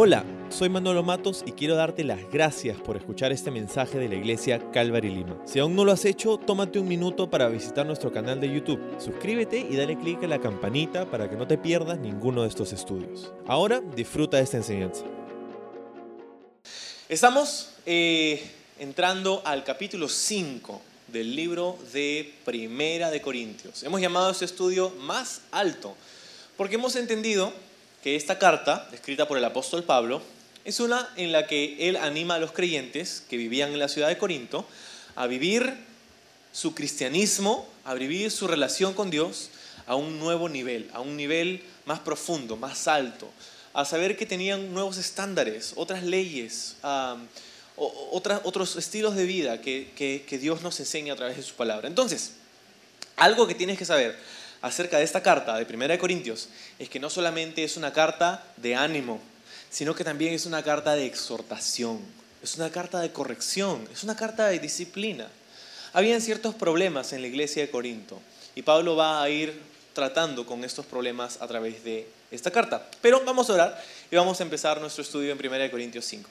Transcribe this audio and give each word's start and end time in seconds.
Hola, 0.00 0.24
soy 0.48 0.68
Manolo 0.68 1.02
Matos 1.02 1.42
y 1.44 1.50
quiero 1.50 1.74
darte 1.74 2.04
las 2.04 2.20
gracias 2.30 2.80
por 2.80 2.96
escuchar 2.96 3.32
este 3.32 3.50
mensaje 3.50 3.98
de 3.98 4.08
la 4.08 4.14
iglesia 4.14 4.70
Calvary 4.70 5.08
Lima. 5.10 5.42
Si 5.44 5.58
aún 5.58 5.74
no 5.74 5.84
lo 5.84 5.90
has 5.90 6.04
hecho, 6.04 6.36
tómate 6.38 6.78
un 6.78 6.86
minuto 6.86 7.28
para 7.28 7.48
visitar 7.48 7.84
nuestro 7.84 8.12
canal 8.12 8.40
de 8.40 8.48
YouTube. 8.48 8.80
Suscríbete 9.00 9.58
y 9.58 9.74
dale 9.74 9.98
clic 9.98 10.22
a 10.22 10.28
la 10.28 10.40
campanita 10.40 11.10
para 11.10 11.28
que 11.28 11.34
no 11.34 11.48
te 11.48 11.58
pierdas 11.58 11.98
ninguno 11.98 12.42
de 12.42 12.48
estos 12.48 12.72
estudios. 12.72 13.32
Ahora 13.48 13.80
disfruta 13.96 14.36
de 14.36 14.44
esta 14.44 14.58
enseñanza. 14.58 15.02
Estamos 17.08 17.70
eh, 17.84 18.40
entrando 18.78 19.42
al 19.44 19.64
capítulo 19.64 20.08
5 20.08 20.80
del 21.08 21.34
libro 21.34 21.76
de 21.92 22.34
Primera 22.44 23.10
de 23.10 23.20
Corintios. 23.20 23.82
Hemos 23.82 24.00
llamado 24.00 24.30
este 24.30 24.44
estudio 24.44 24.90
más 25.00 25.40
alto 25.50 25.96
porque 26.56 26.76
hemos 26.76 26.94
entendido 26.94 27.52
que 28.02 28.16
esta 28.16 28.38
carta, 28.38 28.88
escrita 28.92 29.26
por 29.26 29.38
el 29.38 29.44
apóstol 29.44 29.84
Pablo, 29.84 30.22
es 30.64 30.80
una 30.80 31.08
en 31.16 31.32
la 31.32 31.46
que 31.46 31.88
él 31.88 31.96
anima 31.96 32.34
a 32.34 32.38
los 32.38 32.52
creyentes 32.52 33.22
que 33.28 33.36
vivían 33.36 33.72
en 33.72 33.78
la 33.78 33.88
ciudad 33.88 34.08
de 34.08 34.18
Corinto 34.18 34.66
a 35.16 35.26
vivir 35.26 35.74
su 36.52 36.74
cristianismo, 36.74 37.68
a 37.84 37.94
vivir 37.94 38.30
su 38.30 38.46
relación 38.46 38.94
con 38.94 39.10
Dios 39.10 39.50
a 39.86 39.94
un 39.94 40.18
nuevo 40.18 40.48
nivel, 40.48 40.90
a 40.92 41.00
un 41.00 41.16
nivel 41.16 41.62
más 41.86 42.00
profundo, 42.00 42.56
más 42.56 42.86
alto, 42.86 43.30
a 43.72 43.84
saber 43.84 44.16
que 44.16 44.26
tenían 44.26 44.74
nuevos 44.74 44.98
estándares, 44.98 45.72
otras 45.76 46.02
leyes, 46.02 46.76
otros 47.76 48.76
estilos 48.76 49.16
de 49.16 49.24
vida 49.24 49.60
que, 49.60 49.90
que 49.96 50.38
Dios 50.38 50.62
nos 50.62 50.78
enseña 50.80 51.14
a 51.14 51.16
través 51.16 51.38
de 51.38 51.42
su 51.42 51.54
palabra. 51.54 51.88
Entonces, 51.88 52.32
algo 53.16 53.46
que 53.46 53.54
tienes 53.54 53.78
que 53.78 53.84
saber 53.84 54.16
acerca 54.62 54.98
de 54.98 55.04
esta 55.04 55.22
carta 55.22 55.56
de 55.56 55.66
Primera 55.66 55.92
de 55.92 55.98
Corintios 55.98 56.48
es 56.78 56.88
que 56.88 57.00
no 57.00 57.10
solamente 57.10 57.64
es 57.64 57.76
una 57.76 57.92
carta 57.92 58.44
de 58.56 58.74
ánimo, 58.74 59.20
sino 59.70 59.94
que 59.94 60.04
también 60.04 60.34
es 60.34 60.46
una 60.46 60.62
carta 60.62 60.94
de 60.94 61.06
exhortación, 61.06 62.00
es 62.42 62.56
una 62.56 62.70
carta 62.70 63.00
de 63.00 63.12
corrección, 63.12 63.86
es 63.92 64.02
una 64.02 64.16
carta 64.16 64.48
de 64.48 64.58
disciplina. 64.58 65.28
Habían 65.92 66.20
ciertos 66.20 66.54
problemas 66.54 67.12
en 67.12 67.22
la 67.22 67.28
iglesia 67.28 67.62
de 67.62 67.70
Corinto 67.70 68.20
y 68.54 68.62
Pablo 68.62 68.96
va 68.96 69.22
a 69.22 69.28
ir 69.30 69.60
tratando 69.94 70.46
con 70.46 70.64
estos 70.64 70.86
problemas 70.86 71.40
a 71.40 71.46
través 71.46 71.82
de 71.84 72.08
esta 72.30 72.50
carta. 72.50 72.86
Pero 73.00 73.22
vamos 73.24 73.50
a 73.50 73.54
orar 73.54 73.84
y 74.10 74.16
vamos 74.16 74.40
a 74.40 74.42
empezar 74.42 74.80
nuestro 74.80 75.02
estudio 75.02 75.32
en 75.32 75.38
Primera 75.38 75.64
de 75.64 75.70
Corintios 75.70 76.04
5. 76.04 76.28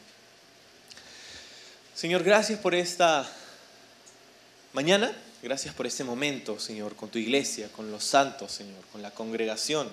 Señor, 1.96 2.24
gracias 2.24 2.60
por 2.60 2.76
esta 2.76 3.28
mañana 4.74 5.12
Gracias 5.48 5.74
por 5.74 5.88
este 5.88 6.04
momento, 6.04 6.60
Señor, 6.60 6.98
con 6.98 7.08
tu 7.08 7.20
iglesia, 7.20 7.70
con 7.72 7.90
los 7.90 8.04
santos, 8.04 8.52
Señor, 8.52 8.84
con 8.92 9.02
la 9.02 9.12
congregación. 9.12 9.90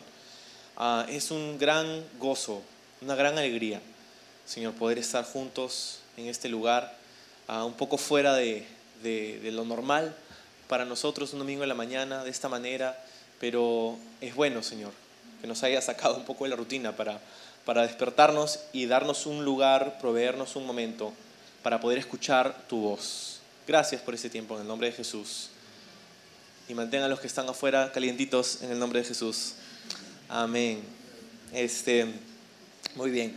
Ah, 0.77 1.07
es 1.09 1.31
un 1.31 1.59
gran 1.61 2.05
gozo, 2.19 2.61
una 3.01 3.15
gran 3.15 3.39
alegría, 3.39 3.81
Señor, 4.45 4.75
poder 4.75 4.99
estar 4.99 5.25
juntos 5.25 6.01
en 6.17 6.27
este 6.27 6.49
lugar, 6.49 6.97
ah, 7.47 7.63
un 7.65 7.75
poco 7.75 7.99
fuera 7.99 8.35
de, 8.35 8.67
lo 9.53 9.65
normal 9.65 10.17
para 10.67 10.85
nosotros 10.85 11.33
un 11.35 11.39
domingo 11.39 11.63
en 11.63 11.69
la 11.69 11.77
mañana, 11.77 12.25
de 12.25 12.31
esta 12.31 12.49
manera, 12.49 13.01
pero 13.39 13.97
es 14.21 14.35
bueno, 14.35 14.61
Señor, 14.61 14.91
que 15.41 15.47
nos 15.47 15.63
haya 15.63 15.81
sacado 15.81 16.17
un 16.17 16.25
poco 16.25 16.43
de 16.43 16.51
la 16.51 16.57
rutina 16.57 16.97
para, 16.97 17.21
para 17.65 17.83
despertarnos 17.83 18.59
y 18.73 18.87
darnos 18.87 19.25
un 19.25 19.45
lugar, 19.45 19.99
proveernos 20.01 20.57
un 20.57 20.67
momento 20.67 21.13
para 21.63 21.79
poder 21.79 21.99
escuchar 21.99 22.67
tu 22.67 22.79
voz. 22.79 23.34
Gracias 23.67 24.03
por 24.03 24.15
este 24.15 24.29
tiempo 24.29 24.57
en 24.57 24.63
el 24.63 24.69
nombre 24.69 24.91
de 24.91 24.93
Jesús. 24.93 25.49
Y 26.69 26.75
mantengan 26.75 27.07
a 27.07 27.09
los 27.09 27.21
que 27.21 27.27
están 27.27 27.49
afuera 27.49 27.91
calientitos 27.93 28.63
en 28.63 28.71
el 28.71 28.79
nombre 28.79 29.01
de 29.01 29.07
Jesús. 29.07 29.55
Amén. 30.29 30.83
Este, 31.51 32.07
muy 32.95 33.11
bien. 33.11 33.35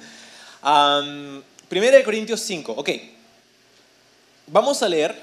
primera 1.69 1.97
de 1.97 2.03
Corintios 2.03 2.41
5. 2.41 2.73
Ok. 2.73 2.89
Vamos 4.47 4.83
a 4.83 4.89
leer 4.89 5.15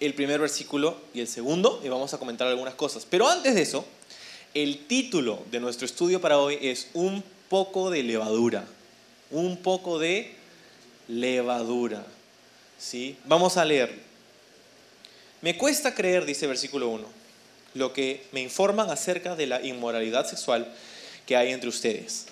el 0.00 0.14
primer 0.14 0.40
versículo 0.40 0.96
y 1.12 1.20
el 1.20 1.28
segundo 1.28 1.80
y 1.84 1.88
vamos 1.88 2.12
a 2.14 2.18
comentar 2.18 2.48
algunas 2.48 2.74
cosas. 2.74 3.06
Pero 3.08 3.28
antes 3.28 3.54
de 3.54 3.62
eso, 3.62 3.84
el 4.54 4.86
título 4.86 5.44
de 5.52 5.60
nuestro 5.60 5.86
estudio 5.86 6.20
para 6.20 6.38
hoy 6.38 6.58
es 6.60 6.88
Un 6.94 7.22
poco 7.48 7.90
de 7.90 8.02
levadura. 8.02 8.64
Un 9.30 9.56
poco 9.56 10.00
de 10.00 10.34
levadura. 11.06 12.04
¿Sí? 12.78 13.16
Vamos 13.24 13.56
a 13.56 13.64
leer. 13.64 13.98
Me 15.40 15.56
cuesta 15.58 15.94
creer, 15.94 16.24
dice 16.24 16.46
versículo 16.46 16.88
1, 16.88 17.06
lo 17.74 17.92
que 17.92 18.26
me 18.32 18.40
informan 18.40 18.90
acerca 18.90 19.36
de 19.36 19.46
la 19.46 19.60
inmoralidad 19.62 20.26
sexual 20.26 20.72
que 21.26 21.36
hay 21.36 21.52
entre 21.52 21.68
ustedes. 21.68 22.26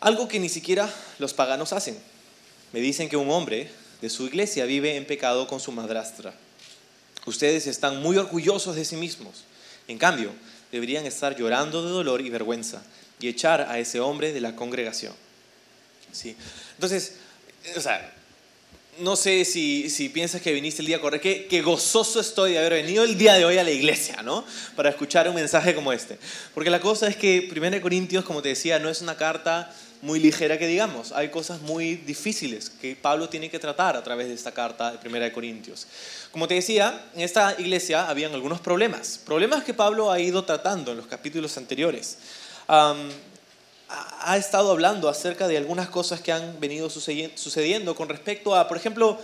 Algo 0.00 0.28
que 0.28 0.38
ni 0.38 0.48
siquiera 0.48 0.92
los 1.18 1.34
paganos 1.34 1.72
hacen. 1.72 1.98
Me 2.72 2.80
dicen 2.80 3.08
que 3.08 3.16
un 3.16 3.30
hombre 3.30 3.70
de 4.00 4.10
su 4.10 4.26
iglesia 4.26 4.64
vive 4.66 4.96
en 4.96 5.06
pecado 5.06 5.46
con 5.46 5.60
su 5.60 5.72
madrastra. 5.72 6.34
Ustedes 7.26 7.66
están 7.66 8.02
muy 8.02 8.16
orgullosos 8.16 8.76
de 8.76 8.84
sí 8.84 8.96
mismos. 8.96 9.44
En 9.88 9.98
cambio, 9.98 10.32
deberían 10.70 11.06
estar 11.06 11.36
llorando 11.36 11.82
de 11.84 11.90
dolor 11.90 12.20
y 12.20 12.30
vergüenza 12.30 12.82
y 13.18 13.28
echar 13.28 13.62
a 13.62 13.78
ese 13.78 14.00
hombre 14.00 14.32
de 14.32 14.40
la 14.40 14.54
congregación. 14.54 15.12
¿Sí? 16.12 16.36
Entonces, 16.74 17.16
o 17.76 17.80
sea, 17.80 18.12
no 18.98 19.16
sé 19.16 19.44
si, 19.44 20.10
piensas 20.12 20.40
que 20.40 20.52
viniste 20.52 20.82
el 20.82 20.86
día 20.86 21.00
correcto, 21.00 21.22
qué, 21.24 21.46
qué, 21.46 21.62
gozoso 21.62 22.20
estoy 22.20 22.52
de 22.52 22.58
haber 22.58 22.74
venido 22.74 23.04
el 23.04 23.18
día 23.18 23.34
de 23.34 23.44
hoy 23.44 23.58
a 23.58 23.64
la 23.64 23.70
iglesia, 23.70 24.22
¿no? 24.22 24.44
Para 24.74 24.90
escuchar 24.90 25.28
un 25.28 25.34
mensaje 25.34 25.74
como 25.74 25.92
este. 25.92 26.18
Porque 26.54 26.70
la 26.70 26.80
cosa 26.80 27.08
es 27.08 27.16
que 27.16 27.48
1 27.50 27.80
Corintios, 27.80 28.24
como 28.24 28.42
te 28.42 28.50
decía, 28.50 28.78
no 28.78 28.88
es 28.88 29.02
una 29.02 29.16
carta 29.16 29.72
muy 30.02 30.20
ligera 30.20 30.58
que 30.58 30.66
digamos. 30.66 31.12
Hay 31.12 31.30
cosas 31.30 31.60
muy 31.62 31.96
difíciles 31.96 32.70
que 32.70 32.96
Pablo 32.96 33.28
tiene 33.28 33.50
que 33.50 33.58
tratar 33.58 33.96
a 33.96 34.02
través 34.02 34.28
de 34.28 34.34
esta 34.34 34.52
carta 34.52 34.92
de 34.92 35.08
1 35.08 35.32
Corintios. 35.32 35.86
Como 36.30 36.48
te 36.48 36.54
decía, 36.54 37.06
en 37.14 37.22
esta 37.22 37.54
iglesia 37.58 38.08
habían 38.08 38.32
algunos 38.32 38.60
problemas. 38.60 39.20
Problemas 39.24 39.64
que 39.64 39.74
Pablo 39.74 40.10
ha 40.10 40.20
ido 40.20 40.44
tratando 40.44 40.92
en 40.92 40.98
los 40.98 41.06
capítulos 41.06 41.56
anteriores 41.56 42.18
ha 43.88 44.36
estado 44.36 44.70
hablando 44.70 45.08
acerca 45.08 45.46
de 45.46 45.56
algunas 45.56 45.88
cosas 45.88 46.20
que 46.20 46.32
han 46.32 46.58
venido 46.58 46.90
sucediendo 46.90 47.94
con 47.94 48.08
respecto 48.08 48.54
a, 48.54 48.66
por 48.66 48.76
ejemplo, 48.76 49.18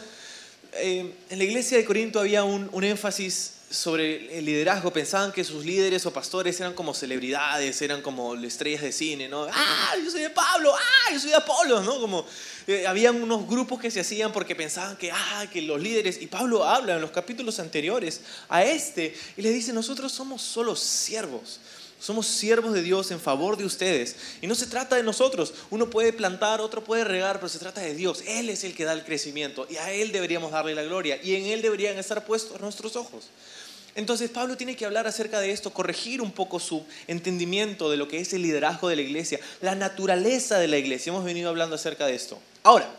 eh, 0.75 1.13
en 1.29 1.39
la 1.39 1.45
iglesia 1.45 1.77
de 1.77 1.85
Corinto 1.85 2.19
había 2.19 2.45
un, 2.45 2.85
énfasis 2.85 3.55
sobre 3.71 4.39
el 4.39 4.45
liderazgo. 4.45 4.93
Pensaban 4.93 5.33
que 5.33 5.45
sus 5.45 5.65
líderes 5.65 6.07
o 6.07 6.13
pastores 6.13 6.59
eran 6.61 6.75
como 6.75 6.95
celebridades, 6.95 7.83
eran 7.83 8.01
como 8.03 8.35
estrellas 8.37 8.83
de 8.83 8.93
cine, 8.93 9.29
¿no? 9.29 9.47
¡Ah, 9.53 9.95
yo 10.03 10.11
soy 10.11 10.23
de 10.23 10.31
Pablo! 10.31 10.73
¡Ah, 10.75 11.13
yo 11.13 11.19
soy 11.19 11.31
de 11.31 11.37
Apolo! 11.37 11.81
¿no? 11.81 12.01
Como 12.01 12.25
eh, 12.67 12.87
habían 12.87 13.21
unos 13.21 13.47
grupos 13.47 13.81
que 13.81 13.91
se 13.91 14.01
hacían 14.01 14.33
porque 14.33 14.55
pensaban 14.55 14.97
que, 14.97 15.11
ah, 15.11 15.47
que 15.53 15.61
los 15.63 15.81
líderes, 15.81 16.21
y 16.23 16.27
Pablo 16.27 16.65
habla 16.65 16.95
en 16.95 17.01
los 17.01 17.11
capítulos 17.11 17.59
anteriores 17.59 18.21
a 18.49 18.65
este, 18.65 19.15
y 19.37 19.43
le 19.43 19.51
dice, 19.51 19.73
nosotros 19.73 20.13
somos 20.13 20.41
solo 20.41 20.77
siervos. 20.77 21.61
Somos 22.03 22.27
siervos 22.27 22.75
de 22.75 22.83
Dios 22.83 23.13
en 23.13 23.21
favor 23.21 23.57
de 23.57 23.65
ustedes. 23.65 24.17
Y 24.41 24.49
no 24.49 24.57
se 24.57 24.67
trata 24.67 24.97
de 24.97 25.05
nosotros. 25.05 25.55
Uno 25.71 25.89
puede 25.89 26.13
plantar, 26.13 26.61
otro 26.61 26.83
puede 26.83 27.05
regar, 27.05 27.37
pero 27.37 27.49
se 27.49 27.61
trata 27.61 27.81
de 27.81 27.95
Dios. 27.95 28.25
Él 28.27 28.51
es 28.51 28.65
el 28.65 28.75
que 28.75 28.85
da 28.85 28.93
el 28.93 29.05
crecimiento 29.05 29.69
y 29.71 29.77
a 29.77 29.93
Él 29.93 30.11
deberíamos 30.11 30.51
darle 30.51 30.75
la 30.75 30.83
gloria 30.83 31.21
y 31.23 31.37
en 31.37 31.45
Él 31.45 31.63
deberían 31.63 31.97
estar 31.97 32.25
puestos 32.25 32.61
nuestros 32.61 32.97
ojos. 32.97 33.27
Entonces 33.95 34.31
Pablo 34.31 34.57
tiene 34.57 34.75
que 34.75 34.85
hablar 34.85 35.07
acerca 35.07 35.39
de 35.39 35.53
esto, 35.53 35.73
corregir 35.73 36.21
un 36.21 36.33
poco 36.33 36.59
su 36.59 36.85
entendimiento 37.07 37.89
de 37.89 37.97
lo 37.97 38.09
que 38.09 38.19
es 38.19 38.33
el 38.33 38.43
liderazgo 38.43 38.89
de 38.89 38.97
la 38.97 39.03
iglesia, 39.03 39.39
la 39.61 39.77
naturaleza 39.77 40.59
de 40.59 40.67
la 40.67 40.79
iglesia. 40.79 41.11
Hemos 41.11 41.23
venido 41.23 41.51
hablando 41.51 41.77
acerca 41.77 42.07
de 42.07 42.17
esto. 42.17 42.37
Ahora, 42.65 42.91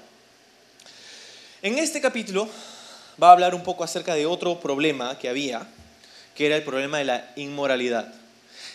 en 1.62 1.78
este 1.78 2.00
capítulo 2.00 2.48
va 3.22 3.28
a 3.28 3.34
hablar 3.34 3.54
un 3.54 3.64
poco 3.64 3.84
acerca 3.84 4.16
de 4.16 4.26
otro 4.26 4.62
problema 4.62 5.20
que 5.20 5.28
había, 5.28 5.68
que 6.36 6.46
era 6.46 6.56
el 6.56 6.64
problema 6.64 7.00
de 7.00 7.04
la 7.04 7.34
inmoralidad. 7.36 8.23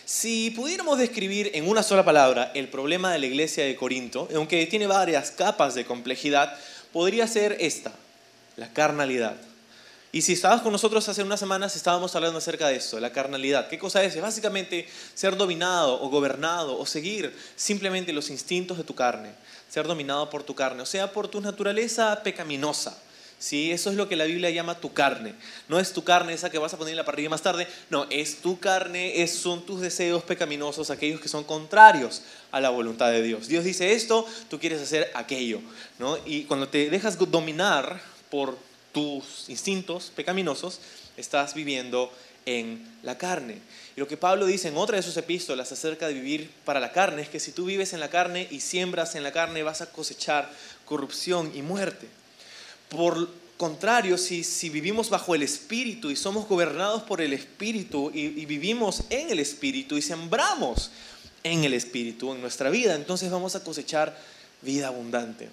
Si 0.09 0.49
pudiéramos 0.49 0.97
describir 0.97 1.51
en 1.53 1.69
una 1.69 1.83
sola 1.83 2.03
palabra 2.03 2.51
el 2.55 2.67
problema 2.67 3.13
de 3.13 3.19
la 3.19 3.27
iglesia 3.27 3.63
de 3.63 3.75
Corinto, 3.75 4.27
aunque 4.33 4.65
tiene 4.65 4.87
varias 4.87 5.29
capas 5.29 5.75
de 5.75 5.85
complejidad, 5.85 6.57
podría 6.91 7.27
ser 7.27 7.57
esta, 7.59 7.91
la 8.57 8.73
carnalidad. 8.73 9.35
Y 10.11 10.23
si 10.23 10.33
estabas 10.33 10.61
con 10.61 10.71
nosotros 10.71 11.07
hace 11.07 11.21
unas 11.21 11.39
semanas, 11.39 11.75
estábamos 11.75 12.15
hablando 12.15 12.39
acerca 12.39 12.69
de 12.69 12.77
esto, 12.77 12.99
la 12.99 13.11
carnalidad. 13.11 13.67
¿Qué 13.67 13.77
cosa 13.77 14.03
es? 14.03 14.15
Es 14.15 14.21
básicamente 14.23 14.89
ser 15.13 15.37
dominado 15.37 16.01
o 16.01 16.09
gobernado 16.09 16.79
o 16.79 16.87
seguir 16.87 17.31
simplemente 17.55 18.11
los 18.11 18.31
instintos 18.31 18.79
de 18.79 18.83
tu 18.83 18.95
carne, 18.95 19.29
ser 19.69 19.85
dominado 19.85 20.27
por 20.31 20.41
tu 20.41 20.55
carne, 20.55 20.81
o 20.81 20.87
sea, 20.87 21.13
por 21.13 21.27
tu 21.27 21.39
naturaleza 21.39 22.19
pecaminosa. 22.23 22.97
¿Sí? 23.39 23.71
Eso 23.71 23.89
es 23.89 23.95
lo 23.95 24.07
que 24.07 24.15
la 24.15 24.25
Biblia 24.25 24.51
llama 24.51 24.79
tu 24.79 24.93
carne. 24.93 25.33
No 25.67 25.79
es 25.79 25.93
tu 25.93 26.03
carne 26.03 26.33
esa 26.33 26.51
que 26.51 26.59
vas 26.59 26.73
a 26.73 26.77
poner 26.77 26.91
en 26.91 26.97
la 26.97 27.05
parrilla 27.05 27.29
más 27.29 27.41
tarde, 27.41 27.67
no, 27.89 28.05
es 28.11 28.41
tu 28.41 28.59
carne, 28.59 29.23
es, 29.23 29.33
son 29.33 29.65
tus 29.65 29.81
deseos 29.81 30.21
pecaminosos, 30.23 30.91
aquellos 30.91 31.19
que 31.19 31.29
son 31.29 31.43
contrarios 31.43 32.21
a 32.51 32.59
la 32.59 32.69
voluntad 32.69 33.09
de 33.09 33.23
Dios. 33.23 33.47
Dios 33.47 33.63
dice 33.63 33.93
esto, 33.93 34.27
tú 34.49 34.59
quieres 34.59 34.81
hacer 34.81 35.09
aquello, 35.15 35.61
¿no? 35.97 36.17
Y 36.25 36.43
cuando 36.43 36.67
te 36.67 36.89
dejas 36.89 37.17
dominar 37.17 37.99
por 38.29 38.57
tus 38.91 39.49
instintos 39.49 40.11
pecaminosos, 40.15 40.79
estás 41.17 41.53
viviendo 41.53 42.11
en 42.45 42.83
la 43.03 43.17
carne. 43.17 43.59
Y 43.95 43.99
lo 43.99 44.07
que 44.07 44.17
Pablo 44.17 44.45
dice 44.45 44.69
en 44.69 44.77
otra 44.77 44.97
de 44.97 45.03
sus 45.03 45.17
epístolas 45.17 45.71
acerca 45.71 46.07
de 46.07 46.13
vivir 46.13 46.49
para 46.65 46.79
la 46.79 46.91
carne 46.91 47.21
es 47.21 47.29
que 47.29 47.39
si 47.39 47.51
tú 47.51 47.65
vives 47.65 47.93
en 47.93 47.99
la 47.99 48.09
carne 48.09 48.47
y 48.49 48.61
siembras 48.61 49.15
en 49.15 49.23
la 49.23 49.31
carne 49.31 49.63
vas 49.63 49.81
a 49.81 49.91
cosechar 49.91 50.49
corrupción 50.85 51.51
y 51.53 51.61
muerte. 51.61 52.07
Por 52.89 53.29
contrario, 53.59 54.17
si, 54.17 54.69
vivimos 54.69 55.09
bajo 55.09 55.35
el 55.35 55.43
Espíritu 55.43 56.09
y 56.09 56.15
somos 56.15 56.47
gobernados 56.47 57.03
por 57.03 57.21
el 57.21 57.33
Espíritu 57.33 58.09
y, 58.13 58.45
vivimos 58.45 59.03
en 59.09 59.29
el 59.29 59.39
Espíritu 59.39 59.97
y 59.97 60.01
sembramos 60.01 60.91
en 61.43 61.65
el 61.65 61.73
Espíritu 61.73 62.33
en 62.33 62.39
nuestra 62.39 62.69
vida, 62.69 62.95
entonces 62.95 63.29
vamos 63.29 63.55
a 63.55 63.63
cosechar 63.63 64.17
vida 64.61 64.87
abundante. 64.87 65.49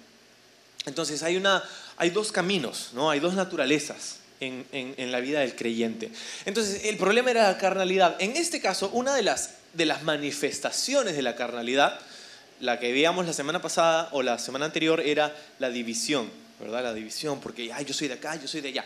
Entonces 0.85 1.21
hay, 1.21 1.35
una, 1.35 1.61
hay 1.97 2.09
dos 2.09 2.31
caminos, 2.31 2.91
¿no? 2.93 3.11
hay 3.11 3.19
dos 3.19 3.33
naturalezas 3.33 4.19
en, 4.39 4.65
en, 4.71 5.11
la 5.11 5.19
vida 5.19 5.41
del 5.41 5.53
creyente. 5.53 6.09
Entonces 6.45 6.85
el 6.85 6.95
problema 6.95 7.31
era 7.31 7.51
la 7.51 7.57
carnalidad. 7.57 8.15
En 8.19 8.37
este 8.37 8.61
caso, 8.61 8.89
una 8.93 9.13
de 9.15 9.23
las, 9.23 9.55
de 9.73 9.85
las 9.85 10.03
manifestaciones 10.03 11.17
de 11.17 11.23
la 11.23 11.35
carnalidad, 11.35 11.99
la 12.61 12.79
que 12.79 12.93
veíamos 12.93 13.25
la 13.25 13.33
semana 13.33 13.61
pasada 13.61 14.07
o 14.13 14.21
la 14.21 14.39
semana 14.39 14.63
anterior, 14.63 15.01
era 15.01 15.35
la 15.59 15.69
división, 15.69 16.29
¿verdad? 16.59 16.83
La 16.83 16.93
división, 16.93 17.39
porque 17.39 17.71
Ay, 17.73 17.85
yo 17.85 17.93
soy 17.93 18.07
de 18.07 18.15
acá, 18.15 18.35
yo 18.35 18.47
soy 18.47 18.61
de 18.61 18.69
allá. 18.69 18.85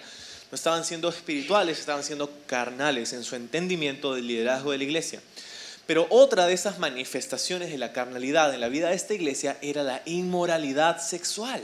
No 0.51 0.55
estaban 0.55 0.83
siendo 0.83 1.09
espirituales, 1.09 1.79
estaban 1.79 2.03
siendo 2.03 2.29
carnales 2.45 3.13
en 3.13 3.23
su 3.23 3.35
entendimiento 3.35 4.13
del 4.13 4.27
liderazgo 4.27 4.71
de 4.71 4.77
la 4.79 4.83
iglesia. 4.83 5.21
Pero 5.87 6.07
otra 6.09 6.45
de 6.45 6.53
esas 6.53 6.79
manifestaciones 6.79 7.71
de 7.71 7.77
la 7.77 7.93
carnalidad 7.93 8.53
en 8.53 8.61
la 8.61 8.69
vida 8.69 8.89
de 8.89 8.95
esta 8.95 9.13
iglesia 9.13 9.57
era 9.61 9.83
la 9.83 10.01
inmoralidad 10.05 11.01
sexual 11.01 11.61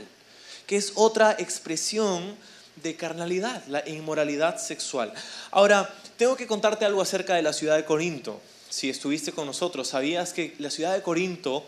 que 0.68 0.76
es 0.76 0.92
otra 0.96 1.34
expresión 1.38 2.36
de 2.76 2.94
carnalidad, 2.94 3.64
la 3.68 3.82
inmoralidad 3.88 4.58
sexual. 4.58 5.12
Ahora, 5.50 5.92
tengo 6.18 6.36
que 6.36 6.46
contarte 6.46 6.84
algo 6.84 7.00
acerca 7.00 7.34
de 7.34 7.42
la 7.42 7.54
ciudad 7.54 7.76
de 7.76 7.86
Corinto. 7.86 8.38
Si 8.68 8.90
estuviste 8.90 9.32
con 9.32 9.46
nosotros, 9.46 9.88
sabías 9.88 10.34
que 10.34 10.54
la 10.58 10.70
ciudad 10.70 10.92
de 10.92 11.00
Corinto 11.00 11.66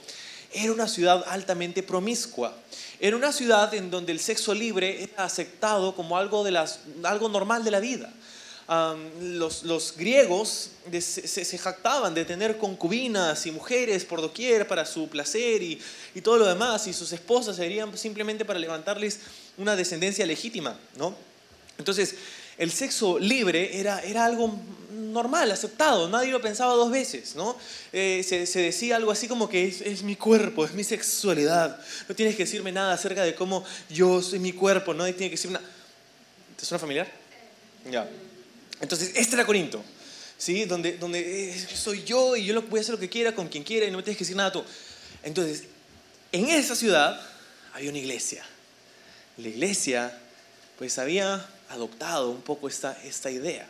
era 0.52 0.72
una 0.72 0.88
ciudad 0.88 1.24
altamente 1.28 1.82
promiscua. 1.82 2.56
Era 2.98 3.16
una 3.16 3.32
ciudad 3.32 3.72
en 3.74 3.90
donde 3.90 4.12
el 4.12 4.20
sexo 4.20 4.54
libre 4.54 5.04
era 5.04 5.24
aceptado 5.24 5.94
como 5.94 6.16
algo, 6.16 6.44
de 6.44 6.50
las, 6.50 6.80
algo 7.02 7.28
normal 7.28 7.64
de 7.64 7.70
la 7.70 7.80
vida 7.80 8.12
los, 9.20 9.94
griegos 9.96 10.70
se, 11.00 11.58
jactaban 11.58 12.14
de 12.14 12.24
tener 12.24 12.56
concubinas 12.56 13.44
y 13.46 13.50
mujeres 13.50 14.04
por 14.04 14.20
doquier 14.20 14.68
para 14.68 14.86
su 14.86 15.08
placer 15.08 15.60
y, 15.62 15.80
todo 16.22 16.38
lo 16.38 16.46
demás, 16.46 16.86
y 16.86 16.92
sus 16.92 17.12
esposas 17.12 17.56
serían 17.56 17.96
simplemente 17.98 18.44
para 18.44 18.60
levantarles 18.60 19.20
una 19.58 19.74
descendencia 19.74 20.24
legítima, 20.24 20.78
¿no? 20.96 21.14
Entonces, 21.78 22.14
el 22.58 22.70
sexo 22.70 23.18
libre 23.18 23.80
era, 23.80 24.00
era 24.02 24.24
algo 24.24 24.54
normal, 25.12 25.50
aceptado, 25.50 26.08
nadie 26.08 26.30
lo 26.30 26.40
pensaba 26.40 26.74
dos 26.74 26.90
veces, 26.90 27.34
¿no? 27.34 27.56
Eh, 27.92 28.24
se, 28.26 28.60
decía 28.60 28.96
algo 28.96 29.10
así 29.10 29.28
como 29.28 29.48
que 29.48 29.66
es, 29.66 30.02
mi 30.02 30.16
cuerpo, 30.16 30.64
es 30.64 30.72
mi 30.72 30.84
sexualidad, 30.84 31.78
no 32.08 32.14
tienes 32.14 32.36
que 32.36 32.44
decirme 32.44 32.72
nada 32.72 32.94
acerca 32.94 33.22
de 33.22 33.34
cómo 33.34 33.64
yo 33.88 34.22
soy 34.22 34.38
mi 34.38 34.52
cuerpo, 34.52 34.94
nadie 34.94 35.12
tiene 35.12 35.30
que 35.30 35.36
decirme 35.36 35.58
nada. 35.58 35.68
¿Te 36.56 36.64
suena 36.64 36.78
familiar? 36.78 37.10
Ya. 37.90 38.08
Entonces, 38.80 39.12
este 39.14 39.34
era 39.34 39.44
Corinto, 39.44 39.82
¿sí? 40.38 40.64
donde, 40.64 40.96
donde 40.96 41.50
eh, 41.50 41.66
soy 41.74 42.04
yo 42.04 42.36
y 42.36 42.44
yo 42.44 42.62
voy 42.62 42.78
a 42.78 42.82
hacer 42.82 42.94
lo 42.94 43.00
que 43.00 43.08
quiera 43.08 43.34
con 43.34 43.48
quien 43.48 43.64
quiera 43.64 43.86
y 43.86 43.90
no 43.90 43.98
me 43.98 44.02
tienes 44.02 44.18
que 44.18 44.24
decir 44.24 44.36
nada 44.36 44.52
tú. 44.52 44.64
Entonces, 45.22 45.64
en 46.32 46.48
esa 46.48 46.76
ciudad 46.76 47.20
había 47.72 47.90
una 47.90 47.98
iglesia. 47.98 48.44
La 49.36 49.48
iglesia, 49.48 50.18
pues, 50.78 50.98
había 50.98 51.46
adoptado 51.68 52.30
un 52.30 52.42
poco 52.42 52.68
esta, 52.68 52.98
esta 53.04 53.30
idea. 53.30 53.66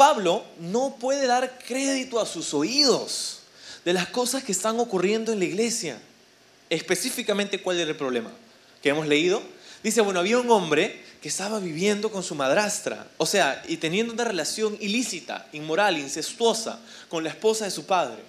Pablo 0.00 0.42
no 0.60 0.96
puede 0.98 1.26
dar 1.26 1.58
crédito 1.58 2.20
a 2.20 2.24
sus 2.24 2.54
oídos 2.54 3.40
de 3.84 3.92
las 3.92 4.08
cosas 4.08 4.42
que 4.42 4.52
están 4.52 4.80
ocurriendo 4.80 5.30
en 5.30 5.40
la 5.40 5.44
iglesia. 5.44 6.00
Específicamente, 6.70 7.60
¿cuál 7.60 7.78
era 7.78 7.90
el 7.90 7.98
problema? 7.98 8.32
Que 8.82 8.88
hemos 8.88 9.06
leído. 9.06 9.42
Dice, 9.82 10.00
bueno, 10.00 10.20
había 10.20 10.38
un 10.38 10.50
hombre 10.50 11.04
que 11.20 11.28
estaba 11.28 11.60
viviendo 11.60 12.10
con 12.10 12.22
su 12.22 12.34
madrastra, 12.34 13.08
o 13.18 13.26
sea, 13.26 13.62
y 13.68 13.76
teniendo 13.76 14.14
una 14.14 14.24
relación 14.24 14.74
ilícita, 14.80 15.46
inmoral, 15.52 15.98
incestuosa 15.98 16.80
con 17.10 17.22
la 17.22 17.28
esposa 17.28 17.66
de 17.66 17.70
su 17.70 17.84
padre. 17.84 18.22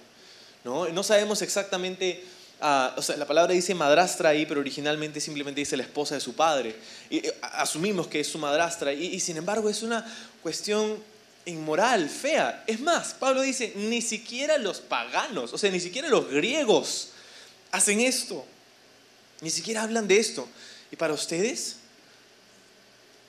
No, 0.64 1.02
sabemos 1.02 1.40
exactamente, 1.40 2.22
ah, 2.60 2.94
o 2.98 3.00
sea, 3.00 3.16
la 3.16 3.26
palabra 3.26 3.54
dice 3.54 3.74
madrastra 3.74 4.28
ahí, 4.28 4.44
pero 4.44 4.60
originalmente 4.60 5.22
simplemente 5.22 5.62
dice 5.62 5.78
la 5.78 5.84
esposa 5.84 6.16
de 6.16 6.20
su 6.20 6.34
padre. 6.34 6.76
Y, 7.08 7.26
eh, 7.26 7.34
asumimos 7.40 8.08
que 8.08 8.20
es 8.20 8.28
su 8.28 8.36
madrastra, 8.36 8.92
y, 8.92 9.06
y 9.06 9.20
sin 9.20 9.38
embargo 9.38 9.70
es 9.70 9.82
una 9.82 10.04
cuestión 10.42 11.10
inmoral, 11.44 12.08
fea. 12.08 12.64
Es 12.66 12.80
más, 12.80 13.14
Pablo 13.14 13.42
dice, 13.42 13.72
ni 13.76 14.02
siquiera 14.02 14.58
los 14.58 14.80
paganos, 14.80 15.52
o 15.52 15.58
sea, 15.58 15.70
ni 15.70 15.80
siquiera 15.80 16.08
los 16.08 16.28
griegos 16.28 17.08
hacen 17.70 18.00
esto. 18.00 18.44
Ni 19.40 19.50
siquiera 19.50 19.82
hablan 19.82 20.06
de 20.06 20.18
esto. 20.18 20.48
¿Y 20.90 20.96
para 20.96 21.14
ustedes? 21.14 21.76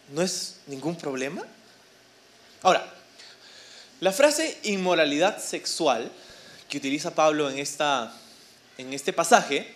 no 0.10 0.22
es 0.22 0.58
ningún 0.68 0.96
problema. 0.96 1.44
Ahora, 2.62 2.86
la 4.00 4.12
frase 4.12 4.58
inmoralidad 4.64 5.42
sexual 5.42 6.12
que 6.70 6.78
utiliza 6.78 7.16
Pablo 7.16 7.50
en, 7.50 7.60
esta, 7.60 8.14
en 8.78 8.94
este 8.94 9.14
pasaje 9.14 9.74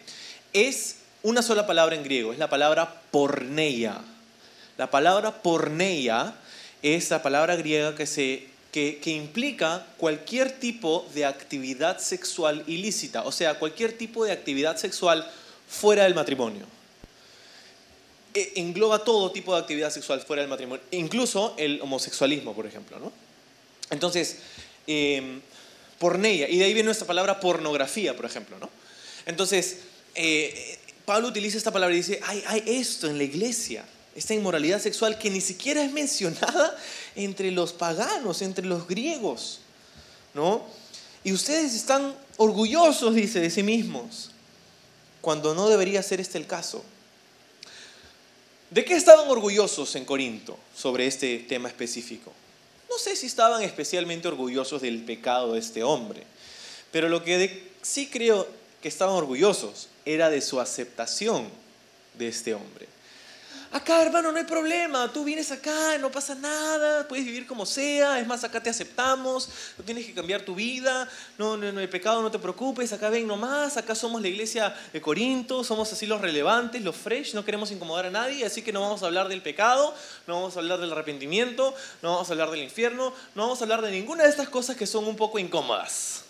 es 0.53 0.97
una 1.23 1.41
sola 1.41 1.67
palabra 1.67 1.95
en 1.95 2.03
griego, 2.03 2.33
es 2.33 2.39
la 2.39 2.49
palabra 2.49 3.01
porneia. 3.11 3.99
La 4.77 4.89
palabra 4.89 5.41
porneia 5.41 6.35
es 6.81 7.09
la 7.09 7.21
palabra 7.21 7.55
griega 7.55 7.95
que, 7.95 8.05
se, 8.05 8.47
que, 8.71 8.99
que 8.99 9.11
implica 9.11 9.85
cualquier 9.97 10.51
tipo 10.51 11.07
de 11.13 11.25
actividad 11.25 11.99
sexual 11.99 12.63
ilícita, 12.67 13.23
o 13.23 13.31
sea, 13.31 13.59
cualquier 13.59 13.97
tipo 13.97 14.25
de 14.25 14.31
actividad 14.31 14.77
sexual 14.77 15.29
fuera 15.67 16.03
del 16.03 16.15
matrimonio. 16.15 16.65
E, 18.33 18.53
engloba 18.55 19.03
todo 19.03 19.31
tipo 19.31 19.53
de 19.53 19.61
actividad 19.61 19.89
sexual 19.89 20.21
fuera 20.21 20.41
del 20.41 20.49
matrimonio, 20.49 20.83
incluso 20.91 21.55
el 21.57 21.81
homosexualismo, 21.81 22.53
por 22.53 22.65
ejemplo. 22.65 22.99
¿no? 22.99 23.11
Entonces, 23.89 24.37
eh, 24.85 25.39
porneia, 25.97 26.47
y 26.49 26.59
de 26.59 26.65
ahí 26.65 26.73
viene 26.73 26.85
nuestra 26.85 27.07
palabra 27.07 27.39
pornografía, 27.39 28.15
por 28.15 28.25
ejemplo. 28.25 28.57
¿no? 28.59 28.69
Entonces, 29.25 29.79
eh, 30.13 30.77
Pablo 31.05 31.29
utiliza 31.29 31.57
esta 31.57 31.71
palabra 31.71 31.95
y 31.95 31.99
dice, 31.99 32.19
hay, 32.23 32.43
hay 32.45 32.63
esto 32.67 33.07
en 33.07 33.17
la 33.17 33.23
iglesia, 33.23 33.85
esta 34.17 34.33
inmoralidad 34.33 34.81
sexual 34.81 35.19
que 35.19 35.29
ni 35.29 35.41
siquiera 35.41 35.83
es 35.83 35.93
mencionada 35.93 36.75
entre 37.15 37.51
los 37.51 37.71
paganos, 37.71 38.41
entre 38.41 38.65
los 38.65 38.87
griegos. 38.87 39.59
¿no? 40.33 40.65
Y 41.23 41.33
ustedes 41.33 41.75
están 41.75 42.15
orgullosos, 42.37 43.13
dice, 43.13 43.39
de 43.39 43.51
sí 43.51 43.61
mismos, 43.61 44.31
cuando 45.21 45.53
no 45.53 45.69
debería 45.69 46.01
ser 46.01 46.19
este 46.19 46.39
el 46.39 46.47
caso. 46.47 46.83
¿De 48.71 48.83
qué 48.83 48.95
estaban 48.95 49.29
orgullosos 49.29 49.95
en 49.95 50.03
Corinto 50.03 50.57
sobre 50.75 51.05
este 51.05 51.37
tema 51.39 51.69
específico? 51.69 52.33
No 52.89 52.97
sé 52.97 53.15
si 53.15 53.27
estaban 53.27 53.61
especialmente 53.61 54.27
orgullosos 54.27 54.81
del 54.81 55.03
pecado 55.03 55.53
de 55.53 55.59
este 55.59 55.83
hombre, 55.83 56.23
pero 56.91 57.07
lo 57.07 57.23
que 57.23 57.69
sí 57.83 58.07
creo 58.07 58.47
que 58.81 58.87
estaban 58.87 59.15
orgullosos 59.15 59.89
era 60.05 60.29
de 60.31 60.41
su 60.41 60.59
aceptación 60.59 61.47
de 62.17 62.29
este 62.29 62.55
hombre. 62.55 62.87
Acá, 63.71 64.01
hermano, 64.01 64.31
no 64.31 64.37
hay 64.37 64.45
problema. 64.45 65.11
Tú 65.11 65.25
vienes 65.25 65.51
acá, 65.51 65.97
no 65.97 66.09
pasa 66.09 66.35
nada. 66.35 67.07
Puedes 67.07 67.25
vivir 67.25 67.45
como 67.45 67.65
sea. 67.65 68.19
Es 68.19 68.25
más, 68.25 68.43
acá 68.43 68.63
te 68.63 68.69
aceptamos. 68.69 69.49
No 69.77 69.83
tienes 69.83 70.05
que 70.05 70.13
cambiar 70.13 70.41
tu 70.41 70.55
vida. 70.55 71.09
No, 71.37 71.57
no, 71.57 71.71
no 71.71 71.89
pecado, 71.89 72.21
no 72.21 72.31
te 72.31 72.39
preocupes. 72.39 72.93
Acá 72.93 73.09
ven 73.09 73.27
nomás. 73.27 73.75
Acá 73.75 73.93
somos 73.93 74.21
la 74.21 74.29
iglesia 74.29 74.73
de 74.93 75.01
Corinto. 75.01 75.65
Somos 75.65 75.91
así 75.91 76.05
los 76.05 76.21
relevantes, 76.21 76.81
los 76.81 76.95
fresh. 76.95 77.33
No 77.33 77.43
queremos 77.43 77.69
incomodar 77.71 78.05
a 78.05 78.11
nadie. 78.11 78.45
Así 78.45 78.61
que 78.61 78.71
no 78.71 78.79
vamos 78.79 79.03
a 79.03 79.07
hablar 79.07 79.27
del 79.27 79.41
pecado. 79.41 79.93
No 80.27 80.35
vamos 80.35 80.55
a 80.55 80.59
hablar 80.59 80.79
del 80.79 80.91
arrepentimiento. 80.91 81.75
No 82.01 82.13
vamos 82.13 82.29
a 82.29 82.31
hablar 82.31 82.49
del 82.51 82.63
infierno. 82.63 83.13
No 83.35 83.43
vamos 83.43 83.59
a 83.59 83.65
hablar 83.65 83.81
de 83.81 83.91
ninguna 83.91 84.23
de 84.23 84.29
estas 84.29 84.47
cosas 84.47 84.77
que 84.77 84.87
son 84.87 85.05
un 85.05 85.17
poco 85.17 85.39
incómodas. 85.39 86.23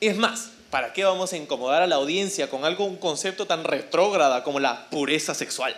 Es 0.00 0.16
más, 0.16 0.50
¿para 0.74 0.92
qué 0.92 1.04
vamos 1.04 1.32
a 1.32 1.36
incomodar 1.36 1.82
a 1.82 1.86
la 1.86 1.94
audiencia 1.94 2.50
con 2.50 2.64
algo, 2.64 2.84
un 2.84 2.96
concepto 2.96 3.46
tan 3.46 3.62
retrógrada 3.62 4.42
como 4.42 4.58
la 4.58 4.90
pureza 4.90 5.32
sexual? 5.32 5.72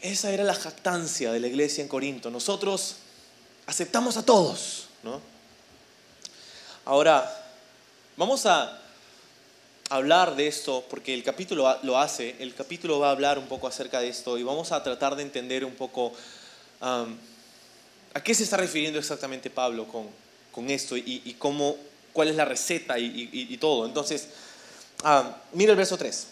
Esa 0.00 0.32
era 0.32 0.42
la 0.42 0.56
jactancia 0.56 1.30
de 1.30 1.38
la 1.38 1.46
iglesia 1.46 1.82
en 1.82 1.88
Corinto. 1.88 2.28
Nosotros 2.28 2.96
aceptamos 3.66 4.16
a 4.16 4.24
todos, 4.24 4.88
¿no? 5.04 5.20
Ahora, 6.84 7.32
vamos 8.16 8.44
a 8.44 8.76
hablar 9.88 10.34
de 10.34 10.48
esto 10.48 10.84
porque 10.90 11.14
el 11.14 11.22
capítulo 11.22 11.78
lo 11.84 11.96
hace, 11.96 12.34
el 12.40 12.56
capítulo 12.56 12.98
va 12.98 13.10
a 13.10 13.12
hablar 13.12 13.38
un 13.38 13.46
poco 13.46 13.68
acerca 13.68 14.00
de 14.00 14.08
esto 14.08 14.36
y 14.36 14.42
vamos 14.42 14.72
a 14.72 14.82
tratar 14.82 15.14
de 15.14 15.22
entender 15.22 15.64
un 15.64 15.76
poco 15.76 16.12
a 16.80 17.06
qué 18.24 18.34
se 18.34 18.42
está 18.42 18.56
refiriendo 18.56 18.98
exactamente 18.98 19.48
Pablo 19.48 19.86
con, 19.86 20.08
con 20.50 20.68
esto 20.70 20.96
y 20.96 21.36
cómo 21.38 21.76
cuál 22.16 22.28
es 22.28 22.36
la 22.36 22.46
receta 22.46 22.98
y, 22.98 23.58
todo. 23.60 23.84
Entonces, 23.84 24.28
ah, 25.04 25.36
mira 25.52 25.72
el 25.72 25.76
verso 25.76 25.98
3. 25.98 26.26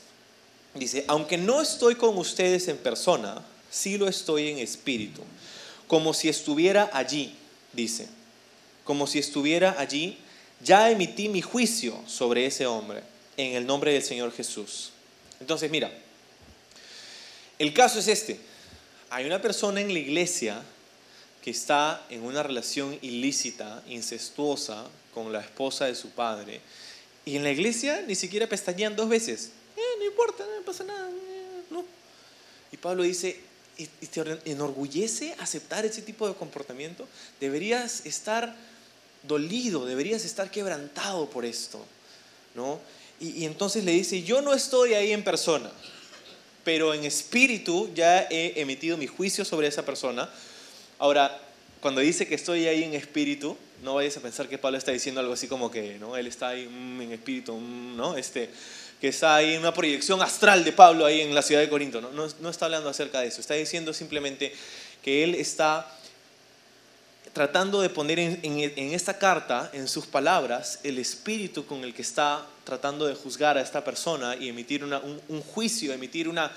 Dice, 0.76 1.04
aunque 1.08 1.36
no 1.36 1.60
estoy 1.60 1.96
con 1.96 2.16
ustedes 2.16 2.68
en 2.68 2.78
persona, 2.78 3.44
sí 3.70 3.98
lo 3.98 4.08
estoy 4.08 4.48
en 4.48 4.58
espíritu. 4.60 5.20
como 5.86 6.14
si 6.14 6.30
estuviera 6.30 6.88
allí, 6.94 7.36
dice, 7.74 8.08
como 8.84 9.06
si 9.06 9.18
estuviera 9.18 9.76
allí, 9.78 10.16
ya 10.62 10.90
emití 10.90 11.28
mi 11.28 11.42
juicio 11.42 12.00
sobre 12.06 12.46
ese 12.46 12.64
hombre 12.64 13.02
en 13.36 13.54
el 13.54 13.66
nombre 13.66 13.92
del 13.92 14.02
Señor 14.02 14.32
Jesús. 14.32 14.90
Entonces, 15.38 15.70
mira, 15.70 15.92
el 17.58 17.74
caso 17.74 17.98
es 17.98 18.08
este. 18.08 18.40
Hay 19.10 19.26
una 19.26 19.42
persona 19.42 19.82
en 19.82 19.92
la 19.92 19.98
iglesia 19.98 20.62
que 21.42 21.50
está 21.50 22.06
en 22.08 22.22
una 22.22 22.42
relación 22.42 22.98
ilícita, 23.02 23.82
incestuosa, 23.86 24.86
con 25.14 25.32
la 25.32 25.40
esposa 25.40 25.86
de 25.86 25.94
su 25.94 26.10
padre, 26.10 26.60
y 27.24 27.36
en 27.36 27.44
la 27.44 27.50
iglesia 27.50 28.02
ni 28.06 28.14
siquiera 28.14 28.48
pestañean 28.48 28.96
dos 28.96 29.08
veces. 29.08 29.50
Eh, 29.76 29.98
no 29.98 30.04
importa, 30.04 30.44
no 30.44 30.64
pasa 30.64 30.84
nada. 30.84 31.08
Eh, 31.08 31.62
no. 31.70 31.84
Y 32.70 32.76
Pablo 32.76 33.02
dice, 33.02 33.40
¿y 33.78 33.86
te 33.86 34.38
enorgullece 34.44 35.34
aceptar 35.38 35.86
ese 35.86 36.02
tipo 36.02 36.28
de 36.28 36.34
comportamiento? 36.34 37.08
Deberías 37.40 38.04
estar 38.04 38.54
dolido, 39.22 39.86
deberías 39.86 40.24
estar 40.24 40.50
quebrantado 40.50 41.30
por 41.30 41.44
esto. 41.44 41.84
¿no? 42.54 42.78
Y, 43.20 43.42
y 43.42 43.44
entonces 43.46 43.84
le 43.84 43.92
dice, 43.92 44.22
yo 44.22 44.42
no 44.42 44.52
estoy 44.52 44.94
ahí 44.94 45.12
en 45.12 45.24
persona, 45.24 45.70
pero 46.62 46.92
en 46.92 47.04
espíritu 47.04 47.90
ya 47.94 48.22
he 48.30 48.60
emitido 48.60 48.96
mi 48.96 49.06
juicio 49.06 49.44
sobre 49.44 49.68
esa 49.68 49.84
persona. 49.84 50.28
Ahora, 50.98 51.40
cuando 51.80 52.00
dice 52.00 52.26
que 52.26 52.34
estoy 52.34 52.66
ahí 52.66 52.82
en 52.84 52.94
espíritu, 52.94 53.56
no 53.84 53.94
vayas 53.94 54.16
a 54.16 54.20
pensar 54.20 54.48
que 54.48 54.58
Pablo 54.58 54.78
está 54.78 54.90
diciendo 54.90 55.20
algo 55.20 55.34
así 55.34 55.46
como 55.46 55.70
que, 55.70 55.98
¿no? 55.98 56.16
Él 56.16 56.26
está 56.26 56.48
ahí 56.48 56.66
mm, 56.66 57.02
en 57.02 57.12
espíritu, 57.12 57.54
mm, 57.54 57.96
¿no? 57.96 58.16
Este, 58.16 58.50
que 59.00 59.08
está 59.08 59.36
ahí 59.36 59.54
en 59.54 59.60
una 59.60 59.74
proyección 59.74 60.22
astral 60.22 60.64
de 60.64 60.72
Pablo 60.72 61.04
ahí 61.04 61.20
en 61.20 61.34
la 61.34 61.42
ciudad 61.42 61.60
de 61.60 61.68
Corinto. 61.68 62.00
No, 62.00 62.10
no, 62.10 62.26
no 62.40 62.48
está 62.48 62.64
hablando 62.64 62.88
acerca 62.88 63.20
de 63.20 63.28
eso. 63.28 63.40
Está 63.40 63.54
diciendo 63.54 63.92
simplemente 63.92 64.52
que 65.02 65.22
él 65.22 65.34
está 65.34 65.86
tratando 67.34 67.82
de 67.82 67.90
poner 67.90 68.18
en, 68.20 68.94
esta 68.94 69.18
carta, 69.18 69.68
en 69.72 69.88
sus 69.88 70.06
palabras, 70.06 70.78
el 70.84 70.98
espíritu 70.98 71.66
con 71.66 71.82
el 71.82 71.92
que 71.92 72.02
está 72.02 72.46
tratando 72.62 73.06
de 73.06 73.14
juzgar 73.16 73.58
a 73.58 73.60
esta 73.60 73.84
persona 73.84 74.36
y 74.36 74.48
emitir 74.48 74.84
un, 74.84 75.42
juicio, 75.42 75.92
emitir 75.92 76.28
una, 76.28 76.52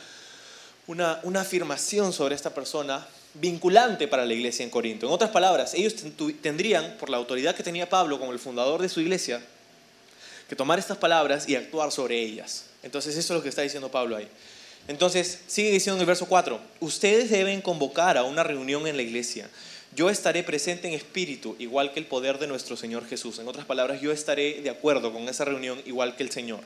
una, 0.87 1.19
una, 1.23 1.41
afirmación 1.41 2.13
sobre 2.13 2.35
esta 2.35 2.53
persona 2.53 3.05
vinculante 3.33 4.07
para 4.07 4.25
la 4.25 4.33
iglesia 4.33 4.63
en 4.63 4.69
Corinto. 4.69 5.05
En 5.05 5.11
otras 5.11 5.31
palabras, 5.31 5.73
ellos 5.73 5.95
tendrían, 6.41 6.97
por 6.97 7.09
la 7.09 7.17
autoridad 7.17 7.55
que 7.55 7.63
tenía 7.63 7.89
Pablo 7.89 8.19
como 8.19 8.31
el 8.31 8.39
fundador 8.39 8.81
de 8.81 8.89
su 8.89 9.01
iglesia, 9.01 9.41
que 10.49 10.55
tomar 10.55 10.79
estas 10.79 10.97
palabras 10.97 11.47
y 11.47 11.55
actuar 11.55 11.91
sobre 11.91 12.21
ellas. 12.21 12.65
Entonces 12.83 13.15
eso 13.15 13.33
es 13.33 13.37
lo 13.37 13.43
que 13.43 13.49
está 13.49 13.61
diciendo 13.61 13.91
Pablo 13.91 14.15
ahí. 14.15 14.27
Entonces, 14.87 15.41
sigue 15.47 15.69
diciendo 15.69 15.97
en 15.97 16.01
el 16.01 16.07
verso 16.07 16.27
4, 16.27 16.59
ustedes 16.79 17.29
deben 17.29 17.61
convocar 17.61 18.17
a 18.17 18.23
una 18.23 18.43
reunión 18.43 18.87
en 18.87 18.95
la 18.95 19.03
iglesia 19.03 19.49
yo 19.95 20.09
estaré 20.09 20.43
presente 20.43 20.87
en 20.87 20.93
espíritu, 20.93 21.55
igual 21.59 21.93
que 21.93 21.99
el 21.99 22.05
poder 22.05 22.37
de 22.37 22.47
nuestro 22.47 22.75
Señor 22.77 23.07
Jesús. 23.07 23.39
En 23.39 23.47
otras 23.47 23.65
palabras, 23.65 24.01
yo 24.01 24.11
estaré 24.11 24.61
de 24.61 24.69
acuerdo 24.69 25.13
con 25.13 25.27
esa 25.27 25.45
reunión, 25.45 25.81
igual 25.85 26.15
que 26.15 26.23
el 26.23 26.31
Señor. 26.31 26.59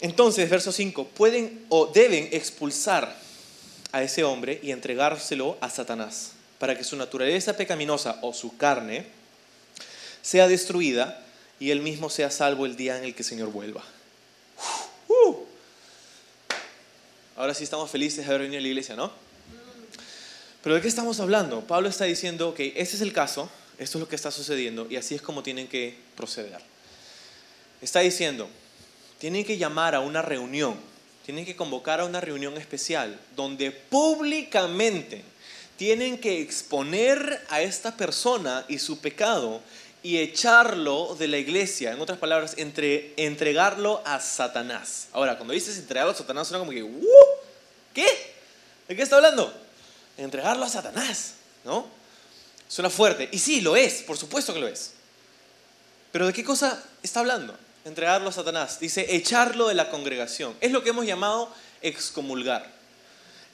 Entonces, 0.00 0.48
verso 0.48 0.72
5, 0.72 1.08
pueden 1.08 1.66
o 1.68 1.86
deben 1.86 2.28
expulsar 2.32 3.16
a 3.92 4.02
ese 4.02 4.24
hombre 4.24 4.60
y 4.62 4.70
entregárselo 4.70 5.58
a 5.60 5.68
Satanás, 5.68 6.32
para 6.58 6.76
que 6.76 6.84
su 6.84 6.96
naturaleza 6.96 7.56
pecaminosa 7.56 8.18
o 8.22 8.32
su 8.32 8.56
carne 8.56 9.06
sea 10.22 10.48
destruida 10.48 11.22
y 11.58 11.70
él 11.70 11.80
mismo 11.80 12.08
sea 12.08 12.30
salvo 12.30 12.66
el 12.66 12.76
día 12.76 12.96
en 12.96 13.04
el 13.04 13.14
que 13.14 13.22
el 13.22 13.28
Señor 13.28 13.50
vuelva. 13.50 13.84
Uh. 15.08 15.36
Ahora 17.36 17.54
sí 17.54 17.64
estamos 17.64 17.90
felices 17.90 18.24
de 18.24 18.24
haber 18.24 18.42
venido 18.42 18.58
a 18.58 18.62
la 18.62 18.68
iglesia, 18.68 18.96
¿no? 18.96 19.12
Pero 20.62 20.74
¿de 20.74 20.82
qué 20.82 20.88
estamos 20.88 21.20
hablando? 21.20 21.62
Pablo 21.62 21.88
está 21.88 22.04
diciendo, 22.04 22.54
que 22.54 22.74
ese 22.76 22.96
es 22.96 23.02
el 23.02 23.12
caso, 23.12 23.50
esto 23.78 23.98
es 23.98 24.00
lo 24.00 24.08
que 24.08 24.16
está 24.16 24.30
sucediendo 24.30 24.86
y 24.90 24.96
así 24.96 25.14
es 25.14 25.22
como 25.22 25.42
tienen 25.42 25.68
que 25.68 25.96
proceder. 26.16 26.60
Está 27.80 28.00
diciendo, 28.00 28.48
tienen 29.20 29.44
que 29.44 29.58
llamar 29.58 29.94
a 29.94 30.00
una 30.00 30.22
reunión, 30.22 30.74
tienen 31.24 31.44
que 31.44 31.54
convocar 31.54 32.00
a 32.00 32.06
una 32.06 32.20
reunión 32.20 32.56
especial 32.56 33.20
donde 33.36 33.70
públicamente 33.70 35.22
tienen 35.76 36.18
que 36.18 36.40
exponer 36.40 37.44
a 37.50 37.62
esta 37.62 37.96
persona 37.96 38.64
y 38.66 38.78
su 38.78 38.98
pecado 38.98 39.60
y 40.02 40.18
echarlo 40.18 41.14
de 41.18 41.28
la 41.28 41.38
iglesia. 41.38 41.92
En 41.92 42.00
otras 42.00 42.18
palabras, 42.18 42.54
entre, 42.56 43.12
entregarlo 43.16 44.02
a 44.04 44.18
Satanás. 44.18 45.08
Ahora, 45.12 45.36
cuando 45.36 45.54
dices 45.54 45.78
entregarlo 45.78 46.12
a 46.12 46.16
Satanás, 46.16 46.48
suena 46.48 46.58
como 46.58 46.72
que. 46.72 46.84
¿qué? 47.94 48.34
¿De 48.88 48.96
qué 48.96 49.02
está 49.02 49.16
hablando? 49.16 49.54
entregarlo 50.16 50.64
a 50.64 50.68
Satanás, 50.68 51.34
¿no? 51.64 51.86
Suena 52.68 52.90
fuerte. 52.90 53.28
Y 53.32 53.38
sí, 53.38 53.60
lo 53.60 53.76
es, 53.76 54.02
por 54.02 54.16
supuesto 54.16 54.54
que 54.54 54.60
lo 54.60 54.68
es. 54.68 54.92
Pero 56.12 56.26
¿de 56.26 56.32
qué 56.32 56.44
cosa 56.44 56.82
está 57.02 57.20
hablando? 57.20 57.56
Entregarlo 57.84 58.28
a 58.28 58.32
Satanás. 58.32 58.78
Dice, 58.78 59.14
echarlo 59.14 59.68
de 59.68 59.74
la 59.74 59.90
congregación. 59.90 60.54
Es 60.60 60.70
lo 60.70 60.82
que 60.82 60.90
hemos 60.90 61.06
llamado 61.06 61.52
excomulgar. 61.80 62.70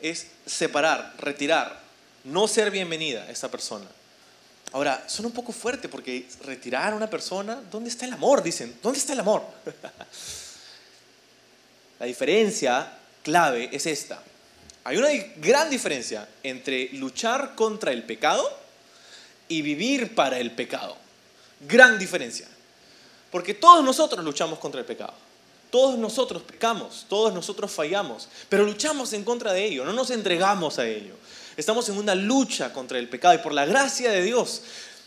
Es 0.00 0.26
separar, 0.46 1.14
retirar, 1.18 1.80
no 2.24 2.48
ser 2.48 2.70
bienvenida 2.70 3.22
a 3.22 3.30
esa 3.30 3.50
persona. 3.50 3.86
Ahora, 4.72 5.04
suena 5.08 5.28
un 5.28 5.34
poco 5.34 5.52
fuerte 5.52 5.88
porque 5.88 6.26
retirar 6.44 6.92
a 6.92 6.96
una 6.96 7.08
persona, 7.08 7.60
¿dónde 7.70 7.88
está 7.88 8.04
el 8.04 8.12
amor? 8.12 8.42
Dicen, 8.42 8.78
¿dónde 8.82 8.98
está 8.98 9.12
el 9.12 9.20
amor? 9.20 9.42
la 12.00 12.06
diferencia 12.06 12.92
clave 13.22 13.70
es 13.72 13.86
esta. 13.86 14.22
Hay 14.84 14.96
una 14.96 15.08
gran 15.36 15.70
diferencia 15.70 16.28
entre 16.42 16.90
luchar 16.94 17.54
contra 17.54 17.92
el 17.92 18.02
pecado 18.02 18.66
y 19.48 19.62
vivir 19.62 20.14
para 20.14 20.38
el 20.38 20.50
pecado. 20.50 20.96
Gran 21.60 21.98
diferencia. 21.98 22.46
Porque 23.30 23.54
todos 23.54 23.84
nosotros 23.84 24.24
luchamos 24.24 24.58
contra 24.58 24.80
el 24.80 24.86
pecado. 24.86 25.14
Todos 25.70 25.98
nosotros 25.98 26.42
pecamos, 26.42 27.06
todos 27.08 27.34
nosotros 27.34 27.70
fallamos, 27.72 28.28
pero 28.48 28.64
luchamos 28.64 29.12
en 29.12 29.24
contra 29.24 29.52
de 29.52 29.64
ello, 29.64 29.84
no 29.84 29.92
nos 29.92 30.10
entregamos 30.10 30.78
a 30.78 30.86
ello. 30.86 31.14
Estamos 31.56 31.88
en 31.88 31.98
una 31.98 32.14
lucha 32.14 32.72
contra 32.72 32.98
el 32.98 33.08
pecado 33.08 33.34
y 33.34 33.38
por 33.38 33.52
la 33.52 33.66
gracia 33.66 34.10
de 34.10 34.22
Dios 34.22 34.62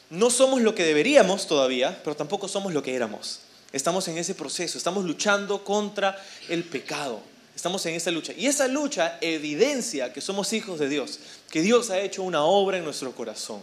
no 0.09 0.29
somos 0.29 0.61
lo 0.61 0.75
que 0.75 0.83
deberíamos 0.83 1.47
todavía, 1.47 1.99
pero 2.03 2.15
tampoco 2.15 2.47
somos 2.47 2.73
lo 2.73 2.83
que 2.83 2.95
éramos. 2.95 3.39
Estamos 3.71 4.07
en 4.07 4.17
ese 4.17 4.33
proceso, 4.33 4.77
estamos 4.77 5.05
luchando 5.05 5.63
contra 5.63 6.19
el 6.49 6.63
pecado. 6.63 7.21
Estamos 7.55 7.85
en 7.85 7.95
esa 7.95 8.09
lucha. 8.09 8.33
Y 8.35 8.47
esa 8.47 8.67
lucha 8.67 9.17
evidencia 9.21 10.11
que 10.11 10.21
somos 10.21 10.53
hijos 10.53 10.79
de 10.79 10.89
Dios, 10.89 11.19
que 11.51 11.61
Dios 11.61 11.89
ha 11.89 11.99
hecho 11.99 12.23
una 12.23 12.43
obra 12.43 12.77
en 12.77 12.83
nuestro 12.83 13.11
corazón. 13.11 13.61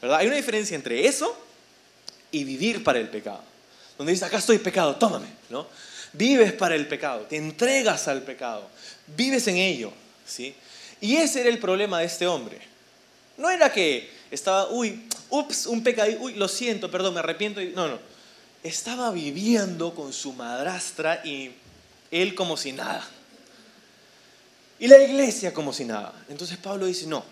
¿Verdad? 0.00 0.18
Hay 0.18 0.26
una 0.26 0.36
diferencia 0.36 0.74
entre 0.74 1.06
eso 1.06 1.36
y 2.30 2.44
vivir 2.44 2.82
para 2.82 2.98
el 2.98 3.08
pecado. 3.08 3.40
Donde 3.96 4.12
dices, 4.12 4.26
acá 4.26 4.38
estoy 4.38 4.58
pecado, 4.58 4.96
tómame. 4.96 5.26
¿no? 5.50 5.66
Vives 6.12 6.52
para 6.52 6.74
el 6.74 6.86
pecado, 6.86 7.22
te 7.22 7.36
entregas 7.36 8.08
al 8.08 8.22
pecado, 8.22 8.68
vives 9.16 9.46
en 9.48 9.56
ello. 9.56 9.92
¿sí? 10.26 10.54
Y 11.00 11.16
ese 11.16 11.40
era 11.40 11.48
el 11.48 11.58
problema 11.58 12.00
de 12.00 12.06
este 12.06 12.26
hombre. 12.26 12.60
No 13.36 13.50
era 13.50 13.72
que 13.72 14.10
estaba, 14.30 14.68
uy, 14.70 15.08
ups, 15.30 15.66
un 15.66 15.82
pecado, 15.82 16.10
uy, 16.20 16.34
lo 16.34 16.48
siento, 16.48 16.90
perdón, 16.90 17.14
me 17.14 17.20
arrepiento. 17.20 17.60
No, 17.74 17.88
no. 17.88 17.98
Estaba 18.62 19.10
viviendo 19.10 19.94
con 19.94 20.12
su 20.12 20.32
madrastra 20.32 21.20
y 21.24 21.52
él 22.10 22.34
como 22.34 22.56
si 22.56 22.72
nada. 22.72 23.06
Y 24.78 24.88
la 24.88 24.98
iglesia 24.98 25.52
como 25.52 25.72
si 25.72 25.84
nada. 25.84 26.12
Entonces 26.28 26.56
Pablo 26.58 26.86
dice, 26.86 27.06
no, 27.06 27.24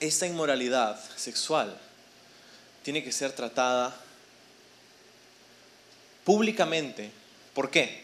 esta 0.00 0.26
inmoralidad 0.26 0.98
sexual 1.16 1.76
tiene 2.82 3.02
que 3.02 3.12
ser 3.12 3.32
tratada 3.32 3.94
públicamente. 6.28 7.10
¿Por 7.54 7.70
qué? 7.70 8.02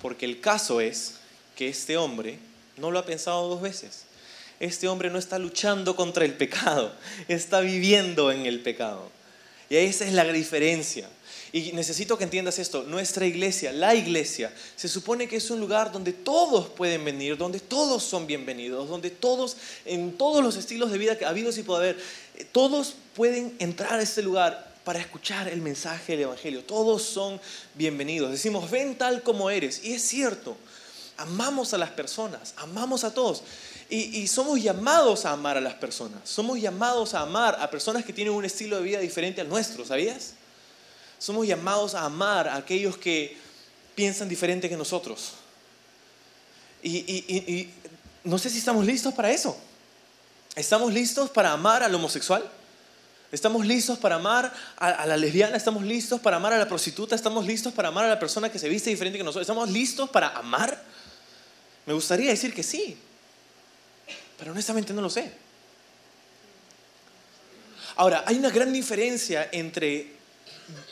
Porque 0.00 0.26
el 0.26 0.38
caso 0.38 0.80
es 0.80 1.14
que 1.56 1.68
este 1.68 1.96
hombre 1.96 2.38
no 2.76 2.92
lo 2.92 3.00
ha 3.00 3.04
pensado 3.04 3.48
dos 3.48 3.60
veces. 3.60 4.04
Este 4.60 4.86
hombre 4.86 5.10
no 5.10 5.18
está 5.18 5.40
luchando 5.40 5.96
contra 5.96 6.24
el 6.24 6.34
pecado, 6.34 6.94
está 7.28 7.58
viviendo 7.58 8.30
en 8.30 8.46
el 8.46 8.60
pecado. 8.60 9.10
Y 9.68 9.74
esa 9.74 10.04
es 10.04 10.12
la 10.12 10.22
diferencia. 10.32 11.08
Y 11.50 11.72
necesito 11.72 12.16
que 12.16 12.22
entiendas 12.22 12.60
esto, 12.60 12.84
nuestra 12.84 13.26
iglesia, 13.26 13.72
la 13.72 13.96
iglesia, 13.96 14.54
se 14.76 14.86
supone 14.86 15.26
que 15.26 15.36
es 15.36 15.50
un 15.50 15.58
lugar 15.58 15.90
donde 15.90 16.12
todos 16.12 16.68
pueden 16.68 17.04
venir, 17.04 17.36
donde 17.36 17.58
todos 17.58 18.04
son 18.04 18.28
bienvenidos, 18.28 18.88
donde 18.88 19.10
todos, 19.10 19.56
en 19.84 20.16
todos 20.16 20.44
los 20.44 20.54
estilos 20.54 20.92
de 20.92 20.98
vida 20.98 21.18
que 21.18 21.24
ha 21.24 21.30
habido 21.30 21.50
y 21.50 21.62
puede 21.64 21.90
haber, 21.90 22.04
eh, 22.36 22.46
todos 22.52 22.94
pueden 23.16 23.56
entrar 23.58 23.98
a 23.98 24.02
este 24.02 24.22
lugar 24.22 24.67
para 24.88 25.00
escuchar 25.00 25.48
el 25.48 25.60
mensaje 25.60 26.12
del 26.12 26.22
Evangelio. 26.22 26.64
Todos 26.64 27.02
son 27.02 27.38
bienvenidos. 27.74 28.30
Decimos, 28.30 28.70
ven 28.70 28.96
tal 28.96 29.22
como 29.22 29.50
eres. 29.50 29.84
Y 29.84 29.92
es 29.92 30.00
cierto, 30.00 30.56
amamos 31.18 31.74
a 31.74 31.76
las 31.76 31.90
personas, 31.90 32.54
amamos 32.56 33.04
a 33.04 33.12
todos. 33.12 33.42
Y, 33.90 34.18
y, 34.18 34.26
somos 34.28 34.62
llamados 34.62 35.26
a 35.26 35.32
amar 35.32 35.58
a 35.58 35.60
las 35.60 35.74
personas. 35.74 36.20
Somos 36.24 36.58
llamados 36.58 37.12
a 37.12 37.20
amar 37.20 37.58
a 37.60 37.68
personas 37.68 38.02
que 38.02 38.14
tienen 38.14 38.32
un 38.32 38.46
estilo 38.46 38.76
de 38.76 38.82
vida 38.82 38.98
diferente 38.98 39.42
al 39.42 39.50
nuestro, 39.50 39.84
¿sabías? 39.84 40.32
Somos 41.18 41.46
llamados 41.46 41.94
a 41.94 42.06
amar 42.06 42.48
a 42.48 42.56
aquellos 42.56 42.96
que 42.96 43.36
piensan 43.94 44.26
diferente 44.26 44.70
que 44.70 44.76
nosotros. 44.78 45.34
Y, 46.82 47.68
no 48.24 48.38
sé 48.38 48.48
si 48.48 48.56
estamos 48.56 48.86
listos 48.86 49.12
para 49.12 49.30
eso. 49.30 49.54
¿Estamos 50.56 50.90
listos 50.94 51.28
para 51.28 51.52
amar 51.52 51.82
al 51.82 51.94
homosexual? 51.94 52.50
¿Estamos 53.30 53.66
listos 53.66 53.98
para 53.98 54.14
amar 54.14 54.54
a, 54.78 55.04
la 55.04 55.16
lesbiana? 55.16 55.56
¿Estamos 55.56 55.82
listos 55.82 56.18
para 56.18 56.38
amar 56.38 56.54
a 56.54 56.58
la 56.58 56.66
prostituta? 56.66 57.14
¿Estamos 57.14 57.46
listos 57.46 57.74
para 57.74 57.88
amar 57.88 58.06
a 58.06 58.08
la 58.08 58.18
persona 58.18 58.50
que 58.50 58.58
se 58.58 58.70
viste 58.70 58.88
diferente 58.88 59.18
que 59.18 59.24
nosotros? 59.24 59.42
¿Estamos 59.42 59.70
listos 59.70 60.08
para 60.08 60.28
amar? 60.30 60.82
Me 61.84 61.92
gustaría 61.92 62.30
decir 62.30 62.54
que 62.54 62.62
sí, 62.62 62.96
pero 64.38 64.52
honestamente 64.52 64.94
no 64.94 65.02
lo 65.02 65.10
sé. 65.10 65.30
Ahora, 67.96 68.24
hay 68.26 68.36
una 68.36 68.50
gran 68.50 68.72
diferencia 68.72 69.48
entre 69.52 70.12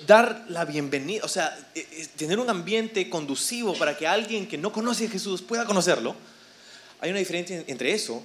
dar 0.07 0.45
la 0.49 0.67
bienvenida, 0.67 1.25
o 1.25 1.29
sea, 1.29 1.57
eh, 1.75 1.87
eh, 1.91 2.07
tener 2.17 2.39
un 2.39 2.51
ambiente 2.51 3.09
conducivo 3.09 3.75
para 3.79 3.97
que 3.97 4.07
alguien 4.07 4.47
que 4.47 4.59
no 4.59 4.73
conoce 4.73 5.07
a 5.07 5.11
Jesús 5.11 5.41
pueda 5.41 5.65
conocerlo. 5.65 6.15
Hay 7.01 7.11
una 7.11 7.19
diferencia 7.19 7.65
entre 7.67 7.93
eso 7.93 8.23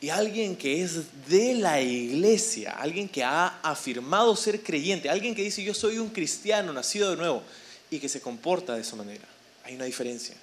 y 0.00 0.10
alguien 0.10 0.54
que 0.54 0.82
es 0.82 1.28
de 1.28 1.54
la 1.54 1.80
iglesia, 1.80 2.72
alguien 2.78 3.08
que 3.08 3.24
ha 3.24 3.58
afirmado 3.62 4.36
ser 4.36 4.62
creyente, 4.62 5.10
alguien 5.10 5.34
que 5.34 5.42
dice 5.42 5.62
yo 5.62 5.74
soy 5.74 5.98
un 5.98 6.10
cristiano 6.10 6.72
nacido 6.72 7.10
de 7.10 7.16
nuevo 7.16 7.42
y 7.90 7.98
que 7.98 8.08
se 8.08 8.20
comporta 8.20 8.74
de 8.74 8.82
esa 8.82 8.94
manera. 8.94 9.24
Hay 9.64 9.74
una 9.74 9.84
diferencia. 9.84 10.36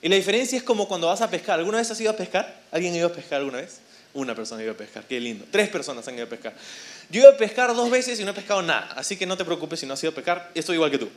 Y 0.00 0.08
la 0.08 0.16
diferencia 0.16 0.56
es 0.56 0.62
como 0.62 0.86
cuando 0.86 1.08
vas 1.08 1.20
a 1.20 1.28
pescar. 1.28 1.58
¿Alguna 1.58 1.78
vez 1.78 1.90
has 1.90 2.00
ido 2.00 2.10
a 2.10 2.16
pescar? 2.16 2.62
¿Alguien 2.70 2.94
ha 2.94 2.98
ido 2.98 3.08
a 3.08 3.12
pescar 3.12 3.40
alguna 3.40 3.58
vez? 3.58 3.80
Una 4.14 4.34
persona 4.34 4.60
ha 4.60 4.64
ido 4.64 4.72
a 4.72 4.76
pescar, 4.76 5.04
qué 5.04 5.18
lindo. 5.18 5.44
Tres 5.50 5.68
personas 5.68 6.06
han 6.06 6.14
ido 6.14 6.24
a 6.24 6.28
pescar. 6.28 6.54
Yo 7.10 7.20
he 7.20 7.24
ido 7.24 7.30
a 7.30 7.36
pescar 7.36 7.74
dos 7.74 7.90
veces 7.90 8.18
y 8.20 8.24
no 8.24 8.30
he 8.30 8.34
pescado 8.34 8.62
nada, 8.62 8.92
así 8.96 9.16
que 9.16 9.26
no 9.26 9.36
te 9.36 9.44
preocupes 9.44 9.80
si 9.80 9.86
no 9.86 9.94
has 9.94 10.02
ido 10.02 10.12
a 10.12 10.14
pescar, 10.14 10.50
estoy 10.54 10.76
igual 10.76 10.90
que 10.90 10.98
tú. 10.98 11.08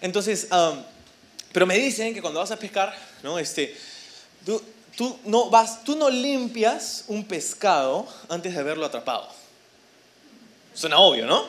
Entonces, 0.00 0.48
um, 0.50 0.82
pero 1.52 1.66
me 1.66 1.78
dicen 1.78 2.12
que 2.12 2.20
cuando 2.20 2.40
vas 2.40 2.50
a 2.50 2.58
pescar, 2.58 2.94
¿no? 3.22 3.38
Este, 3.38 3.76
tú, 4.44 4.60
Tú 4.96 5.18
no, 5.24 5.48
vas, 5.48 5.84
tú 5.84 5.96
no 5.96 6.10
limpias 6.10 7.04
un 7.08 7.24
pescado 7.24 8.06
antes 8.28 8.52
de 8.52 8.60
haberlo 8.60 8.84
atrapado. 8.84 9.28
Suena 10.74 10.98
obvio, 10.98 11.26
¿no? 11.26 11.44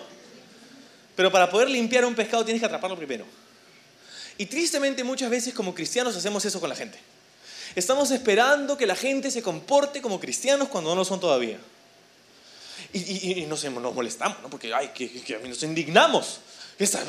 Pero 1.16 1.32
para 1.32 1.50
poder 1.50 1.70
limpiar 1.70 2.06
un 2.06 2.16
pescado 2.16 2.44
tienes 2.44 2.62
que 2.62 2.66
atraparlo 2.66 2.98
primero. 2.98 3.26
Y 4.38 4.46
tristemente 4.46 5.04
muchas 5.04 5.30
veces 5.30 5.54
como 5.54 5.76
cristianos 5.76 6.16
hacemos 6.16 6.44
eso 6.46 6.60
con 6.60 6.70
la 6.70 6.76
gente. 6.76 6.98
Estamos 7.76 8.12
esperando 8.12 8.78
que 8.78 8.86
la 8.86 8.96
gente 8.96 9.32
se 9.32 9.42
comporte 9.42 10.02
como 10.02 10.20
cristianos 10.20 10.70
cuando 10.70 10.92
no 10.92 10.98
lo 10.98 11.06
son 11.06 11.20
todavía. 11.20 11.60
Y, 12.92 13.42
y, 13.42 13.46
nos, 13.46 13.64
molestamos, 13.70 14.40
¿no? 14.42 14.50
Porque 14.50 14.74
ay, 14.74 14.92
que, 14.94 15.10
que, 15.22 15.40
nos 15.40 15.62
indignamos. 15.64 16.40
Estás, 16.78 17.06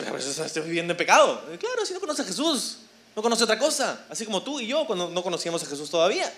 viviendo 0.64 0.92
en 0.92 0.96
pecado. 0.96 1.42
Claro, 1.58 1.84
si 1.84 1.92
no 1.92 2.00
conoces 2.00 2.24
a 2.24 2.28
Jesús, 2.28 2.78
no 3.14 3.23
conoce 3.23 3.44
otra 3.44 3.59
cosa, 3.59 4.04
así 4.09 4.25
como 4.25 4.42
tú 4.42 4.61
y 4.61 4.66
yo 4.66 4.87
cuando 4.87 5.09
no 5.09 5.23
conocíamos 5.23 5.62
a 5.62 5.66
Jesús 5.66 5.90
todavía. 5.90 6.33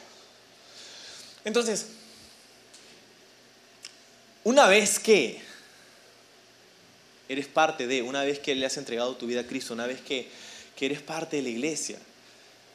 Entonces, 1.45 1.87
una 4.45 4.68
vez 4.68 4.99
que 4.99 5.40
eres 7.28 7.47
parte 7.47 7.87
de, 7.87 8.02
una 8.02 8.23
vez 8.23 8.38
que 8.38 8.54
le 8.54 8.66
has 8.66 8.76
entregado 8.76 9.16
tu 9.16 9.26
vida 9.26 9.40
a 9.40 9.47
Cristo, 9.47 9.75
una 9.75 9.87
vez 9.87 10.00
que, 10.00 10.28
que 10.76 10.87
eres 10.87 11.00
parte 11.00 11.37
de 11.37 11.42
la 11.42 11.49
iglesia, 11.49 11.99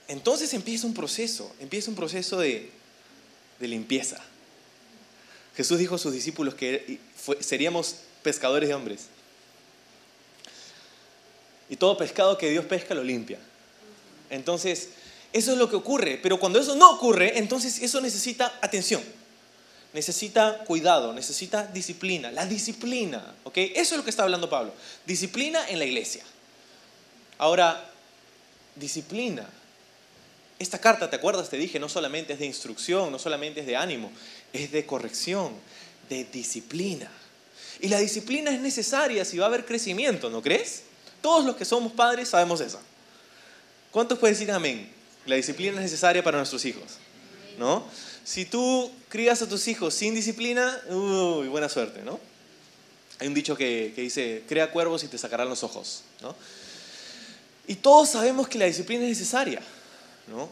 entonces 0.07 0.53
empieza 0.53 0.87
un 0.87 0.93
proceso, 0.93 1.53
empieza 1.59 1.89
un 1.89 1.95
proceso 1.95 2.39
de, 2.39 2.71
de 3.59 3.67
limpieza. 3.67 4.21
Jesús 5.55 5.77
dijo 5.77 5.95
a 5.95 5.97
sus 5.97 6.13
discípulos 6.13 6.55
que 6.55 6.99
seríamos 7.39 7.97
pescadores 8.23 8.69
de 8.69 8.75
hombres. 8.75 9.07
Y 11.69 11.75
todo 11.75 11.95
pescado 11.95 12.37
que 12.37 12.49
Dios 12.49 12.65
pesca 12.65 12.93
lo 12.93 13.03
limpia. 13.03 13.39
Entonces, 14.31 14.89
eso 15.33 15.51
es 15.51 15.57
lo 15.57 15.69
que 15.69 15.75
ocurre. 15.75 16.19
Pero 16.21 16.39
cuando 16.39 16.59
eso 16.59 16.75
no 16.75 16.89
ocurre, 16.91 17.37
entonces 17.37 17.81
eso 17.81 18.01
necesita 18.01 18.57
atención. 18.61 19.03
Necesita 19.93 20.59
cuidado, 20.65 21.13
necesita 21.13 21.67
disciplina. 21.67 22.31
La 22.31 22.45
disciplina, 22.45 23.35
¿ok? 23.43 23.57
Eso 23.57 23.93
es 23.93 23.97
lo 23.97 24.03
que 24.03 24.09
está 24.09 24.23
hablando 24.23 24.49
Pablo. 24.49 24.73
Disciplina 25.05 25.67
en 25.69 25.79
la 25.79 25.85
iglesia. 25.85 26.23
Ahora, 27.37 27.89
disciplina. 28.75 29.47
Esta 30.59 30.79
carta, 30.79 31.09
¿te 31.09 31.15
acuerdas? 31.15 31.49
Te 31.49 31.57
dije, 31.57 31.79
no 31.79 31.89
solamente 31.89 32.33
es 32.33 32.39
de 32.39 32.45
instrucción, 32.45 33.11
no 33.11 33.19
solamente 33.19 33.61
es 33.61 33.65
de 33.65 33.75
ánimo, 33.75 34.11
es 34.53 34.71
de 34.71 34.85
corrección, 34.85 35.53
de 36.07 36.23
disciplina. 36.25 37.11
Y 37.79 37.89
la 37.89 37.97
disciplina 37.97 38.51
es 38.51 38.61
necesaria 38.61 39.25
si 39.25 39.39
va 39.39 39.45
a 39.45 39.47
haber 39.47 39.65
crecimiento, 39.65 40.29
¿no 40.29 40.41
crees? 40.41 40.83
Todos 41.21 41.45
los 41.45 41.55
que 41.55 41.65
somos 41.65 41.91
padres 41.93 42.29
sabemos 42.29 42.61
eso. 42.61 42.79
¿Cuántos 43.91 44.17
pueden 44.17 44.35
decir 44.35 44.51
amén? 44.51 44.89
La 45.25 45.35
disciplina 45.35 45.73
es 45.73 45.81
necesaria 45.81 46.23
para 46.23 46.37
nuestros 46.37 46.65
hijos, 46.65 46.83
¿no? 47.59 47.85
Si 48.23 48.45
tú 48.45 48.91
crías 49.09 49.41
a 49.41 49.49
tus 49.49 49.67
hijos 49.67 49.93
sin 49.93 50.15
disciplina, 50.15 50.79
uy, 50.89 51.47
buena 51.47 51.69
suerte, 51.69 52.01
¿no? 52.03 52.19
Hay 53.19 53.27
un 53.27 53.33
dicho 53.33 53.55
que, 53.55 53.91
que 53.95 54.01
dice, 54.01 54.43
crea 54.47 54.71
cuervos 54.71 55.03
y 55.03 55.07
te 55.07 55.17
sacarán 55.17 55.49
los 55.49 55.63
ojos, 55.63 56.03
¿no? 56.21 56.35
Y 57.67 57.75
todos 57.75 58.09
sabemos 58.09 58.47
que 58.47 58.57
la 58.57 58.65
disciplina 58.65 59.03
es 59.03 59.09
necesaria, 59.09 59.61
¿no? 60.27 60.49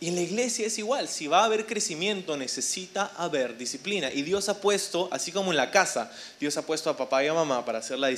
Y 0.00 0.08
en 0.08 0.14
la 0.14 0.20
iglesia 0.20 0.64
es 0.64 0.78
igual, 0.78 1.08
si 1.08 1.26
va 1.26 1.40
a 1.40 1.46
haber 1.46 1.66
crecimiento 1.66 2.36
necesita 2.36 3.10
haber 3.16 3.58
disciplina. 3.58 4.12
Y 4.12 4.22
Dios 4.22 4.48
ha 4.48 4.60
puesto, 4.60 5.08
así 5.10 5.32
como 5.32 5.50
en 5.50 5.56
la 5.56 5.72
casa, 5.72 6.12
Dios 6.38 6.56
ha 6.56 6.62
puesto 6.62 6.88
a 6.88 6.96
papá 6.96 7.24
y 7.24 7.26
a 7.26 7.34
mamá 7.34 7.64
para 7.64 7.82
ser 7.82 7.98
la, 7.98 8.08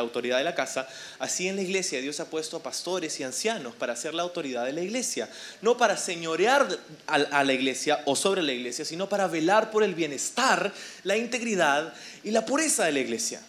autoridad 0.00 0.38
de 0.38 0.44
la 0.44 0.54
casa, 0.54 0.88
así 1.18 1.46
en 1.46 1.56
la 1.56 1.62
iglesia 1.62 2.00
Dios 2.00 2.18
ha 2.20 2.30
puesto 2.30 2.56
a 2.56 2.62
pastores 2.62 3.20
y 3.20 3.24
ancianos 3.24 3.74
para 3.74 3.94
ser 3.94 4.14
la 4.14 4.22
autoridad 4.22 4.64
de 4.64 4.72
la 4.72 4.80
iglesia. 4.80 5.28
No 5.60 5.76
para 5.76 5.98
señorear 5.98 6.66
a, 7.06 7.44
la 7.44 7.52
iglesia 7.52 8.00
o 8.06 8.16
sobre 8.16 8.40
la 8.40 8.54
iglesia, 8.54 8.86
sino 8.86 9.06
para 9.06 9.26
velar 9.26 9.70
por 9.70 9.82
el 9.82 9.94
bienestar, 9.94 10.72
la 11.02 11.18
integridad 11.18 11.92
y 12.24 12.30
la 12.30 12.46
pureza 12.46 12.86
de 12.86 12.92
la 12.92 13.00
iglesia. 13.00 13.42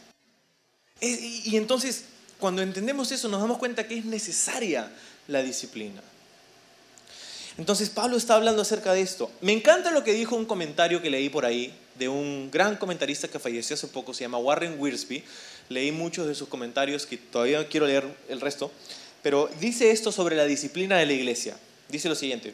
y 0.99 1.55
entonces, 1.55 2.03
cuando 2.41 2.61
entendemos 2.61 3.09
eso, 3.13 3.29
nos 3.29 3.39
damos 3.39 3.57
cuenta 3.57 3.87
que 3.87 3.99
es 3.99 4.03
necesaria 4.03 4.91
la 5.29 5.41
disciplina. 5.41 6.01
Entonces 7.59 7.89
Pablo 7.89 8.15
está 8.15 8.35
hablando 8.35 8.61
acerca 8.61 8.93
de 8.93 9.01
esto. 9.01 9.29
Me 9.41 9.51
encanta 9.51 9.91
lo 9.91 10.05
que 10.05 10.13
dijo 10.13 10.33
un 10.37 10.45
comentario 10.45 11.01
que 11.01 11.09
leí 11.09 11.27
por 11.27 11.45
ahí 11.45 11.73
de 11.95 12.07
un 12.07 12.49
gran 12.49 12.77
comentarista 12.77 13.27
que 13.27 13.37
falleció 13.37 13.73
hace 13.73 13.87
poco, 13.87 14.13
se 14.13 14.21
llama 14.21 14.37
Warren 14.37 14.79
Wiersbe. 14.79 15.25
Leí 15.67 15.91
muchos 15.91 16.25
de 16.25 16.35
sus 16.35 16.47
comentarios 16.47 17.05
que 17.05 17.17
todavía 17.17 17.67
quiero 17.67 17.85
leer 17.85 18.05
el 18.29 18.39
resto, 18.39 18.71
pero 19.21 19.49
dice 19.59 19.91
esto 19.91 20.13
sobre 20.13 20.37
la 20.37 20.45
disciplina 20.45 20.99
de 20.99 21.05
la 21.05 21.11
iglesia. 21.11 21.57
Dice 21.89 22.07
lo 22.07 22.15
siguiente. 22.15 22.53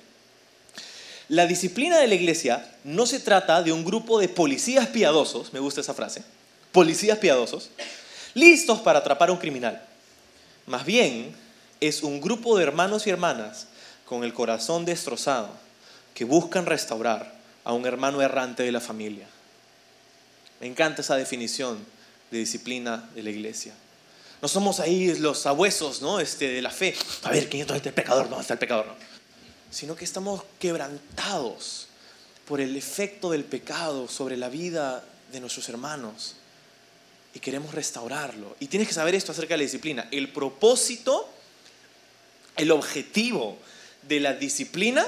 La 1.28 1.46
disciplina 1.46 2.00
de 2.00 2.08
la 2.08 2.16
iglesia 2.16 2.68
no 2.84 3.06
se 3.06 3.20
trata 3.20 3.62
de 3.62 3.72
un 3.72 3.86
grupo 3.86 4.20
de 4.20 4.28
policías 4.28 4.88
piadosos, 4.88 5.54
me 5.54 5.60
gusta 5.60 5.82
esa 5.82 5.94
frase, 5.94 6.24
policías 6.72 7.20
piadosos, 7.20 7.70
listos 8.34 8.80
para 8.80 9.00
atrapar 9.00 9.30
a 9.30 9.34
un 9.34 9.38
criminal. 9.38 9.86
Más 10.66 10.84
bien 10.84 11.36
es 11.80 12.02
un 12.02 12.20
grupo 12.22 12.58
de 12.58 12.64
hermanos 12.64 13.06
y 13.06 13.12
hermanas 13.12 13.68
con 14.06 14.24
el 14.24 14.34
corazón 14.34 14.86
destrozado 14.86 15.50
que 16.14 16.26
buscan 16.26 16.66
restaurar 16.66 17.36
a 17.64 17.74
un 17.74 17.86
hermano 17.86 18.22
errante 18.22 18.64
de 18.64 18.72
la 18.72 18.80
familia. 18.80 19.28
Me 20.62 20.68
encanta 20.68 21.02
esa 21.02 21.16
definición 21.16 21.84
de 22.32 22.38
disciplina 22.38 23.10
de 23.14 23.24
la 23.24 23.30
iglesia. 23.30 23.74
No 24.42 24.48
somos 24.48 24.80
ahí 24.80 25.16
los 25.16 25.40
sabuesos 25.40 26.02
¿no? 26.02 26.20
este, 26.20 26.48
de 26.50 26.62
la 26.62 26.70
fe. 26.70 26.96
A 27.24 27.32
ver, 27.32 27.50
¿quién 27.50 27.68
es 27.70 27.86
el 27.86 27.94
pecador? 27.94 28.30
No, 28.30 28.40
está 28.40 28.54
el 28.54 28.60
pecador. 28.60 28.86
No. 28.86 28.96
Sino 29.72 29.96
que 29.96 30.06
estamos 30.06 30.44
quebrantados 30.60 31.88
por 32.48 32.62
el 32.62 32.76
efecto 32.76 33.32
del 33.32 33.44
pecado 33.44 34.08
sobre 34.08 34.38
la 34.38 34.50
vida 34.50 35.04
de 35.32 35.40
nuestros 35.40 35.68
hermanos 35.70 36.36
y 37.34 37.40
queremos 37.40 37.74
restaurarlo. 37.74 38.56
Y 38.60 38.68
tienes 38.68 38.88
que 38.88 38.94
saber 38.94 39.16
esto 39.16 39.32
acerca 39.32 39.56
de 39.56 39.58
la 39.58 39.64
disciplina. 39.64 40.08
El 40.12 40.32
propósito, 40.32 41.28
el 42.56 42.72
objetivo 42.72 43.58
de 44.08 44.20
la 44.20 44.34
disciplina 44.34 45.06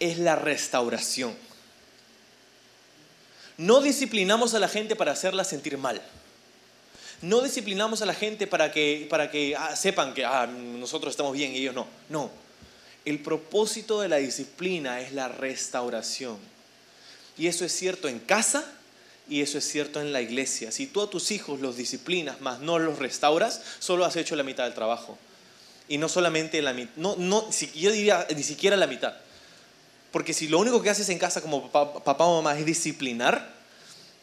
es 0.00 0.18
la 0.18 0.36
restauración. 0.36 1.34
No 3.56 3.80
disciplinamos 3.80 4.54
a 4.54 4.58
la 4.58 4.68
gente 4.68 4.96
para 4.96 5.12
hacerla 5.12 5.44
sentir 5.44 5.78
mal. 5.78 6.02
No 7.22 7.40
disciplinamos 7.40 8.02
a 8.02 8.06
la 8.06 8.14
gente 8.14 8.46
para 8.46 8.72
que, 8.72 9.06
para 9.08 9.30
que 9.30 9.54
ah, 9.56 9.76
sepan 9.76 10.12
que 10.12 10.24
ah, 10.24 10.46
nosotros 10.46 11.12
estamos 11.12 11.32
bien 11.32 11.52
y 11.54 11.58
ellos 11.58 11.74
no. 11.74 11.86
No. 12.08 12.30
El 13.04 13.20
propósito 13.20 14.00
de 14.00 14.08
la 14.08 14.16
disciplina 14.16 15.00
es 15.00 15.12
la 15.12 15.28
restauración. 15.28 16.38
Y 17.38 17.46
eso 17.46 17.64
es 17.64 17.72
cierto 17.72 18.08
en 18.08 18.18
casa 18.18 18.64
y 19.28 19.40
eso 19.40 19.58
es 19.58 19.66
cierto 19.66 20.00
en 20.00 20.12
la 20.12 20.20
iglesia. 20.20 20.70
Si 20.72 20.86
tú 20.86 21.02
a 21.02 21.10
tus 21.10 21.30
hijos 21.30 21.60
los 21.60 21.76
disciplinas, 21.76 22.40
mas 22.40 22.60
no 22.60 22.78
los 22.78 22.98
restauras, 22.98 23.62
solo 23.78 24.04
has 24.04 24.16
hecho 24.16 24.36
la 24.36 24.42
mitad 24.42 24.64
del 24.64 24.74
trabajo. 24.74 25.18
Y 25.88 25.98
no 25.98 26.08
solamente 26.08 26.62
la 26.62 26.72
mitad, 26.72 26.92
no, 26.96 27.14
no, 27.16 27.50
yo 27.74 27.92
diría 27.92 28.26
ni 28.34 28.42
siquiera 28.42 28.76
la 28.76 28.86
mitad. 28.86 29.14
Porque 30.12 30.32
si 30.32 30.48
lo 30.48 30.58
único 30.58 30.80
que 30.80 30.90
haces 30.90 31.08
en 31.08 31.18
casa 31.18 31.40
como 31.40 31.70
papá, 31.70 32.24
o 32.24 32.42
mamá 32.42 32.58
es 32.58 32.64
disciplinar, 32.64 33.52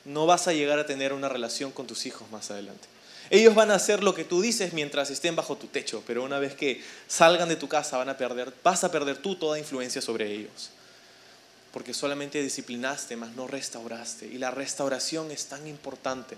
no 0.06 0.26
vas 0.26 0.48
a 0.48 0.54
llegar 0.54 0.80
a 0.80 0.86
tener 0.86 1.14
una 1.14 1.30
relación 1.30 1.72
con 1.72 1.86
tus 1.86 2.06
hijos 2.06 2.30
más 2.32 2.50
adelante. 2.50 2.88
Ellos 3.30 3.54
van 3.56 3.72
a 3.72 3.76
hacer 3.76 4.04
lo 4.04 4.16
que 4.16 4.24
tú 4.24 4.42
dices 4.42 4.74
mientras 4.74 5.10
estén 5.10 5.36
bajo 5.36 5.56
tu 5.56 5.68
techo, 5.68 6.04
pero 6.08 6.24
una 6.24 6.40
vez 6.40 6.56
que 6.56 6.84
salgan 7.08 7.50
de 7.50 7.56
tu 7.56 7.68
casa 7.68 7.98
van 7.98 8.10
a 8.10 8.18
perder, 8.18 8.54
vas 8.64 8.84
a 8.84 8.92
perder 8.92 9.18
tú 9.18 9.36
toda 9.36 9.60
influencia 9.60 10.02
sobre 10.02 10.32
ellos. 10.32 10.72
porque 11.72 11.94
solamente 11.94 12.42
disciplinaste, 12.42 13.16
mas 13.16 13.36
no 13.36 13.48
restauraste. 13.48 14.28
Y 14.28 14.38
la 14.38 14.52
restauración 14.52 15.32
es 15.32 15.46
tan 15.46 15.66
importante 15.68 16.38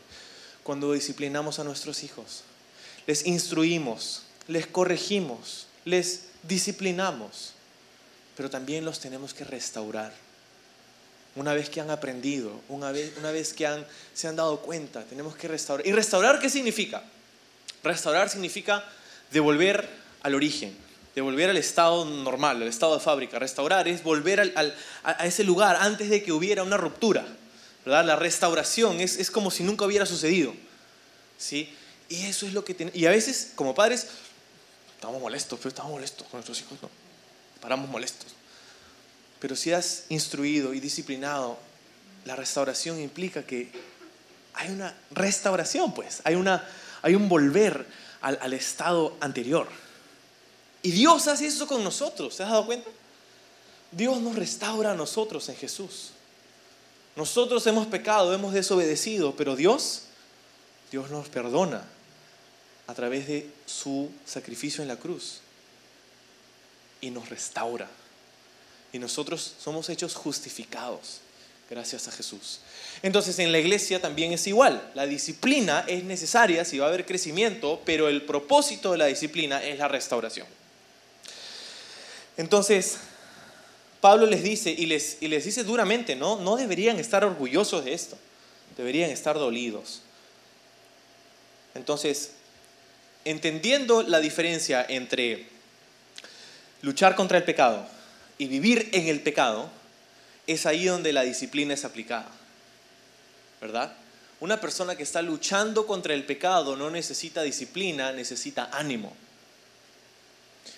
cuando 0.63 0.93
disciplinamos 0.93 1.59
a 1.59 1.63
nuestros 1.63 2.03
hijos. 2.03 2.43
Les 3.07 3.25
instruimos, 3.25 4.23
les 4.47 4.67
corregimos, 4.67 5.67
les 5.85 6.25
disciplinamos, 6.43 7.53
pero 8.35 8.49
también 8.49 8.85
los 8.85 8.99
tenemos 8.99 9.33
que 9.33 9.43
restaurar. 9.43 10.13
Una 11.35 11.53
vez 11.53 11.69
que 11.69 11.81
han 11.81 11.89
aprendido, 11.89 12.61
una 12.69 12.91
vez, 12.91 13.53
que 13.53 13.67
se 14.13 14.27
han 14.27 14.35
dado 14.35 14.59
cuenta, 14.59 15.03
tenemos 15.05 15.35
que 15.35 15.47
restaurar. 15.47 15.85
¿Y 15.87 15.91
restaurar 15.91 16.39
qué 16.39 16.49
significa? 16.49 17.03
Restaurar 17.83 18.29
significa 18.29 18.85
devolver 19.31 19.89
al 20.21 20.35
origen, 20.35 20.75
devolver 21.15 21.49
al 21.49 21.57
estado 21.57 22.05
normal, 22.05 22.61
al 22.61 22.67
estado 22.67 22.95
de 22.95 23.03
fábrica. 23.03 23.39
Restaurar 23.39 23.87
es 23.87 24.03
volver 24.03 24.53
a 25.03 25.25
ese 25.25 25.43
lugar 25.43 25.77
antes 25.79 26.09
de 26.09 26.21
que 26.21 26.31
hubiera 26.31 26.61
una 26.61 26.77
ruptura. 26.77 27.25
¿verdad? 27.85 28.05
La 28.05 28.15
restauración 28.15 28.99
es, 28.99 29.31
como 29.31 29.51
si 29.51 29.63
nunca 29.63 29.85
hubiera 29.85 30.05
sucedido. 30.05 30.53
¿sí? 31.37 31.73
Y 32.09 32.25
eso 32.25 32.45
es 32.45 32.53
lo 32.53 32.63
que 32.63 32.91
Y 32.93 33.05
a 33.05 33.11
veces, 33.11 33.51
como 33.55 33.73
padres, 33.73 34.07
estamos 35.03 35.19
molestos, 35.19 35.59
pero 35.59 35.67
estamos 35.67 35.91
molestos 35.91 36.25
con 36.27 36.37
nuestros 36.37 36.61
hijos, 36.61 36.81
no. 36.81 36.89
Paramos 37.59 37.89
molestos. 37.89 38.31
Pero 39.37 39.53
si 39.53 39.73
has 39.73 40.05
instruido 40.07 40.73
y 40.73 40.79
disciplinado, 40.79 41.57
la 42.23 42.37
restauración 42.37 43.01
implica 43.01 43.43
que 43.43 43.69
hay 44.53 44.69
una 44.69 44.95
restauración, 45.11 45.93
pues, 45.93 46.21
hay, 46.23 46.35
una, 46.35 46.65
hay 47.01 47.15
un 47.15 47.27
volver 47.27 47.85
al, 48.21 48.39
al 48.41 48.53
estado 48.53 49.17
anterior. 49.19 49.67
Y 50.83 50.91
Dios 50.91 51.27
hace 51.27 51.47
eso 51.47 51.67
con 51.67 51.83
nosotros, 51.83 52.37
¿te 52.37 52.43
has 52.43 52.49
dado 52.51 52.65
cuenta? 52.65 52.89
Dios 53.91 54.21
nos 54.21 54.37
restaura 54.37 54.93
a 54.93 54.95
nosotros 54.95 55.49
en 55.49 55.57
Jesús. 55.57 56.11
Nosotros 57.17 57.67
hemos 57.67 57.87
pecado, 57.87 58.33
hemos 58.33 58.53
desobedecido, 58.53 59.35
pero 59.35 59.57
Dios, 59.57 60.03
Dios 60.91 61.11
nos 61.11 61.27
perdona 61.27 61.83
a 62.87 62.93
través 62.93 63.27
de 63.27 63.49
su 63.65 64.11
sacrificio 64.25 64.81
en 64.81 64.87
la 64.87 64.97
cruz 64.97 65.39
y 67.01 67.09
nos 67.09 67.29
restaura. 67.29 67.89
Y 68.91 68.99
nosotros 68.99 69.55
somos 69.59 69.89
hechos 69.89 70.15
justificados 70.15 71.19
gracias 71.69 72.07
a 72.07 72.11
Jesús. 72.11 72.59
Entonces 73.01 73.39
en 73.39 73.51
la 73.51 73.59
iglesia 73.59 73.99
también 73.99 74.33
es 74.33 74.45
igual. 74.47 74.91
La 74.93 75.05
disciplina 75.05 75.85
es 75.87 76.03
necesaria 76.03 76.65
si 76.65 76.77
va 76.77 76.85
a 76.85 76.89
haber 76.89 77.05
crecimiento, 77.05 77.81
pero 77.85 78.09
el 78.09 78.23
propósito 78.23 78.91
de 78.91 78.99
la 78.99 79.05
disciplina 79.05 79.63
es 79.63 79.79
la 79.79 79.87
restauración. 79.87 80.47
Entonces, 82.37 82.97
Pablo 84.01 84.25
les 84.25 84.43
dice, 84.43 84.71
y 84.71 84.85
les, 84.85 85.19
dice 85.19 85.63
duramente, 85.63 86.15
¿no? 86.15 86.37
No 86.37 86.55
deberían 86.55 86.99
estar 86.99 87.23
orgullosos 87.23 87.85
de 87.85 87.93
esto, 87.93 88.17
deberían 88.75 89.09
estar 89.09 89.37
dolidos. 89.37 90.01
Entonces, 91.75 92.31
entendiendo 93.25 94.03
la 94.03 94.19
diferencia 94.19 94.85
entre 94.87 95.47
luchar 96.81 97.15
contra 97.15 97.37
el 97.37 97.43
pecado 97.43 97.87
y 98.37 98.47
vivir 98.47 98.89
en 98.93 99.07
el 99.07 99.21
pecado, 99.21 99.69
es 100.47 100.65
ahí 100.65 100.85
donde 100.85 101.13
la 101.13 101.23
disciplina 101.23 101.73
es 101.73 101.85
aplicada. 101.85 102.29
¿Verdad? 103.61 103.93
Una 104.39 104.59
persona 104.59 104.95
que 104.95 105.03
está 105.03 105.21
luchando 105.21 105.87
contra 105.87 106.13
el 106.13 106.25
pecado 106.25 106.75
no 106.75 106.89
necesita 106.89 107.43
disciplina, 107.43 108.11
necesita 108.11 108.69
ánimo. 108.73 109.15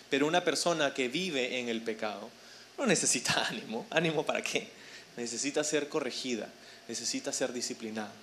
Pero 0.09 0.27
una 0.27 0.43
persona 0.43 0.93
que 0.93 1.07
vive 1.07 1.59
en 1.59 1.69
el 1.69 1.81
pecado 1.81 2.29
no 2.77 2.85
necesita 2.85 3.45
ánimo. 3.49 3.87
¿Ánimo 3.89 4.23
para 4.23 4.43
qué? 4.43 4.69
Necesita 5.17 5.63
ser 5.63 5.89
corregida, 5.89 6.47
necesita 6.87 7.33
ser 7.33 7.53
disciplinada. 7.53 8.13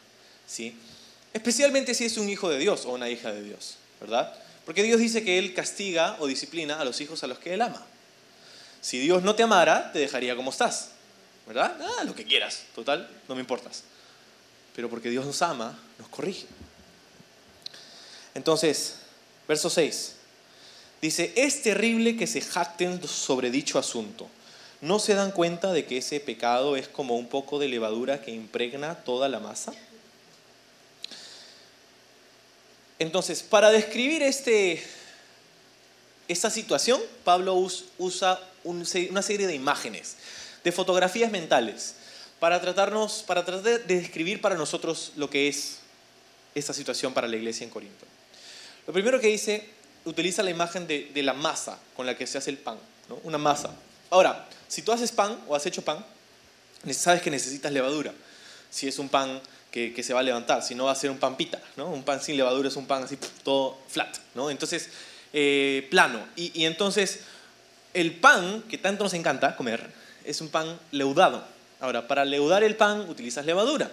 ¿sí? 0.46 0.76
Especialmente 1.32 1.94
si 1.94 2.04
es 2.04 2.18
un 2.18 2.28
hijo 2.28 2.48
de 2.48 2.58
Dios 2.58 2.84
o 2.84 2.92
una 2.92 3.08
hija 3.08 3.32
de 3.32 3.42
Dios. 3.42 3.78
¿Verdad? 4.02 4.34
Porque 4.66 4.82
Dios 4.82 5.00
dice 5.00 5.22
que 5.22 5.38
Él 5.38 5.54
castiga 5.54 6.16
o 6.18 6.26
disciplina 6.26 6.80
a 6.80 6.84
los 6.84 7.00
hijos 7.00 7.22
a 7.22 7.28
los 7.28 7.38
que 7.38 7.54
Él 7.54 7.62
ama. 7.62 7.80
Si 8.80 8.98
Dios 8.98 9.22
no 9.22 9.36
te 9.36 9.44
amara, 9.44 9.92
te 9.92 10.00
dejaría 10.00 10.34
como 10.34 10.50
estás, 10.50 10.90
¿verdad? 11.46 11.76
Ah, 11.80 12.04
lo 12.04 12.14
que 12.14 12.24
quieras, 12.24 12.64
total, 12.74 13.08
no 13.28 13.36
me 13.36 13.40
importas. 13.40 13.84
Pero 14.74 14.90
porque 14.90 15.08
Dios 15.08 15.24
nos 15.24 15.40
ama, 15.40 15.78
nos 16.00 16.08
corrige. 16.08 16.46
Entonces, 18.34 18.96
verso 19.46 19.70
6, 19.70 20.14
dice, 21.00 21.32
es 21.36 21.62
terrible 21.62 22.16
que 22.16 22.26
se 22.26 22.40
jacten 22.40 23.06
sobre 23.06 23.52
dicho 23.52 23.78
asunto. 23.78 24.28
¿No 24.80 24.98
se 24.98 25.14
dan 25.14 25.30
cuenta 25.30 25.72
de 25.72 25.86
que 25.86 25.98
ese 25.98 26.18
pecado 26.18 26.74
es 26.74 26.88
como 26.88 27.16
un 27.16 27.28
poco 27.28 27.60
de 27.60 27.68
levadura 27.68 28.20
que 28.20 28.32
impregna 28.32 28.96
toda 28.96 29.28
la 29.28 29.38
masa? 29.38 29.72
Entonces, 33.02 33.42
para 33.42 33.70
describir 33.72 34.22
este, 34.22 34.80
esta 36.28 36.50
situación, 36.50 37.02
Pablo 37.24 37.56
usa 37.98 38.40
una 38.62 39.22
serie 39.22 39.48
de 39.48 39.56
imágenes, 39.56 40.16
de 40.62 40.70
fotografías 40.70 41.32
mentales, 41.32 41.96
para, 42.38 42.60
tratarnos, 42.60 43.24
para 43.26 43.44
tratar 43.44 43.64
de 43.88 43.96
describir 43.96 44.40
para 44.40 44.54
nosotros 44.54 45.14
lo 45.16 45.28
que 45.28 45.48
es 45.48 45.78
esta 46.54 46.72
situación 46.72 47.12
para 47.12 47.26
la 47.26 47.34
iglesia 47.34 47.64
en 47.64 47.70
Corinto. 47.70 48.06
Lo 48.86 48.92
primero 48.92 49.18
que 49.18 49.26
dice, 49.26 49.68
utiliza 50.04 50.44
la 50.44 50.50
imagen 50.50 50.86
de, 50.86 51.10
la 51.24 51.32
masa 51.32 51.80
con 51.96 52.06
la 52.06 52.16
que 52.16 52.28
se 52.28 52.38
hace 52.38 52.50
el 52.50 52.58
pan, 52.58 52.78
una 53.24 53.38
masa. 53.38 53.74
Ahora, 54.10 54.48
si 54.68 54.80
tú 54.82 54.92
haces 54.92 55.10
pan 55.10 55.40
o 55.48 55.56
has 55.56 55.66
hecho 55.66 55.82
pan, 55.82 56.06
sabes 56.92 57.20
que 57.20 57.32
necesitas 57.32 57.72
levadura. 57.72 58.14
Si 58.70 58.86
es 58.86 59.00
un 59.00 59.08
pan 59.08 59.40
que, 59.72 60.02
se 60.02 60.12
va 60.12 60.20
a 60.20 60.22
levantar, 60.22 60.62
si 60.62 60.74
no 60.74 60.84
va 60.84 60.92
a 60.92 60.94
ser 60.94 61.10
un 61.10 61.18
pan 61.18 61.36
pita, 61.36 61.58
¿no? 61.76 61.86
Un 61.86 62.02
pan 62.02 62.20
sin 62.20 62.36
levadura 62.36 62.68
es 62.68 62.76
un 62.76 62.86
pan 62.86 63.04
así 63.04 63.18
todo 63.42 63.78
flat, 63.88 64.18
¿no? 64.34 64.50
Entonces, 64.50 64.90
eh, 65.32 65.88
plano. 65.90 66.20
Y, 66.36 66.64
entonces, 66.66 67.20
el 67.94 68.14
pan 68.14 68.62
que 68.68 68.76
tanto 68.76 69.02
nos 69.02 69.14
encanta 69.14 69.56
comer 69.56 69.90
es 70.24 70.42
un 70.42 70.48
pan 70.48 70.78
leudado. 70.90 71.42
Ahora, 71.80 72.06
para 72.06 72.26
leudar 72.26 72.62
el 72.62 72.76
pan 72.76 73.08
utilizas 73.08 73.46
levadura. 73.46 73.90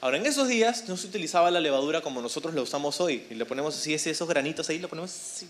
Ahora, 0.00 0.16
en 0.16 0.26
esos 0.26 0.48
días 0.48 0.88
no 0.88 0.96
se 0.96 1.08
utilizaba 1.08 1.50
la 1.50 1.60
levadura 1.60 2.00
como 2.00 2.22
nosotros 2.22 2.54
la 2.54 2.62
usamos 2.62 2.98
hoy. 3.00 3.26
Y 3.28 3.34
le 3.34 3.44
ponemos 3.44 3.76
así 3.76 3.92
esos 3.92 4.28
granitos 4.28 4.68
ahí, 4.70 4.78
lo 4.78 4.88
ponemos 4.88 5.10
así, 5.10 5.46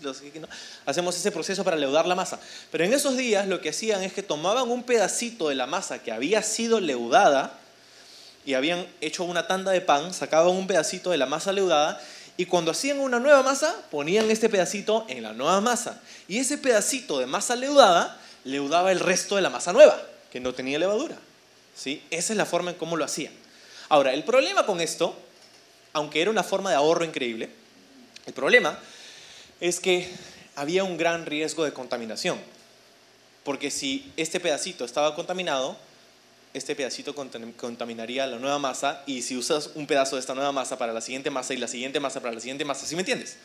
hacemos 0.85 1.15
ese 1.15 1.31
proceso 1.31 1.63
para 1.63 1.77
leudar 1.77 2.05
la 2.05 2.15
masa. 2.15 2.39
Pero 2.69 2.83
en 2.83 2.91
esos 2.91 3.15
días 3.15 3.47
lo 3.47 3.61
que 3.61 3.69
hacían 3.69 4.03
es 4.03 4.11
que 4.11 4.23
tomaban 4.23 4.69
un 4.69 4.83
pedacito 4.83 5.47
de 5.49 5.55
la 5.55 5.67
masa 5.67 6.03
que 6.03 6.11
había 6.11 6.43
sido 6.43 6.81
leudada, 6.81 7.58
y 8.45 8.53
habían 8.53 8.85
hecho 9.01 9.23
una 9.23 9.47
tanda 9.47 9.71
de 9.71 9.81
pan, 9.81 10.13
sacaban 10.13 10.55
un 10.55 10.67
pedacito 10.67 11.11
de 11.11 11.17
la 11.17 11.25
masa 11.25 11.51
leudada 11.51 12.01
y 12.37 12.45
cuando 12.45 12.71
hacían 12.71 12.99
una 12.99 13.19
nueva 13.19 13.43
masa 13.43 13.75
ponían 13.91 14.31
este 14.31 14.47
pedacito 14.47 15.05
en 15.09 15.23
la 15.23 15.33
nueva 15.33 15.59
masa. 15.61 16.01
Y 16.27 16.37
ese 16.37 16.57
pedacito 16.57 17.19
de 17.19 17.25
masa 17.25 17.55
leudada 17.55 18.17
leudaba 18.45 18.91
el 18.91 19.01
resto 19.01 19.35
de 19.35 19.41
la 19.41 19.49
masa 19.49 19.73
nueva, 19.73 20.01
que 20.31 20.39
no 20.39 20.53
tenía 20.53 20.79
levadura. 20.79 21.17
¿Sí? 21.75 22.01
Esa 22.09 22.33
es 22.33 22.37
la 22.37 22.45
forma 22.45 22.71
en 22.71 22.77
cómo 22.77 22.95
lo 22.95 23.05
hacían. 23.05 23.33
Ahora, 23.89 24.13
el 24.13 24.23
problema 24.23 24.65
con 24.65 24.79
esto, 24.79 25.15
aunque 25.93 26.21
era 26.21 26.31
una 26.31 26.43
forma 26.43 26.69
de 26.69 26.77
ahorro 26.77 27.03
increíble, 27.03 27.49
el 28.25 28.33
problema 28.33 28.79
es 29.59 29.79
que 29.79 30.09
había 30.55 30.83
un 30.83 30.97
gran 30.97 31.25
riesgo 31.25 31.65
de 31.65 31.73
contaminación. 31.73 32.39
Porque 33.43 33.71
si 33.71 34.11
este 34.15 34.39
pedacito 34.39 34.85
estaba 34.85 35.15
contaminado, 35.15 35.77
este 36.53 36.75
pedacito 36.75 37.13
contaminaría 37.13 38.25
la 38.25 38.37
nueva 38.37 38.57
masa 38.57 39.03
y 39.05 39.21
si 39.21 39.37
usas 39.37 39.71
un 39.75 39.85
pedazo 39.85 40.15
de 40.15 40.21
esta 40.21 40.33
nueva 40.33 40.51
masa 40.51 40.77
para 40.77 40.93
la 40.93 41.01
siguiente 41.01 41.29
masa 41.29 41.53
y 41.53 41.57
la 41.57 41.67
siguiente 41.67 41.99
masa 41.99 42.21
para 42.21 42.33
la 42.33 42.39
siguiente 42.39 42.65
masa, 42.65 42.87
¿sí 42.87 42.95
me 42.95 43.01
entiendes? 43.01 43.37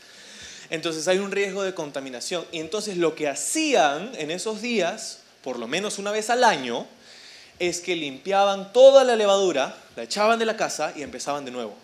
Entonces 0.71 1.07
hay 1.09 1.19
un 1.19 1.31
riesgo 1.31 1.63
de 1.63 1.75
contaminación. 1.75 2.45
Y 2.51 2.61
entonces 2.61 2.97
lo 2.97 3.15
que 3.15 3.29
hacían 3.29 4.13
en 4.17 4.31
esos 4.31 4.63
días, 4.63 5.19
por 5.43 5.59
lo 5.59 5.67
menos 5.67 5.99
una 5.99 6.11
vez 6.11 6.31
al 6.31 6.45
año, 6.45 6.87
es 7.59 7.81
que 7.81 7.95
limpiaban 7.95 8.73
toda 8.73 9.05
la 9.05 9.17
levadura, 9.17 9.77
la 9.97 10.03
echaban 10.05 10.39
de 10.39 10.47
la 10.47 10.57
casa 10.57 10.93
y 10.97 11.03
empezaban 11.03 11.45
de 11.45 11.51
nuevo. 11.51 11.75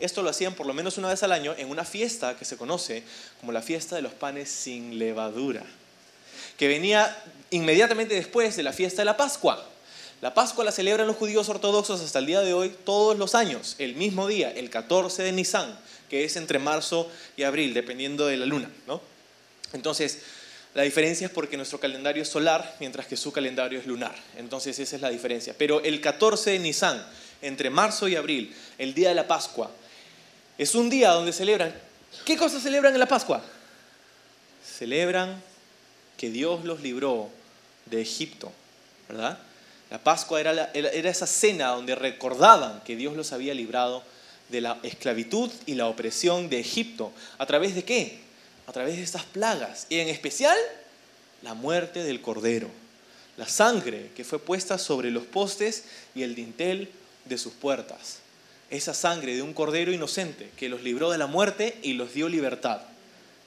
Esto 0.00 0.22
lo 0.22 0.30
hacían 0.30 0.54
por 0.54 0.66
lo 0.66 0.74
menos 0.74 0.98
una 0.98 1.08
vez 1.08 1.22
al 1.22 1.32
año 1.32 1.54
en 1.56 1.70
una 1.70 1.84
fiesta 1.84 2.36
que 2.36 2.44
se 2.44 2.56
conoce 2.56 3.04
como 3.40 3.52
la 3.52 3.62
fiesta 3.62 3.94
de 3.96 4.02
los 4.02 4.12
panes 4.12 4.50
sin 4.50 4.98
levadura, 4.98 5.62
que 6.58 6.66
venía 6.66 7.16
inmediatamente 7.50 8.14
después 8.14 8.56
de 8.56 8.64
la 8.64 8.72
fiesta 8.72 9.02
de 9.02 9.06
la 9.06 9.16
Pascua. 9.16 9.64
La 10.24 10.32
Pascua 10.32 10.64
la 10.64 10.72
celebran 10.72 11.06
los 11.06 11.16
judíos 11.16 11.50
ortodoxos 11.50 12.00
hasta 12.00 12.18
el 12.18 12.24
día 12.24 12.40
de 12.40 12.54
hoy 12.54 12.74
todos 12.86 13.18
los 13.18 13.34
años, 13.34 13.76
el 13.78 13.94
mismo 13.94 14.26
día, 14.26 14.50
el 14.52 14.70
14 14.70 15.22
de 15.22 15.32
Nisan, 15.32 15.78
que 16.08 16.24
es 16.24 16.36
entre 16.36 16.58
marzo 16.58 17.10
y 17.36 17.42
abril, 17.42 17.74
dependiendo 17.74 18.26
de 18.26 18.38
la 18.38 18.46
luna. 18.46 18.70
¿no? 18.86 19.02
Entonces, 19.74 20.22
la 20.72 20.80
diferencia 20.80 21.26
es 21.26 21.30
porque 21.30 21.58
nuestro 21.58 21.78
calendario 21.78 22.22
es 22.22 22.30
solar, 22.30 22.74
mientras 22.80 23.06
que 23.06 23.18
su 23.18 23.32
calendario 23.32 23.78
es 23.78 23.86
lunar. 23.86 24.14
Entonces, 24.38 24.78
esa 24.78 24.96
es 24.96 25.02
la 25.02 25.10
diferencia. 25.10 25.54
Pero 25.58 25.82
el 25.82 26.00
14 26.00 26.52
de 26.52 26.58
Nisan, 26.58 27.06
entre 27.42 27.68
marzo 27.68 28.08
y 28.08 28.16
abril, 28.16 28.56
el 28.78 28.94
día 28.94 29.10
de 29.10 29.16
la 29.16 29.28
Pascua, 29.28 29.70
es 30.56 30.74
un 30.74 30.88
día 30.88 31.10
donde 31.10 31.34
celebran. 31.34 31.74
¿Qué 32.24 32.38
cosas 32.38 32.62
celebran 32.62 32.94
en 32.94 33.00
la 33.00 33.08
Pascua? 33.08 33.44
Celebran 34.78 35.42
que 36.16 36.30
Dios 36.30 36.64
los 36.64 36.80
libró 36.80 37.28
de 37.84 38.00
Egipto, 38.00 38.50
¿verdad? 39.06 39.38
La 39.90 40.02
Pascua 40.02 40.40
era, 40.40 40.70
esa 40.72 41.26
cena 41.26 41.68
donde 41.68 41.94
recordaban 41.94 42.82
que 42.84 42.96
Dios 42.96 43.14
los 43.14 43.32
había 43.32 43.54
librado 43.54 44.02
de 44.48 44.60
la 44.60 44.78
esclavitud 44.82 45.50
y 45.66 45.74
la 45.74 45.86
opresión 45.86 46.48
de 46.48 46.60
Egipto. 46.60 47.12
¿A 47.38 47.46
través 47.46 47.74
de 47.74 47.84
qué? 47.84 48.18
A 48.66 48.72
través 48.72 48.96
de 48.96 49.02
estas 49.02 49.24
plagas. 49.24 49.86
Y 49.88 49.98
en 49.98 50.08
especial, 50.08 50.56
la 51.42 51.54
muerte 51.54 52.02
del 52.02 52.20
Cordero. 52.20 52.68
La 53.36 53.48
sangre 53.48 54.10
que 54.16 54.24
fue 54.24 54.38
puesta 54.38 54.78
sobre 54.78 55.10
los 55.10 55.24
postes 55.24 55.84
y 56.14 56.22
el 56.22 56.34
dintel 56.34 56.90
de 57.24 57.38
sus 57.38 57.52
puertas. 57.52 58.18
Esa 58.70 58.94
sangre 58.94 59.36
de 59.36 59.42
un 59.42 59.52
Cordero 59.52 59.92
inocente 59.92 60.50
que 60.56 60.68
los 60.68 60.82
libró 60.82 61.10
de 61.10 61.18
la 61.18 61.26
muerte 61.26 61.78
y 61.82 61.92
los 61.92 62.14
dio 62.14 62.28
libertad. 62.28 62.80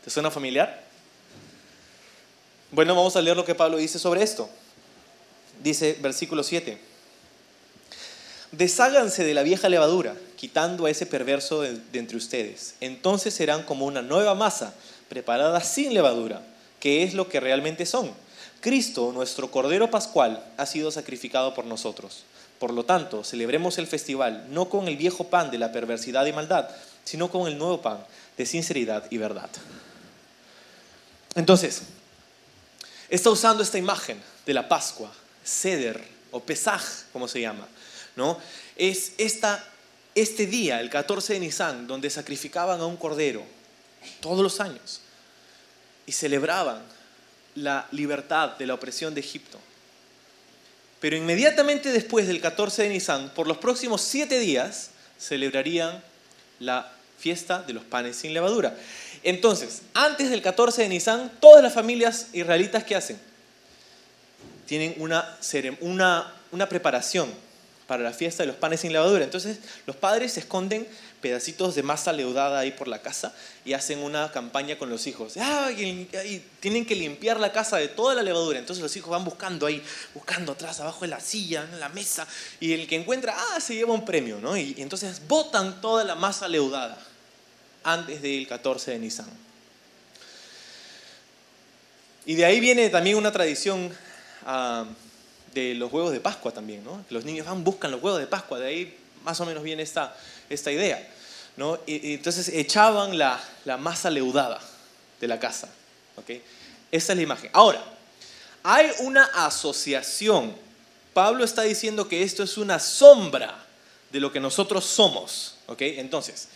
¿Te 0.04 0.10
suena 0.10 0.32
familiar? 0.32 0.84
Bueno, 2.71 2.95
vamos 2.95 3.15
a 3.15 3.21
leer 3.21 3.36
lo 3.36 3.45
que 3.45 3.56
Pablo 3.56 3.78
dice 3.78 3.97
sobre 3.97 4.23
esto. 4.23 4.50
Dice 5.63 5.98
versículo 6.02 6.43
7. 6.43 6.78
Desháganse 8.52 9.24
de 9.24 9.34
la 9.34 9.43
vieja 9.43 9.70
levadura, 9.70 10.15
quitando 10.36 10.86
a 10.86 10.89
ese 10.89 11.06
perverso 11.06 11.62
de, 11.62 11.78
de 11.91 12.00
entre 12.00 12.17
ustedes. 12.17 12.76
Entonces 12.80 13.34
serán 13.34 13.63
como 13.63 13.86
una 13.86 14.02
nueva 14.02 14.36
masa, 14.36 14.74
preparada 15.10 15.62
sin 15.62 15.93
levadura, 15.93 16.41
que 16.80 17.04
es 17.04 17.13
lo 17.13 17.28
que 17.28 17.39
realmente 17.39 17.86
son. 17.86 18.12
Cristo, 18.62 19.12
nuestro 19.13 19.52
Cordero 19.52 19.91
Pascual, 19.91 20.43
ha 20.58 20.65
sido 20.65 20.91
sacrificado 20.91 21.54
por 21.54 21.65
nosotros. 21.65 22.24
Por 22.60 22.74
lo 22.74 22.86
tanto, 22.86 23.24
celebremos 23.24 23.78
el 23.78 23.88
festival 23.88 24.48
no 24.50 24.70
con 24.70 24.88
el 24.88 24.98
viejo 24.98 25.26
pan 25.26 25.52
de 25.52 25.60
la 25.60 25.72
perversidad 25.72 26.26
y 26.26 26.34
maldad, 26.34 26.70
sino 27.04 27.30
con 27.30 27.48
el 27.48 27.58
nuevo 27.58 27.82
pan 27.82 28.00
de 28.36 28.46
sinceridad 28.46 29.06
y 29.12 29.17
verdad. 29.17 29.50
Entonces, 31.36 31.84
está 33.10 33.30
usando 33.30 33.62
esta 33.62 33.78
imagen 33.78 34.22
de 34.46 34.54
la 34.54 34.67
Pascua, 34.67 35.12
Seder 35.48 36.04
o 36.32 36.42
Pesaj, 36.42 36.84
como 37.14 37.28
se 37.28 37.42
llama, 37.42 37.68
¿no? 38.16 38.40
Es 38.76 39.14
esta, 39.18 39.64
este 40.14 40.46
día, 40.46 40.82
el 40.82 40.90
14 40.90 41.34
de 41.34 41.40
Nisan, 41.40 41.88
donde 41.88 42.10
sacrificaban 42.10 42.82
a 42.82 42.86
un 42.86 42.98
cordero 42.98 43.44
todos 44.20 44.44
los 44.44 44.60
años 44.60 45.02
y 46.06 46.12
celebraban 46.12 46.82
la 47.56 47.88
libertad 47.92 48.58
de 48.58 48.68
la 48.68 48.74
opresión 48.74 49.14
de 49.14 49.22
Egipto. 49.22 49.58
Pero 51.00 51.16
inmediatamente 51.16 51.92
después 51.92 52.28
del 52.28 52.42
14 52.42 52.84
de 52.84 52.90
Nisan, 52.90 53.30
por 53.34 53.48
los 53.48 53.58
próximos 53.58 54.02
siete 54.02 54.40
días, 54.40 54.92
celebrarían 55.18 56.04
la 56.60 56.92
fiesta 57.18 57.62
de 57.62 57.74
los 57.74 57.84
panes 57.84 58.18
sin 58.18 58.34
levadura. 58.34 58.76
Entonces, 59.24 59.82
antes 59.94 60.30
del 60.30 60.42
14 60.42 60.84
de 60.84 60.90
Nisan, 60.90 61.32
todas 61.40 61.64
las 61.64 61.74
familias 61.74 62.28
israelitas 62.34 62.84
que 62.84 62.96
hacen 62.96 63.20
tienen 64.68 64.96
una, 64.98 65.38
una, 65.82 66.34
una 66.52 66.70
preparación 66.70 67.30
para 67.88 68.04
la 68.04 68.12
fiesta 68.12 68.44
de 68.44 68.48
los 68.48 68.58
panes 68.58 68.82
sin 68.82 68.92
levadura. 68.92 69.24
Entonces, 69.24 69.60
los 69.86 69.96
padres 69.96 70.38
esconden 70.38 70.88
pedacitos 71.22 71.74
de 71.74 71.84
masa 71.84 72.12
leudada 72.12 72.60
ahí 72.60 72.72
por 72.72 72.88
la 72.88 73.02
casa 73.02 73.34
y 73.66 73.74
hacen 73.74 74.00
una 74.00 74.32
campaña 74.32 74.78
con 74.78 74.90
los 74.90 75.08
hijos. 75.08 75.34
Ah, 75.38 75.72
y, 75.72 76.08
tienen 76.60 76.86
que 76.86 76.96
limpiar 76.96 77.40
la 77.40 77.52
casa 77.52 77.78
de 77.78 77.88
toda 77.88 78.14
la 78.14 78.22
levadura. 78.22 78.60
Entonces 78.60 78.84
los 78.84 78.96
hijos 78.98 79.10
van 79.10 79.24
buscando 79.24 79.66
ahí, 79.66 79.82
buscando 80.14 80.52
atrás, 80.52 80.80
abajo 80.82 81.02
de 81.02 81.08
la 81.08 81.20
silla, 81.20 81.68
en 81.72 81.80
la 81.80 81.90
mesa, 81.90 82.28
y 82.60 82.74
el 82.74 82.88
que 82.88 82.96
encuentra, 82.96 83.36
ah, 83.36 83.60
se 83.60 83.74
lleva 83.74 83.94
un 83.94 84.06
premio, 84.06 84.40
¿no? 84.40 84.56
Y, 84.58 84.76
y 84.78 84.82
entonces 84.82 85.22
botan 85.28 85.82
toda 85.82 86.04
la 86.04 86.16
masa 86.16 86.48
leudada 86.48 86.98
antes 87.84 88.22
del 88.22 88.48
14 88.48 88.92
de 88.92 89.00
Nisan. 89.00 89.28
Y 92.26 92.36
de 92.36 92.44
ahí 92.44 92.60
viene 92.60 92.90
también 92.90 93.16
una 93.16 93.32
tradición 93.32 93.90
ah, 94.48 94.86
de 95.54 95.76
los 95.76 95.94
huevos 95.94 96.12
de 96.12 96.20
Pascua 96.20 96.52
también, 96.52 96.84
¿no? 96.84 97.06
Los 97.12 97.24
niños 97.24 97.46
van, 97.46 97.64
buscan 97.64 97.92
los 97.92 98.02
huevos 98.02 98.20
de 98.20 98.26
Pascua, 98.26 98.58
de 98.58 98.68
ahí 98.68 98.98
más 99.24 99.40
o 99.40 99.46
menos 99.46 99.62
viene 99.62 99.84
esta, 99.84 100.18
esta 100.50 100.72
idea, 100.72 101.08
¿no? 101.56 101.78
Y, 101.86 102.10
y 102.10 102.14
entonces 102.16 102.50
echaban 102.50 103.18
la, 103.18 103.40
la 103.66 103.78
masa 103.78 104.10
leudada 104.10 104.60
de 105.20 105.28
la 105.28 105.40
casa, 105.40 105.70
¿ok? 106.16 106.32
Esa 106.92 107.14
es 107.14 107.18
la 107.18 107.24
imagen. 107.24 107.50
Ahora, 107.54 107.84
hay 108.64 108.90
una 109.00 109.26
asociación. 109.46 110.56
Pablo 111.14 111.44
está 111.44 111.64
diciendo 111.64 112.08
que 112.08 112.24
esto 112.24 112.44
es 112.44 112.58
una 112.58 112.80
sombra 112.80 113.66
de 114.12 114.20
lo 114.20 114.32
que 114.32 114.40
nosotros 114.40 114.86
somos, 114.86 115.56
¿ok? 115.68 115.82
Entonces, 115.82 116.48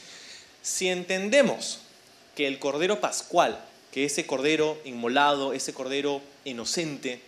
si 0.62 0.88
entendemos 0.88 1.80
que 2.36 2.48
el 2.48 2.60
Cordero 2.60 3.02
Pascual, 3.02 3.60
que 3.92 4.06
ese 4.06 4.26
Cordero 4.26 4.78
inmolado, 4.86 5.54
ese 5.54 5.74
Cordero 5.74 6.22
inocente, 6.46 7.22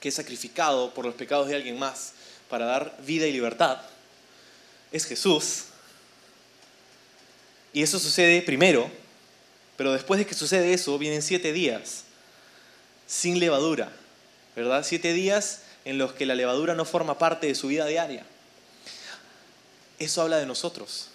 que 0.00 0.08
es 0.08 0.14
sacrificado 0.14 0.94
por 0.94 1.04
los 1.04 1.14
pecados 1.14 1.48
de 1.48 1.56
alguien 1.56 1.78
más 1.78 2.12
para 2.48 2.66
dar 2.66 2.96
vida 3.04 3.26
y 3.26 3.32
libertad, 3.32 3.78
es 4.92 5.04
Jesús. 5.04 5.64
Y 7.72 7.82
eso 7.82 7.98
sucede 7.98 8.42
primero, 8.42 8.90
pero 9.76 9.92
después 9.92 10.18
de 10.18 10.26
que 10.26 10.34
sucede 10.34 10.72
eso, 10.72 10.98
vienen 10.98 11.22
siete 11.22 11.52
días 11.52 12.04
sin 13.06 13.40
levadura, 13.40 13.90
¿verdad? 14.54 14.84
Siete 14.86 15.12
días 15.12 15.62
en 15.84 15.98
los 15.98 16.12
que 16.12 16.26
la 16.26 16.34
levadura 16.34 16.74
no 16.74 16.84
forma 16.84 17.18
parte 17.18 17.46
de 17.46 17.54
su 17.54 17.68
vida 17.68 17.86
diaria. 17.86 18.24
Eso 19.98 20.22
habla 20.22 20.38
de 20.38 20.46
nosotros, 20.46 21.08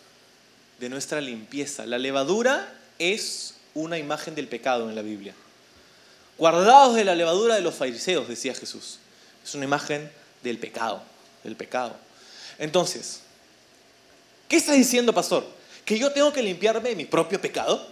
de 0.79 0.89
nuestra 0.89 1.21
limpieza. 1.21 1.85
La 1.85 1.97
levadura 1.97 2.73
es 2.99 3.55
una 3.73 3.97
imagen 3.97 4.35
del 4.35 4.47
pecado 4.47 4.89
en 4.89 4.95
la 4.95 5.01
Biblia. 5.01 5.33
Guardados 6.37 6.95
de 6.95 7.03
la 7.03 7.15
levadura 7.15 7.55
de 7.55 7.61
los 7.61 7.75
fariseos, 7.75 8.27
decía 8.27 8.53
Jesús. 8.53 8.99
Es 9.43 9.53
una 9.55 9.65
imagen 9.65 10.11
del 10.41 10.57
pecado, 10.57 11.03
del 11.43 11.55
pecado. 11.55 11.95
Entonces, 12.57 13.21
¿qué 14.47 14.57
está 14.57 14.73
diciendo, 14.73 15.13
pastor? 15.13 15.45
¿Que 15.85 15.99
yo 15.99 16.11
tengo 16.11 16.31
que 16.31 16.41
limpiarme 16.41 16.89
de 16.89 16.95
mi 16.95 17.05
propio 17.05 17.39
pecado? 17.39 17.87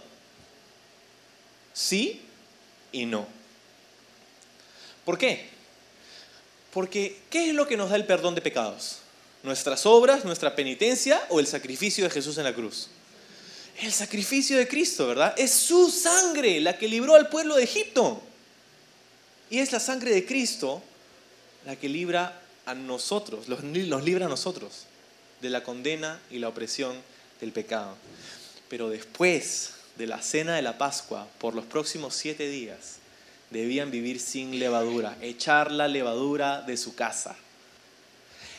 Sí 1.72 2.22
y 2.90 3.06
no. 3.06 3.26
¿Por 5.04 5.18
qué? 5.18 5.48
Porque 6.72 7.20
¿qué 7.30 7.50
es 7.50 7.54
lo 7.54 7.66
que 7.66 7.76
nos 7.76 7.90
da 7.90 7.96
el 7.96 8.06
perdón 8.06 8.34
de 8.34 8.40
pecados? 8.40 8.98
¿Nuestras 9.42 9.84
obras, 9.86 10.24
nuestra 10.24 10.54
penitencia 10.54 11.20
o 11.28 11.40
el 11.40 11.46
sacrificio 11.46 12.04
de 12.04 12.10
Jesús 12.10 12.38
en 12.38 12.44
la 12.44 12.54
cruz? 12.54 12.88
El 13.80 13.92
sacrificio 13.92 14.56
de 14.56 14.68
Cristo, 14.68 15.06
¿verdad? 15.06 15.34
Es 15.36 15.52
su 15.52 15.90
sangre 15.90 16.60
la 16.60 16.78
que 16.78 16.88
libró 16.88 17.14
al 17.14 17.28
pueblo 17.28 17.56
de 17.56 17.64
Egipto. 17.64 18.22
Y 19.52 19.58
es 19.58 19.70
la 19.70 19.80
sangre 19.80 20.14
de 20.14 20.24
Cristo 20.24 20.82
la 21.66 21.76
que 21.76 21.86
libra 21.86 22.40
a 22.64 22.74
nosotros, 22.74 23.48
los- 23.48 23.62
nos 23.62 24.02
libra 24.02 24.24
a 24.24 24.28
nosotros 24.30 24.86
de 25.42 25.50
la 25.50 25.62
condena 25.62 26.18
y 26.30 26.38
la 26.38 26.48
opresión 26.48 26.96
del 27.38 27.52
pecado. 27.52 27.94
Pero 28.70 28.88
después 28.88 29.72
de 29.98 30.06
la 30.06 30.22
cena 30.22 30.56
de 30.56 30.62
la 30.62 30.78
Pascua, 30.78 31.28
por 31.38 31.54
los 31.54 31.66
próximos 31.66 32.14
siete 32.14 32.48
días, 32.48 32.96
debían 33.50 33.90
vivir 33.90 34.20
sin 34.20 34.58
levadura, 34.58 35.18
echar 35.20 35.70
la 35.70 35.86
levadura 35.86 36.62
de 36.62 36.78
su 36.78 36.94
casa. 36.94 37.36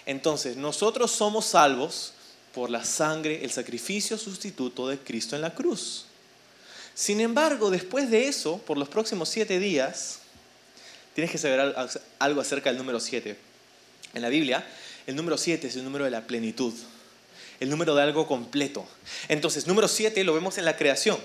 Entonces, 0.05 0.57
nosotros 0.57 1.09
somos 1.09 1.45
salvos 1.47 2.13
por 2.53 2.69
la 2.69 2.85
sangre, 2.85 3.43
el 3.43 3.49
sacrificio 3.49 4.15
sustituto 4.19 4.87
de 4.89 4.99
Cristo 4.99 5.35
en 5.35 5.41
la 5.41 5.55
cruz. 5.55 6.05
Sin 6.93 7.19
embargo, 7.19 7.71
después 7.71 8.11
de 8.11 8.27
eso, 8.27 8.59
por 8.59 8.77
los 8.77 8.89
próximos 8.89 9.29
siete 9.29 9.57
días, 9.57 10.19
tienes 11.13 11.31
que 11.31 11.37
saber 11.37 11.59
al- 11.59 11.89
algo 12.19 12.41
acerca 12.41 12.69
del 12.69 12.77
número 12.77 12.99
siete. 12.99 13.37
En 14.13 14.21
la 14.21 14.29
Biblia, 14.29 14.65
el 15.07 15.15
número 15.15 15.37
siete 15.37 15.67
es 15.67 15.75
el 15.75 15.83
número 15.83 16.05
de 16.05 16.11
la 16.11 16.21
plenitud, 16.27 16.73
el 17.59 17.69
número 17.69 17.95
de 17.95 18.03
algo 18.03 18.27
completo. 18.27 18.87
Entonces, 19.27 19.67
número 19.67 19.87
siete 19.87 20.23
lo 20.23 20.33
vemos 20.33 20.57
en 20.57 20.65
la 20.65 20.77
creación. 20.77 21.17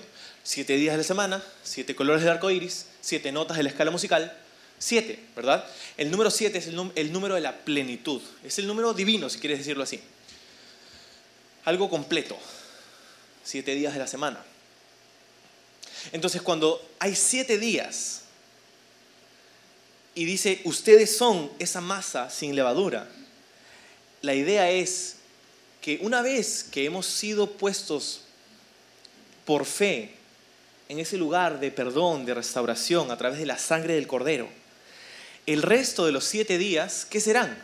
Siete 0.43 0.77
días 0.77 0.95
de 0.95 0.99
la 0.99 1.05
semana, 1.05 1.45
siete 1.63 1.95
colores 1.95 2.23
del 2.23 2.33
arco 2.33 2.51
iris, 2.51 2.87
siete 3.03 3.33
notas 3.33 3.59
de 3.59 3.65
la 3.65 3.69
escala 3.69 3.91
musical, 3.91 4.35
siete, 4.79 5.23
¿verdad? 5.37 5.67
El 5.99 6.11
número 6.11 6.31
siete 6.31 6.59
es 6.59 6.69
el, 6.69 6.93
el 6.95 7.13
número 7.13 7.35
de 7.35 7.43
la 7.43 7.57
plenitud, 7.57 8.23
es 8.45 8.59
el 8.59 8.67
número 8.67 8.95
divino, 8.95 9.29
si 9.29 9.41
quieres 9.41 9.59
decirlo 9.59 9.83
así. 9.83 10.01
Algo 11.65 11.91
completo, 11.91 12.39
siete 13.45 13.75
días 13.75 13.93
de 13.93 13.99
la 13.99 14.07
semana. 14.07 14.43
Entonces, 16.13 16.41
cuando 16.41 16.81
hay 16.99 17.15
siete 17.15 17.59
días 17.59 18.23
y 20.19 20.25
dice, 20.25 20.61
ustedes 20.65 21.17
son 21.17 21.49
esa 21.61 21.81
masa 21.81 22.29
sin 22.29 22.57
levadura, 22.57 23.09
la 24.21 24.35
idea 24.35 24.69
es 24.69 25.15
que 25.81 26.01
una 26.03 26.23
vez 26.23 26.65
que 26.65 26.85
hemos 26.85 27.07
sido 27.07 27.53
puestos 27.53 28.23
por 29.45 29.65
fe 29.65 30.17
en 30.89 30.99
ese 30.99 31.19
lugar 31.19 31.61
de 31.61 31.71
perdón, 31.71 32.27
de 32.27 32.35
restauración 32.35 33.13
a 33.13 33.17
través 33.17 33.39
de 33.39 33.47
la 33.47 33.59
sangre 33.59 33.95
del 33.95 34.09
cordero, 34.09 34.49
el 35.47 35.63
resto 35.63 36.05
de 36.05 36.11
los 36.11 36.25
siete 36.25 36.59
días, 36.59 37.07
¿qué 37.09 37.21
serán? 37.21 37.57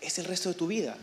Es 0.00 0.20
el 0.20 0.26
resto 0.26 0.50
de 0.50 0.54
tu 0.54 0.68
vida. 0.68 0.96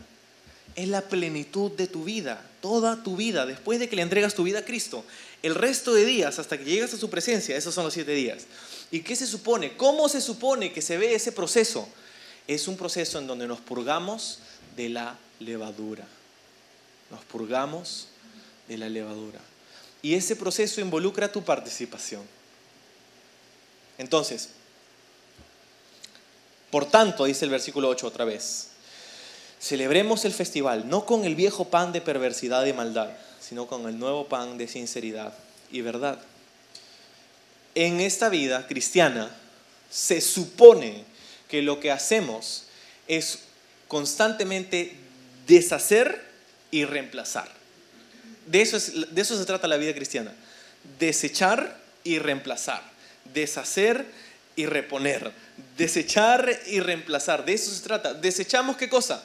Es 0.74 0.88
la 0.88 1.02
plenitud 1.02 1.72
de 1.72 1.86
tu 1.86 2.04
vida, 2.04 2.44
toda 2.60 3.02
tu 3.02 3.16
vida, 3.16 3.46
después 3.46 3.80
de 3.80 3.88
que 3.88 3.96
le 3.96 4.02
entregas 4.02 4.34
tu 4.34 4.44
vida 4.44 4.60
a 4.60 4.64
Cristo. 4.64 5.04
El 5.42 5.54
resto 5.54 5.94
de 5.94 6.04
días, 6.04 6.38
hasta 6.38 6.58
que 6.58 6.64
llegas 6.64 6.94
a 6.94 6.98
su 6.98 7.10
presencia, 7.10 7.56
esos 7.56 7.74
son 7.74 7.84
los 7.84 7.94
siete 7.94 8.12
días. 8.12 8.46
¿Y 8.90 9.00
qué 9.00 9.16
se 9.16 9.26
supone? 9.26 9.76
¿Cómo 9.76 10.08
se 10.08 10.20
supone 10.20 10.72
que 10.72 10.82
se 10.82 10.98
ve 10.98 11.14
ese 11.14 11.32
proceso? 11.32 11.88
es 12.48 12.66
un 12.66 12.76
proceso 12.76 13.18
en 13.18 13.26
donde 13.26 13.46
nos 13.46 13.60
purgamos 13.60 14.38
de 14.74 14.88
la 14.88 15.16
levadura. 15.38 16.04
Nos 17.10 17.22
purgamos 17.26 18.08
de 18.66 18.78
la 18.78 18.88
levadura. 18.88 19.38
Y 20.00 20.14
ese 20.14 20.34
proceso 20.34 20.80
involucra 20.80 21.30
tu 21.30 21.44
participación. 21.44 22.22
Entonces, 23.98 24.48
por 26.70 26.86
tanto, 26.86 27.26
dice 27.26 27.44
el 27.44 27.50
versículo 27.50 27.88
8 27.88 28.06
otra 28.06 28.24
vez, 28.24 28.67
celebremos 29.60 30.24
el 30.24 30.32
festival 30.32 30.88
no 30.88 31.06
con 31.06 31.24
el 31.24 31.34
viejo 31.34 31.66
pan 31.66 31.92
de 31.92 32.00
perversidad 32.00 32.64
y 32.66 32.72
maldad, 32.72 33.10
sino 33.40 33.66
con 33.66 33.88
el 33.88 33.98
nuevo 33.98 34.28
pan 34.28 34.58
de 34.58 34.68
sinceridad 34.68 35.32
y 35.70 35.80
verdad. 35.80 36.18
En 37.74 38.00
esta 38.00 38.28
vida 38.28 38.66
cristiana 38.66 39.30
se 39.90 40.20
supone 40.20 41.04
que 41.48 41.62
lo 41.62 41.80
que 41.80 41.90
hacemos 41.90 42.64
es 43.06 43.40
constantemente 43.86 44.94
deshacer 45.46 46.22
y 46.70 46.84
reemplazar. 46.84 47.48
De 48.46 48.62
eso, 48.62 48.78
de 48.78 49.20
eso 49.20 49.36
se 49.36 49.44
trata 49.44 49.66
la 49.66 49.76
vida 49.76 49.94
cristiana. 49.94 50.32
Desechar 50.98 51.78
y 52.04 52.18
reemplazar. 52.18 52.82
Deshacer 53.32 54.06
y 54.56 54.66
reponer. 54.66 55.32
Desechar 55.76 56.50
y 56.66 56.80
reemplazar. 56.80 57.44
De 57.44 57.54
eso 57.54 57.70
se 57.70 57.82
trata. 57.82 58.14
¿Desechamos 58.14 58.76
qué 58.76 58.88
cosa? 58.88 59.22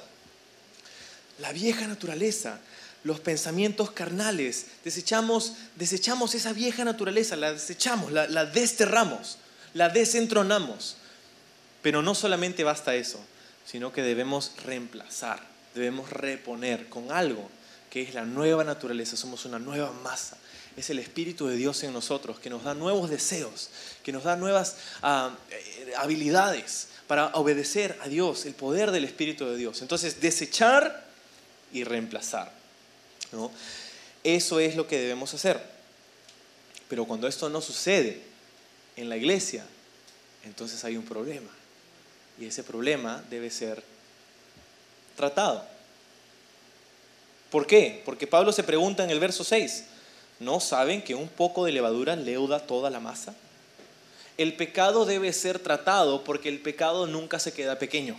La 1.44 1.52
vieja 1.52 1.88
naturaleza, 1.88 2.62
los 3.04 3.20
pensamientos 3.20 3.92
carnales. 3.92 4.68
Desechamos, 4.86 5.56
desechamos 5.76 6.36
esa 6.36 6.54
vieja 6.54 6.86
naturaleza, 6.86 7.36
la 7.36 7.52
desechamos, 7.52 8.14
la, 8.14 8.46
desterramos, 8.46 9.40
la 9.74 9.90
desentronamos. 9.90 10.96
Pero 11.82 12.02
no 12.02 12.16
solamente 12.16 12.64
basta 12.64 12.96
eso, 12.96 13.20
sino 13.66 13.92
que 13.92 14.04
debemos 14.04 14.54
reemplazar, 14.66 15.42
debemos 15.76 16.10
reponer 16.10 16.88
con 16.88 17.12
algo 17.12 17.50
que 17.90 18.04
es 18.04 18.14
la 18.14 18.24
nueva 18.24 18.64
naturaleza, 18.64 19.18
somos 19.18 19.44
una 19.44 19.60
nueva 19.60 19.92
masa. 19.92 20.38
Es 20.78 20.90
el 20.90 20.98
Espíritu 20.98 21.48
de 21.48 21.58
Dios 21.58 21.84
en 21.84 21.92
nosotros 21.92 22.40
que 22.40 22.50
nos 22.50 22.64
da 22.64 22.74
nuevos 22.74 23.10
deseos, 23.10 23.70
que 24.02 24.14
nos 24.14 24.24
da 24.24 24.38
nuevas 24.38 24.78
ah, 25.02 25.36
eh, 25.52 25.92
habilidades 25.98 26.88
para 27.06 27.28
obedecer 27.34 28.00
a 28.02 28.08
Dios, 28.08 28.46
el 28.46 28.54
poder 28.54 28.92
del 28.92 29.04
Espíritu 29.04 29.46
de 29.46 29.58
Dios. 29.58 29.82
Entonces, 29.82 30.22
desechar 30.22 31.03
y 31.74 31.84
reemplazar. 31.84 32.52
Eso 34.24 34.60
es 34.60 34.76
lo 34.76 34.88
que 34.88 35.00
debemos 35.00 35.34
hacer. 35.34 35.62
Pero 36.88 37.06
cuando 37.06 37.28
esto 37.28 37.50
no 37.50 37.60
sucede 37.60 38.22
en 38.96 39.10
la 39.10 39.18
iglesia, 39.18 39.66
entonces 40.44 40.84
hay 40.86 40.96
un 40.96 41.04
problema. 41.04 41.50
Y 42.40 42.46
ese 42.46 42.64
problema 42.64 43.24
debe 43.30 43.50
ser 43.50 43.84
tratado. 45.16 45.66
¿Por 47.50 47.68
qué? 47.68 48.02
Porque 48.06 48.28
Pablo 48.28 48.52
se 48.52 48.64
pregunta 48.64 49.04
en 49.04 49.10
el 49.10 49.20
verso 49.20 49.44
6, 49.44 49.86
¿no 50.40 50.60
saben 50.60 51.04
que 51.04 51.16
un 51.16 51.28
poco 51.28 51.66
de 51.66 51.72
levadura 51.72 52.16
leuda 52.16 52.66
toda 52.66 52.90
la 52.90 53.00
masa? 53.00 53.36
El 54.38 54.56
pecado 54.56 55.06
debe 55.06 55.32
ser 55.34 55.60
tratado 55.60 56.24
porque 56.24 56.50
el 56.50 56.60
pecado 56.60 57.06
nunca 57.06 57.38
se 57.38 57.54
queda 57.54 57.78
pequeño. 57.78 58.18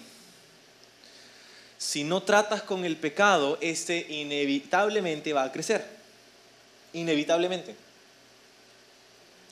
Si 1.79 2.05
no 2.05 2.23
tratas 2.23 2.63
con 2.63 2.85
el 2.85 2.97
pecado, 2.97 3.59
este 3.61 4.07
inevitablemente 4.09 5.33
va 5.33 5.45
a 5.45 5.53
crecer. 5.53 5.85
Inevitablemente. 6.93 7.75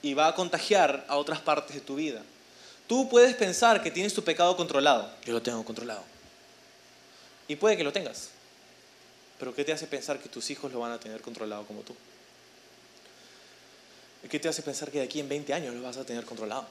Y 0.02 0.14
va 0.14 0.28
a 0.28 0.34
contagiar 0.34 1.04
a 1.08 1.16
otras 1.16 1.40
partes 1.40 1.74
de 1.74 1.80
tu 1.80 1.96
vida. 1.96 2.22
Tú 2.86 3.08
puedes 3.08 3.34
pensar 3.34 3.82
que 3.82 3.90
tienes 3.90 4.14
tu 4.14 4.22
pecado 4.22 4.56
controlado. 4.56 5.10
Yo 5.24 5.32
lo 5.32 5.42
tengo 5.42 5.64
controlado. 5.64 6.02
Y 7.48 7.56
puede 7.56 7.76
que 7.76 7.84
lo 7.84 7.92
tengas. 7.92 8.30
Pero 9.38 9.54
¿qué 9.54 9.64
te 9.64 9.72
hace 9.72 9.86
pensar 9.86 10.18
que 10.18 10.28
tus 10.28 10.50
hijos 10.50 10.72
lo 10.72 10.80
van 10.80 10.92
a 10.92 11.00
tener 11.00 11.20
controlado 11.20 11.66
como 11.66 11.82
tú? 11.82 11.94
¿Qué 14.30 14.38
te 14.38 14.48
hace 14.48 14.62
pensar 14.62 14.90
que 14.90 14.98
de 14.98 15.04
aquí 15.04 15.20
en 15.20 15.28
20 15.28 15.52
años 15.52 15.74
lo 15.74 15.82
vas 15.82 15.96
a 15.96 16.04
tener 16.04 16.24
controlado? 16.24 16.66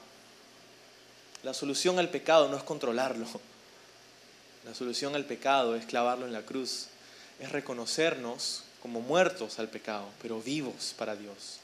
La 1.42 1.52
solución 1.52 1.98
al 1.98 2.08
pecado 2.08 2.48
no 2.48 2.56
es 2.56 2.62
controlarlo. 2.62 3.26
La 4.64 4.74
solución 4.74 5.14
al 5.14 5.24
pecado 5.24 5.74
es 5.74 5.86
clavarlo 5.86 6.26
en 6.26 6.32
la 6.32 6.42
cruz. 6.42 6.86
Es 7.40 7.50
reconocernos 7.50 8.62
como 8.80 9.00
muertos 9.00 9.58
al 9.58 9.68
pecado, 9.68 10.08
pero 10.20 10.40
vivos 10.40 10.94
para 10.96 11.16
Dios. 11.16 11.58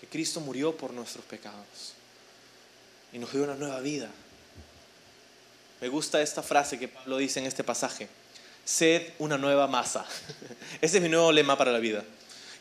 Que 0.00 0.06
Cristo 0.06 0.40
murió 0.40 0.76
por 0.76 0.92
nuestros 0.92 1.24
pecados 1.24 1.94
y 3.12 3.18
nos 3.18 3.32
dio 3.32 3.44
una 3.44 3.54
nueva 3.54 3.80
vida. 3.80 4.08
Me 5.80 5.88
gusta 5.88 6.22
esta 6.22 6.42
frase 6.42 6.78
que 6.78 6.88
Pablo 6.88 7.18
dice 7.18 7.40
en 7.40 7.46
este 7.46 7.64
pasaje. 7.64 8.08
Sed 8.64 9.12
una 9.18 9.36
nueva 9.36 9.66
masa. 9.66 10.06
Ese 10.80 10.98
es 10.98 11.02
mi 11.02 11.08
nuevo 11.08 11.32
lema 11.32 11.58
para 11.58 11.72
la 11.72 11.78
vida. 11.78 12.04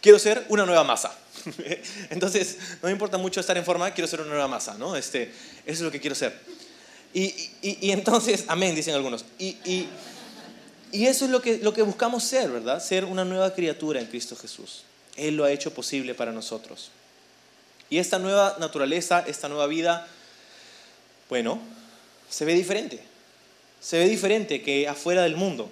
Quiero 0.01 0.17
ser 0.17 0.45
una 0.49 0.65
nueva 0.65 0.83
masa. 0.83 1.15
Entonces, 2.09 2.57
no 2.81 2.87
me 2.87 2.91
importa 2.91 3.17
mucho 3.19 3.39
estar 3.39 3.55
en 3.55 3.63
forma, 3.63 3.91
quiero 3.91 4.07
ser 4.07 4.21
una 4.21 4.31
nueva 4.31 4.47
masa, 4.47 4.73
¿no? 4.73 4.95
Este, 4.95 5.23
eso 5.23 5.33
es 5.65 5.81
lo 5.81 5.91
que 5.91 6.01
quiero 6.01 6.15
ser. 6.15 6.39
Y, 7.13 7.91
entonces, 7.91 8.45
amén, 8.47 8.75
dicen 8.75 8.95
algunos. 8.95 9.25
Y, 9.37 9.87
eso 10.91 11.25
es 11.25 11.31
lo 11.31 11.41
que, 11.41 11.81
buscamos 11.83 12.23
ser, 12.23 12.49
¿verdad? 12.49 12.83
Ser 12.83 13.05
una 13.05 13.25
nueva 13.25 13.53
criatura 13.53 13.99
en 13.99 14.07
Cristo 14.07 14.35
Jesús. 14.35 14.83
Él 15.15 15.35
lo 15.35 15.43
ha 15.43 15.51
hecho 15.51 15.73
posible 15.73 16.13
para 16.15 16.31
nosotros. 16.31 16.91
Y 17.89 17.97
esta 17.97 18.19
nueva 18.19 18.55
naturaleza, 18.59 19.23
esta 19.27 19.49
nueva 19.49 19.67
vida, 19.67 20.07
bueno, 21.29 21.59
se 22.29 22.45
ve 22.45 22.53
diferente. 22.53 23.01
Se 23.81 23.97
ve 23.97 24.07
diferente 24.07 24.61
que 24.61 24.87
afuera 24.87 25.23
del 25.23 25.35
mundo. 25.35 25.69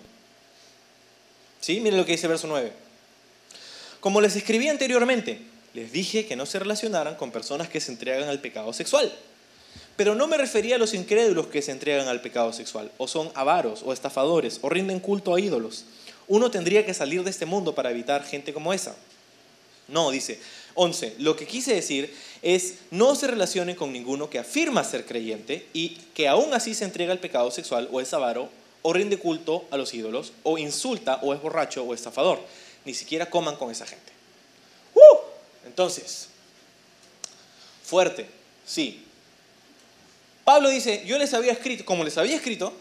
¿Sí? 1.61 1.79
Miren 1.79 1.97
lo 1.97 2.05
que 2.05 2.13
dice 2.13 2.27
verso 2.27 2.47
9. 2.47 2.73
Como 3.99 4.21
les 4.21 4.35
escribí 4.35 4.67
anteriormente, 4.67 5.41
les 5.73 5.91
dije 5.91 6.25
que 6.25 6.35
no 6.35 6.45
se 6.45 6.59
relacionaran 6.59 7.15
con 7.15 7.31
personas 7.31 7.69
que 7.69 7.79
se 7.79 7.91
entregan 7.91 8.27
al 8.27 8.39
pecado 8.39 8.73
sexual. 8.73 9.13
Pero 9.99 10.15
no 10.15 10.27
me 10.27 10.37
refería 10.37 10.75
a 10.75 10.79
los 10.79 10.93
incrédulos 10.93 11.47
que 11.47 11.61
se 11.61 11.73
entregan 11.73 12.07
al 12.07 12.21
pecado 12.21 12.53
sexual, 12.53 12.89
o 12.97 13.05
son 13.05 13.29
avaros, 13.35 13.81
o 13.83 13.91
estafadores, 13.91 14.59
o 14.61 14.69
rinden 14.69 15.01
culto 15.01 15.35
a 15.35 15.41
ídolos. 15.41 15.83
Uno 16.29 16.49
tendría 16.49 16.85
que 16.85 16.93
salir 16.93 17.21
de 17.25 17.29
este 17.29 17.45
mundo 17.45 17.75
para 17.75 17.91
evitar 17.91 18.23
gente 18.23 18.53
como 18.53 18.71
esa. 18.71 18.95
No, 19.89 20.09
dice, 20.09 20.39
11. 20.75 21.15
Lo 21.19 21.35
que 21.35 21.45
quise 21.45 21.75
decir 21.75 22.15
es 22.41 22.75
no 22.91 23.13
se 23.13 23.27
relacionen 23.27 23.75
con 23.75 23.91
ninguno 23.91 24.29
que 24.29 24.39
afirma 24.39 24.85
ser 24.85 25.05
creyente 25.05 25.67
y 25.73 25.89
que 26.13 26.29
aún 26.29 26.53
así 26.53 26.75
se 26.75 26.85
entrega 26.85 27.11
al 27.11 27.19
pecado 27.19 27.51
sexual 27.51 27.89
o 27.91 27.99
es 27.99 28.13
avaro 28.13 28.47
o 28.83 28.93
rinde 28.93 29.19
culto 29.19 29.65
a 29.69 29.75
los 29.75 29.93
ídolos 29.93 30.31
o 30.43 30.57
insulta 30.57 31.19
o 31.23 31.33
es 31.33 31.41
borracho 31.41 31.83
o 31.83 31.93
estafador. 31.93 32.39
Ni 32.85 32.93
siquiera 32.93 33.29
coman 33.29 33.57
con 33.57 33.69
esa 33.69 33.85
gente. 33.85 34.13
¡Uh! 34.95 35.17
Entonces, 35.67 36.29
fuerte, 37.83 38.27
sí. 38.65 39.03
Pablo 40.49 40.71
dice, 40.71 41.03
yo 41.05 41.19
les 41.19 41.31
había 41.35 41.51
escrito, 41.51 41.85
como 41.85 42.03
les 42.03 42.17
había 42.17 42.35
escrito, 42.35 42.73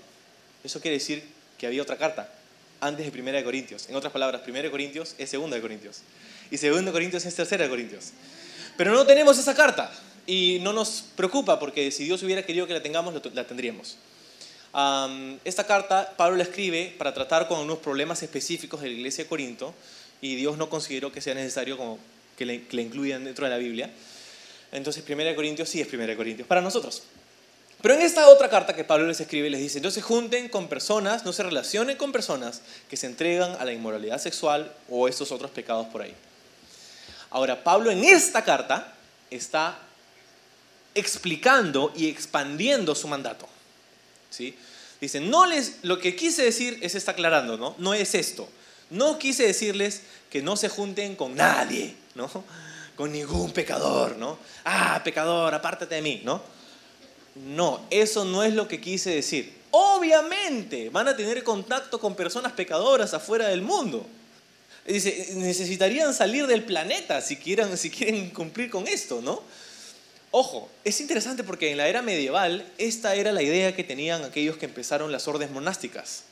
eso 0.64 0.80
quiere 0.80 0.96
decir 0.96 1.22
que 1.58 1.66
había 1.66 1.82
otra 1.82 1.98
carta 1.98 2.32
antes 2.80 3.04
de 3.04 3.12
Primera 3.12 3.36
de 3.36 3.44
Corintios. 3.44 3.90
En 3.90 3.94
otras 3.94 4.10
palabras, 4.10 4.40
Primera 4.40 4.62
de 4.62 4.70
Corintios 4.70 5.14
es 5.18 5.28
Segunda 5.28 5.54
de 5.54 5.60
Corintios 5.60 6.00
y 6.50 6.56
Segundo 6.56 6.86
de 6.86 6.92
Corintios 6.92 7.26
es 7.26 7.34
Tercera 7.34 7.64
de 7.64 7.68
Corintios. 7.68 8.12
Pero 8.78 8.94
no 8.94 9.04
tenemos 9.04 9.38
esa 9.38 9.54
carta 9.54 9.92
y 10.26 10.60
no 10.62 10.72
nos 10.72 11.04
preocupa 11.14 11.60
porque 11.60 11.90
si 11.90 12.04
Dios 12.04 12.22
hubiera 12.22 12.42
querido 12.42 12.66
que 12.66 12.72
la 12.72 12.82
tengamos, 12.82 13.12
la 13.34 13.46
tendríamos. 13.46 13.98
esta 15.44 15.66
carta 15.66 16.14
Pablo 16.16 16.38
la 16.38 16.44
escribe 16.44 16.94
para 16.96 17.12
tratar 17.12 17.48
con 17.48 17.60
unos 17.60 17.80
problemas 17.80 18.22
específicos 18.22 18.80
de 18.80 18.86
la 18.86 18.94
iglesia 18.94 19.24
de 19.24 19.28
Corinto 19.28 19.74
y 20.22 20.36
Dios 20.36 20.56
no 20.56 20.70
consideró 20.70 21.12
que 21.12 21.20
sea 21.20 21.34
necesario 21.34 21.98
que 22.34 22.46
que 22.66 22.80
incluyan 22.80 23.26
dentro 23.26 23.44
de 23.44 23.50
la 23.50 23.58
Biblia. 23.58 23.90
Entonces, 24.72 25.02
Primera 25.02 25.28
de 25.28 25.36
Corintios 25.36 25.68
sí 25.68 25.82
es 25.82 25.86
Primera 25.86 26.12
de 26.12 26.16
Corintios 26.16 26.48
para 26.48 26.62
nosotros. 26.62 27.02
Pero 27.80 27.94
en 27.94 28.02
esta 28.02 28.28
otra 28.28 28.50
carta 28.50 28.74
que 28.74 28.82
Pablo 28.82 29.06
les 29.06 29.20
escribe, 29.20 29.50
les 29.50 29.60
dice, 29.60 29.80
no 29.80 29.90
se 29.90 30.02
junten 30.02 30.48
con 30.48 30.68
personas, 30.68 31.24
no 31.24 31.32
se 31.32 31.44
relacionen 31.44 31.96
con 31.96 32.10
personas 32.10 32.62
que 32.90 32.96
se 32.96 33.06
entregan 33.06 33.56
a 33.60 33.64
la 33.64 33.72
inmoralidad 33.72 34.18
sexual 34.18 34.72
o 34.88 35.06
estos 35.06 35.30
otros 35.30 35.52
pecados 35.52 35.86
por 35.86 36.02
ahí. 36.02 36.14
Ahora, 37.30 37.62
Pablo 37.62 37.90
en 37.90 38.04
esta 38.04 38.42
carta 38.42 38.94
está 39.30 39.78
explicando 40.94 41.92
y 41.94 42.08
expandiendo 42.08 42.96
su 42.96 43.06
mandato. 43.06 43.48
¿sí? 44.30 44.56
Dice, 45.00 45.20
no 45.20 45.46
les, 45.46 45.78
lo 45.82 46.00
que 46.00 46.16
quise 46.16 46.42
decir 46.42 46.78
es, 46.82 46.96
está 46.96 47.12
aclarando, 47.12 47.56
¿no? 47.56 47.76
No 47.78 47.94
es 47.94 48.14
esto. 48.16 48.48
No 48.90 49.18
quise 49.18 49.46
decirles 49.46 50.02
que 50.30 50.42
no 50.42 50.56
se 50.56 50.68
junten 50.68 51.14
con 51.14 51.36
nadie, 51.36 51.94
¿no? 52.16 52.28
Con 52.96 53.12
ningún 53.12 53.52
pecador, 53.52 54.16
¿no? 54.16 54.38
Ah, 54.64 55.00
pecador, 55.04 55.54
apártate 55.54 55.94
de 55.94 56.02
mí, 56.02 56.22
¿no? 56.24 56.42
No, 57.46 57.86
eso 57.90 58.24
no 58.24 58.42
es 58.42 58.54
lo 58.54 58.68
que 58.68 58.80
quise 58.80 59.10
decir. 59.10 59.56
Obviamente 59.70 60.90
van 60.90 61.08
a 61.08 61.16
tener 61.16 61.44
contacto 61.44 62.00
con 62.00 62.14
personas 62.14 62.52
pecadoras 62.52 63.14
afuera 63.14 63.48
del 63.48 63.62
mundo. 63.62 64.06
Dice, 64.86 65.34
necesitarían 65.34 66.14
salir 66.14 66.46
del 66.46 66.64
planeta 66.64 67.20
si 67.20 67.36
quieren, 67.36 67.76
si 67.76 67.90
quieren 67.90 68.30
cumplir 68.30 68.70
con 68.70 68.88
esto, 68.88 69.20
¿no? 69.20 69.42
Ojo, 70.30 70.70
es 70.84 71.00
interesante 71.00 71.44
porque 71.44 71.70
en 71.70 71.78
la 71.78 71.88
era 71.88 72.02
medieval 72.02 72.66
esta 72.78 73.14
era 73.14 73.32
la 73.32 73.42
idea 73.42 73.74
que 73.74 73.84
tenían 73.84 74.24
aquellos 74.24 74.56
que 74.56 74.66
empezaron 74.66 75.12
las 75.12 75.26
órdenes 75.28 75.52
monásticas, 75.52 76.24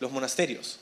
los 0.00 0.12
monasterios. 0.12 0.78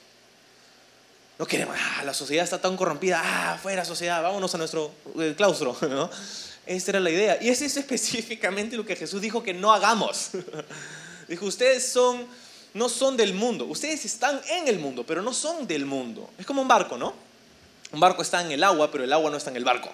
No 1.39 1.45
queremos, 1.45 1.75
ah, 1.79 2.03
la 2.03 2.13
sociedad 2.13 2.43
está 2.43 2.59
tan 2.59 2.75
corrompida, 2.75 3.21
ah, 3.23 3.59
fuera 3.61 3.85
sociedad, 3.85 4.23
vámonos 4.23 4.53
a 4.55 4.57
nuestro 4.57 4.91
eh, 5.19 5.33
claustro, 5.37 5.77
¿no? 5.89 6.09
Esta 6.67 6.91
era 6.91 6.99
la 6.99 7.09
idea. 7.09 7.37
Y 7.41 7.49
es 7.49 7.61
específicamente 7.77 8.75
lo 8.75 8.85
que 8.85 8.95
Jesús 8.95 9.21
dijo 9.21 9.41
que 9.41 9.53
no 9.53 9.73
hagamos. 9.73 10.31
dijo, 11.27 11.45
ustedes 11.45 11.87
son, 11.87 12.27
no 12.73 12.89
son 12.89 13.17
del 13.17 13.33
mundo, 13.33 13.65
ustedes 13.65 14.05
están 14.05 14.41
en 14.49 14.67
el 14.67 14.79
mundo, 14.79 15.05
pero 15.05 15.21
no 15.21 15.33
son 15.33 15.65
del 15.67 15.85
mundo. 15.85 16.29
Es 16.37 16.45
como 16.45 16.61
un 16.61 16.67
barco, 16.67 16.97
¿no? 16.97 17.13
Un 17.91 17.99
barco 17.99 18.21
está 18.21 18.41
en 18.41 18.51
el 18.51 18.63
agua, 18.63 18.91
pero 18.91 19.03
el 19.03 19.13
agua 19.13 19.31
no 19.31 19.37
está 19.37 19.49
en 19.49 19.55
el 19.55 19.63
barco. 19.63 19.89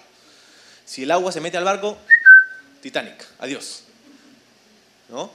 Si 0.84 1.04
el 1.04 1.10
agua 1.10 1.32
se 1.32 1.40
mete 1.40 1.56
al 1.56 1.64
barco, 1.64 1.96
Titanic, 2.82 3.24
adiós. 3.38 3.84
¿No? 5.08 5.30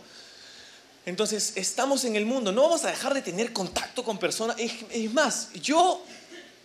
Entonces, 1.06 1.54
estamos 1.56 2.04
en 2.06 2.16
el 2.16 2.26
mundo, 2.26 2.52
no 2.52 2.64
vamos 2.64 2.84
a 2.86 2.92
dejar 2.92 3.14
de 3.14 3.22
tener 3.22 3.54
contacto 3.54 4.04
con 4.04 4.20
personas. 4.20 4.58
Es, 4.60 5.12
más, 5.12 5.52
yo 5.54 6.04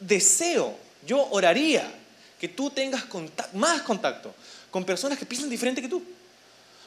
deseo, 0.00 0.76
yo 1.06 1.28
oraría 1.30 1.90
que 2.38 2.48
tú 2.48 2.70
tengas 2.70 3.04
más 3.54 3.82
contacto 3.82 4.34
con 4.74 4.84
personas 4.84 5.16
que 5.16 5.24
piensan 5.24 5.48
diferente 5.48 5.80
que 5.80 5.86
tú, 5.86 6.02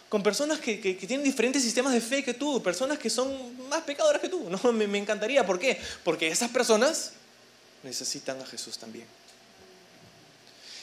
con 0.10 0.22
personas 0.22 0.60
que, 0.60 0.76
tienen 0.76 1.24
diferentes 1.24 1.64
sistemas 1.64 1.94
de 1.94 2.02
fe 2.02 2.22
que 2.22 2.34
tú, 2.34 2.62
personas 2.62 3.00
que 3.00 3.10
son 3.10 3.70
más 3.70 3.82
pecadoras 3.84 4.22
que 4.22 4.28
tú. 4.28 4.50
No, 4.62 4.74
me, 4.74 4.98
encantaría. 4.98 5.46
¿Por 5.46 5.58
qué? 5.58 5.80
Porque 6.04 6.28
esas 6.28 6.52
personas 6.52 7.14
necesitan 7.84 8.42
a 8.42 8.46
Jesús 8.46 8.78
también. 8.78 9.06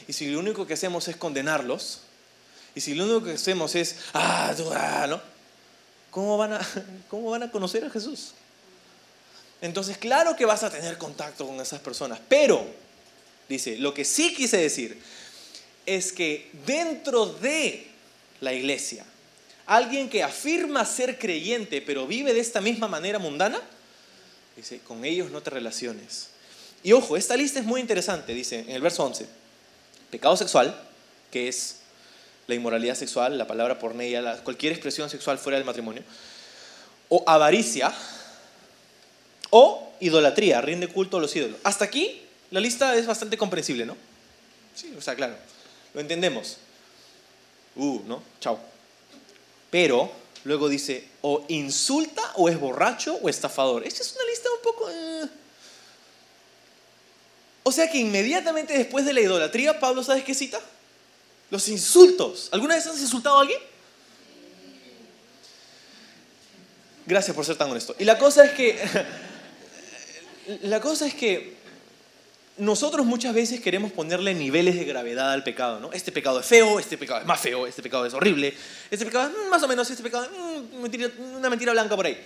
Y 0.08 0.14
si 0.14 0.30
lo 0.30 0.38
único 0.38 0.66
que 0.66 0.72
hacemos 0.72 1.06
es 1.06 1.16
condenarlos, 1.16 2.00
y 2.74 2.80
si 2.80 2.94
lo 2.94 3.04
único 3.04 3.22
que 3.22 3.32
hacemos 3.32 3.74
es, 3.74 3.96
ah, 4.14 4.54
tú, 4.56 4.72
ah, 4.72 5.06
¿no? 5.06 5.20
¿Cómo 6.10 6.38
van, 6.38 6.54
a, 6.54 6.68
¿Cómo 7.10 7.32
van 7.32 7.42
a 7.42 7.50
conocer 7.50 7.84
a 7.84 7.90
Jesús? 7.90 8.32
Entonces, 9.60 9.98
claro 9.98 10.36
que 10.36 10.46
vas 10.46 10.62
a 10.62 10.70
tener 10.70 10.96
contacto 10.96 11.46
con 11.46 11.60
esas 11.60 11.80
personas, 11.80 12.18
pero, 12.30 12.66
dice, 13.46 13.76
lo 13.76 13.92
que 13.92 14.06
sí 14.06 14.34
quise 14.34 14.56
decir 14.56 15.02
es 15.86 16.12
que 16.12 16.50
dentro 16.66 17.26
de 17.26 17.86
la 18.40 18.52
iglesia, 18.52 19.04
alguien 19.66 20.08
que 20.08 20.22
afirma 20.22 20.84
ser 20.84 21.18
creyente, 21.18 21.82
pero 21.82 22.06
vive 22.06 22.34
de 22.34 22.40
esta 22.40 22.60
misma 22.60 22.88
manera 22.88 23.18
mundana, 23.18 23.60
dice, 24.56 24.80
con 24.80 25.04
ellos 25.04 25.30
no 25.30 25.42
te 25.42 25.50
relaciones. 25.50 26.28
Y 26.82 26.92
ojo, 26.92 27.16
esta 27.16 27.36
lista 27.36 27.58
es 27.58 27.64
muy 27.64 27.80
interesante, 27.80 28.34
dice 28.34 28.60
en 28.60 28.70
el 28.70 28.82
verso 28.82 29.04
11, 29.04 29.26
pecado 30.10 30.36
sexual, 30.36 30.78
que 31.30 31.48
es 31.48 31.76
la 32.46 32.54
inmoralidad 32.54 32.94
sexual, 32.94 33.38
la 33.38 33.46
palabra 33.46 33.78
porneia, 33.78 34.42
cualquier 34.42 34.72
expresión 34.72 35.08
sexual 35.08 35.38
fuera 35.38 35.56
del 35.56 35.64
matrimonio, 35.64 36.02
o 37.08 37.24
avaricia, 37.26 37.92
o 39.50 39.92
idolatría, 40.00 40.60
rinde 40.60 40.88
culto 40.88 41.16
a 41.16 41.20
los 41.20 41.34
ídolos. 41.34 41.58
Hasta 41.64 41.84
aquí 41.84 42.22
la 42.50 42.60
lista 42.60 42.94
es 42.96 43.06
bastante 43.06 43.38
comprensible, 43.38 43.86
¿no? 43.86 43.96
Sí, 44.74 44.92
o 44.98 45.00
sea, 45.00 45.14
claro, 45.14 45.36
lo 45.94 46.00
entendemos. 46.00 46.58
Uh, 47.76 48.00
¿no? 48.06 48.22
Chao. 48.40 48.58
Pero 49.70 50.10
luego 50.44 50.68
dice, 50.68 51.08
o 51.22 51.44
insulta, 51.48 52.32
o 52.36 52.48
es 52.48 52.58
borracho, 52.58 53.18
o 53.22 53.28
estafador. 53.28 53.86
Esta 53.86 54.02
es 54.02 54.14
una 54.14 54.24
lista 54.26 54.48
un 54.50 54.62
poco... 54.62 54.90
Eh. 54.90 55.28
O 57.62 57.72
sea 57.72 57.90
que 57.90 57.98
inmediatamente 57.98 58.76
después 58.76 59.06
de 59.06 59.14
la 59.14 59.20
idolatría, 59.20 59.80
Pablo, 59.80 60.02
¿sabes 60.04 60.22
qué 60.22 60.34
cita? 60.34 60.60
Los 61.50 61.68
insultos. 61.68 62.48
¿Alguna 62.52 62.74
vez 62.74 62.86
has 62.86 63.00
insultado 63.00 63.38
a 63.38 63.40
alguien? 63.40 63.60
Gracias 67.06 67.34
por 67.34 67.44
ser 67.44 67.56
tan 67.56 67.70
honesto. 67.70 67.94
Y 67.98 68.04
la 68.04 68.18
cosa 68.18 68.44
es 68.44 68.52
que, 68.52 68.78
la 70.62 70.80
cosa 70.80 71.06
es 71.06 71.14
que 71.14 71.56
nosotros 72.56 73.04
muchas 73.04 73.34
veces 73.34 73.60
queremos 73.60 73.90
ponerle 73.90 74.32
niveles 74.32 74.76
de 74.76 74.84
gravedad 74.84 75.32
al 75.32 75.42
pecado, 75.42 75.80
¿no? 75.80 75.92
Este 75.92 76.12
pecado 76.12 76.38
es 76.38 76.46
feo, 76.46 76.78
este 76.78 76.96
pecado 76.96 77.20
es 77.20 77.26
más 77.26 77.40
feo, 77.40 77.66
este 77.66 77.82
pecado 77.82 78.06
es 78.06 78.14
horrible, 78.14 78.54
este 78.90 79.04
pecado 79.04 79.28
es 79.28 79.50
más 79.50 79.62
o 79.62 79.68
menos, 79.68 79.90
este 79.90 80.02
pecado 80.02 80.24
es 80.24 80.30
mm, 80.30 81.36
una 81.36 81.50
mentira 81.50 81.72
blanca 81.72 81.96
por 81.96 82.06
ahí. 82.06 82.16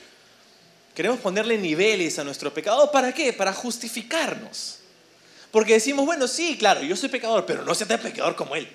Queremos 0.94 1.20
ponerle 1.20 1.56
niveles 1.56 2.18
a 2.18 2.24
nuestro 2.24 2.52
pecado, 2.52 2.90
¿para 2.92 3.12
qué? 3.12 3.32
Para 3.32 3.54
justificarnos. 3.54 4.80
Porque 5.50 5.74
decimos, 5.74 6.04
bueno, 6.04 6.28
sí, 6.28 6.56
claro, 6.58 6.82
yo 6.82 6.94
soy 6.94 7.08
pecador, 7.08 7.46
pero 7.46 7.64
no 7.64 7.74
seas 7.74 7.88
tan 7.88 8.00
pecador 8.00 8.36
como 8.36 8.54
él. 8.54 8.68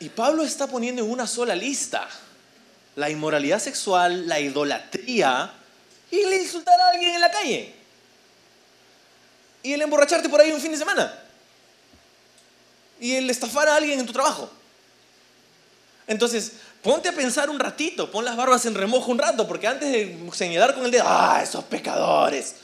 Y 0.00 0.08
Pablo 0.08 0.42
está 0.42 0.66
poniendo 0.66 1.04
en 1.04 1.10
una 1.10 1.26
sola 1.26 1.54
lista 1.54 2.08
la 2.96 3.10
inmoralidad 3.10 3.60
sexual, 3.60 4.26
la 4.26 4.40
idolatría 4.40 5.52
y 6.10 6.18
el 6.18 6.34
insultar 6.40 6.80
a 6.80 6.88
alguien 6.88 7.14
en 7.14 7.20
la 7.20 7.30
calle. 7.30 7.79
Y 9.62 9.72
el 9.72 9.82
emborracharte 9.82 10.28
por 10.28 10.40
ahí 10.40 10.52
un 10.52 10.60
fin 10.60 10.72
de 10.72 10.78
semana. 10.78 11.12
Y 12.98 13.14
el 13.14 13.28
estafar 13.30 13.68
a 13.68 13.76
alguien 13.76 14.00
en 14.00 14.06
tu 14.06 14.12
trabajo. 14.12 14.50
Entonces, 16.06 16.52
ponte 16.82 17.08
a 17.08 17.12
pensar 17.12 17.48
un 17.50 17.58
ratito, 17.58 18.10
pon 18.10 18.24
las 18.24 18.36
barbas 18.36 18.66
en 18.66 18.74
remojo 18.74 19.10
un 19.10 19.18
rato, 19.18 19.46
porque 19.46 19.66
antes 19.66 19.92
de 19.92 20.30
señalar 20.32 20.74
con 20.74 20.84
el 20.84 20.90
dedo, 20.90 21.04
ah, 21.06 21.40
esos 21.42 21.64
pecadores, 21.64 22.56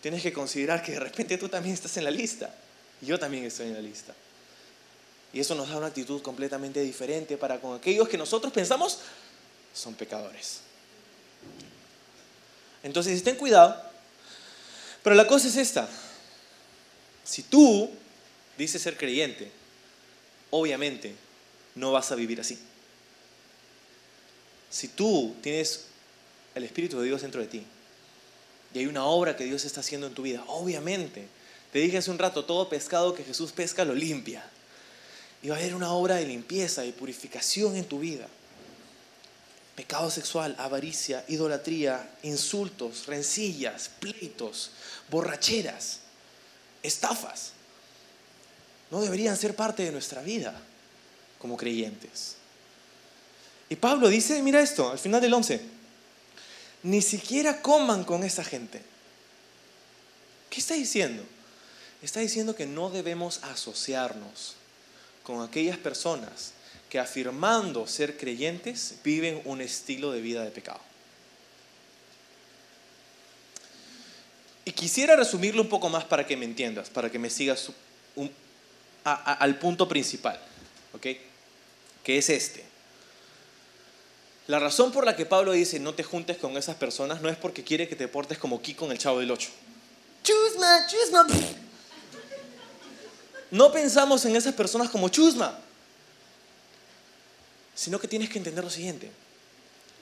tienes 0.00 0.22
que 0.22 0.32
considerar 0.32 0.82
que 0.82 0.92
de 0.92 1.00
repente 1.00 1.38
tú 1.38 1.48
también 1.48 1.74
estás 1.74 1.96
en 1.96 2.04
la 2.04 2.10
lista. 2.10 2.52
Yo 3.00 3.18
también 3.18 3.44
estoy 3.44 3.68
en 3.68 3.74
la 3.74 3.80
lista. 3.80 4.12
Y 5.32 5.40
eso 5.40 5.54
nos 5.54 5.68
da 5.68 5.76
una 5.76 5.86
actitud 5.86 6.20
completamente 6.22 6.80
diferente 6.80 7.36
para 7.36 7.60
con 7.60 7.76
aquellos 7.76 8.08
que 8.08 8.18
nosotros 8.18 8.52
pensamos 8.52 8.98
son 9.72 9.94
pecadores. 9.94 10.60
Entonces, 12.82 13.22
ten 13.22 13.36
cuidado. 13.36 13.89
Pero 15.02 15.16
la 15.16 15.26
cosa 15.26 15.48
es 15.48 15.56
esta. 15.56 15.88
Si 17.24 17.42
tú 17.42 17.90
dices 18.58 18.82
ser 18.82 18.96
creyente, 18.96 19.50
obviamente 20.50 21.14
no 21.74 21.92
vas 21.92 22.12
a 22.12 22.14
vivir 22.14 22.40
así. 22.40 22.58
Si 24.68 24.88
tú 24.88 25.34
tienes 25.40 25.86
el 26.54 26.64
Espíritu 26.64 26.98
de 27.00 27.06
Dios 27.06 27.22
dentro 27.22 27.40
de 27.40 27.46
ti 27.46 27.64
y 28.74 28.78
hay 28.78 28.86
una 28.86 29.04
obra 29.04 29.36
que 29.36 29.44
Dios 29.44 29.64
está 29.64 29.80
haciendo 29.80 30.06
en 30.06 30.14
tu 30.14 30.22
vida, 30.22 30.44
obviamente, 30.46 31.26
te 31.72 31.78
dije 31.78 31.98
hace 31.98 32.10
un 32.10 32.18
rato, 32.18 32.44
todo 32.44 32.68
pescado 32.68 33.14
que 33.14 33.24
Jesús 33.24 33.52
pesca 33.52 33.84
lo 33.84 33.94
limpia. 33.94 34.44
Y 35.42 35.48
va 35.48 35.56
a 35.56 35.58
haber 35.58 35.74
una 35.74 35.92
obra 35.92 36.16
de 36.16 36.26
limpieza 36.26 36.84
y 36.84 36.92
purificación 36.92 37.76
en 37.76 37.86
tu 37.86 38.00
vida. 38.00 38.28
Pecado 39.76 40.10
sexual, 40.10 40.54
avaricia, 40.58 41.24
idolatría, 41.28 42.10
insultos, 42.22 43.06
rencillas, 43.06 43.90
pleitos, 43.98 44.70
borracheras, 45.10 46.00
estafas. 46.82 47.52
No 48.90 49.00
deberían 49.00 49.36
ser 49.36 49.54
parte 49.54 49.84
de 49.84 49.92
nuestra 49.92 50.22
vida 50.22 50.60
como 51.38 51.56
creyentes. 51.56 52.36
Y 53.68 53.76
Pablo 53.76 54.08
dice, 54.08 54.42
mira 54.42 54.60
esto, 54.60 54.90
al 54.90 54.98
final 54.98 55.20
del 55.20 55.32
11, 55.32 55.60
ni 56.82 57.00
siquiera 57.00 57.62
coman 57.62 58.04
con 58.04 58.24
esa 58.24 58.44
gente. 58.44 58.82
¿Qué 60.50 60.60
está 60.60 60.74
diciendo? 60.74 61.22
Está 62.02 62.20
diciendo 62.20 62.56
que 62.56 62.66
no 62.66 62.90
debemos 62.90 63.40
asociarnos 63.44 64.56
con 65.22 65.42
aquellas 65.42 65.78
personas 65.78 66.52
que 66.90 66.98
afirmando 66.98 67.86
ser 67.86 68.18
creyentes 68.18 68.96
viven 69.04 69.40
un 69.44 69.60
estilo 69.60 70.10
de 70.10 70.20
vida 70.20 70.44
de 70.44 70.50
pecado. 70.50 70.80
Y 74.64 74.72
quisiera 74.72 75.16
resumirlo 75.16 75.62
un 75.62 75.68
poco 75.68 75.88
más 75.88 76.04
para 76.04 76.26
que 76.26 76.36
me 76.36 76.44
entiendas, 76.44 76.90
para 76.90 77.10
que 77.10 77.18
me 77.18 77.30
sigas 77.30 77.70
al 79.04 79.58
punto 79.58 79.88
principal, 79.88 80.38
¿ok? 80.92 81.06
Que 82.02 82.18
es 82.18 82.28
este. 82.28 82.64
La 84.48 84.58
razón 84.58 84.90
por 84.90 85.06
la 85.06 85.14
que 85.14 85.26
Pablo 85.26 85.52
dice 85.52 85.78
no 85.78 85.94
te 85.94 86.02
juntes 86.02 86.36
con 86.36 86.56
esas 86.56 86.74
personas 86.74 87.22
no 87.22 87.28
es 87.28 87.36
porque 87.36 87.62
quiere 87.62 87.88
que 87.88 87.94
te 87.94 88.08
portes 88.08 88.36
como 88.36 88.60
Kiko 88.60 88.84
en 88.86 88.92
el 88.92 88.98
Chavo 88.98 89.20
del 89.20 89.30
Ocho. 89.30 89.50
Chusma, 90.24 90.86
chusma. 90.88 91.26
No 93.52 93.70
pensamos 93.72 94.24
en 94.24 94.34
esas 94.34 94.54
personas 94.54 94.90
como 94.90 95.08
chusma, 95.08 95.58
sino 97.80 97.98
que 97.98 98.08
tienes 98.08 98.28
que 98.28 98.36
entender 98.36 98.62
lo 98.62 98.68
siguiente. 98.68 99.10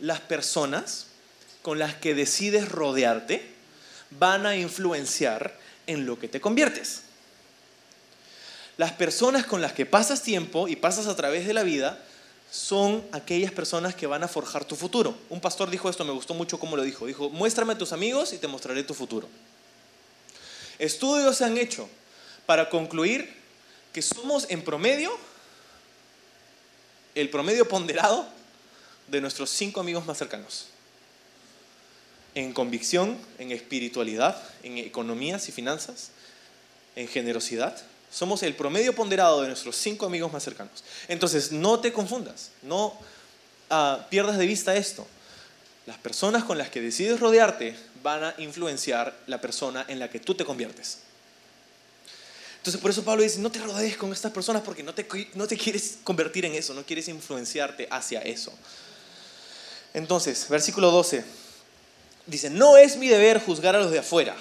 Las 0.01 0.19
personas 0.19 1.07
con 1.63 1.79
las 1.79 1.95
que 1.95 2.13
decides 2.13 2.69
rodearte 2.69 3.53
van 4.11 4.47
a 4.47 4.57
influenciar 4.57 5.57
en 5.87 6.05
lo 6.05 6.19
que 6.19 6.27
te 6.27 6.41
conviertes. 6.41 7.03
Las 8.79 8.91
personas 8.91 9.47
con 9.47 9.61
las 9.61 9.75
que 9.75 9.87
pasas 9.87 10.25
tiempo 10.25 10.67
y 10.67 10.75
pasas 10.75 11.07
a 11.07 11.15
través 11.15 11.47
de 11.47 11.55
la 11.55 11.63
vida 11.63 12.03
son 12.51 13.07
aquellas 13.13 13.53
personas 13.53 13.95
que 13.95 14.09
van 14.09 14.25
a 14.25 14.29
forjar 14.29 14.65
tu 14.65 14.75
futuro. 14.75 15.17
Un 15.29 15.41
pastor 15.41 15.71
dijo 15.71 15.89
esto, 15.89 16.05
me 16.05 16.11
gustó 16.11 16.35
mucho 16.35 16.59
cómo 16.59 16.77
lo 16.77 16.83
dijo. 16.83 17.07
Dijo, 17.07 17.31
muéstrame 17.31 17.75
a 17.75 17.79
tus 17.79 17.93
amigos 17.93 18.33
y 18.33 18.39
te 18.39 18.49
mostraré 18.49 18.83
tu 18.83 18.95
futuro. 18.95 19.29
Estudios 20.81 21.37
se 21.37 21.45
han 21.45 21.57
hecho 21.57 21.89
para 22.45 22.71
concluir 22.71 23.33
que 23.93 24.03
somos 24.03 24.47
en 24.51 24.63
promedio 24.63 25.17
el 27.21 27.31
promedio 27.31 27.67
ponderado 27.67 28.27
de 29.09 29.21
nuestros 29.21 29.51
cinco 29.51 29.81
amigos 29.81 30.07
más 30.07 30.19
cercanos. 30.19 30.67
En 32.35 32.53
convicción, 32.53 33.19
en 33.39 33.51
espiritualidad, 33.51 34.41
en 34.63 34.79
economías 34.79 35.49
y 35.49 35.53
finanzas, 35.53 36.11
en 36.95 37.09
generosidad. 37.09 37.77
Somos 38.11 38.45
el 38.45 38.55
promedio 38.55 38.95
ponderado 38.95 39.43
de 39.43 39.49
nuestros 39.49 39.75
cinco 39.77 40.07
amigos 40.07 40.33
más 40.33 40.45
cercanos. 40.45 40.85
Entonces, 41.09 41.51
no 41.51 41.81
te 41.81 41.93
confundas, 41.93 42.53
no 42.63 42.97
ah, 43.69 44.07
pierdas 44.11 44.39
de 44.39 44.47
vista 44.47 44.77
esto. 44.77 45.07
Las 45.87 45.99
personas 45.99 46.45
con 46.45 46.57
las 46.57 46.71
que 46.71 46.81
decides 46.81 47.19
rodearte 47.19 47.77
van 48.03 48.23
a 48.23 48.35
influenciar 48.39 49.19
la 49.27 49.41
persona 49.41 49.85
en 49.89 49.99
la 49.99 50.09
que 50.09 50.21
tú 50.21 50.35
te 50.35 50.45
conviertes. 50.45 50.99
Entonces 52.59 52.81
por 52.81 52.91
eso 52.91 53.05
Pablo 53.05 53.23
dice, 53.23 53.39
no 53.39 53.51
te 53.51 53.61
rodees 53.61 53.97
con 53.97 54.13
estas 54.13 54.33
personas 54.33 54.63
porque 54.63 54.83
no 54.83 54.93
te, 54.93 55.07
no 55.35 55.47
te 55.47 55.57
quieres 55.57 55.99
convertir 56.05 56.45
en 56.45 56.55
eso, 56.55 56.75
no 56.75 56.85
quieres 56.85 57.09
influenciarte 57.09 57.89
hacia 57.91 58.21
eso. 58.21 58.53
Entonces, 59.95 60.47
versículo 60.49 60.91
12, 60.91 61.25
dice, 62.27 62.51
no 62.51 62.77
es 62.77 62.97
mi 62.97 63.09
deber 63.09 63.41
juzgar 63.41 63.75
a 63.75 63.81
los 63.81 63.91
de 63.91 64.01
afuera, 64.01 64.37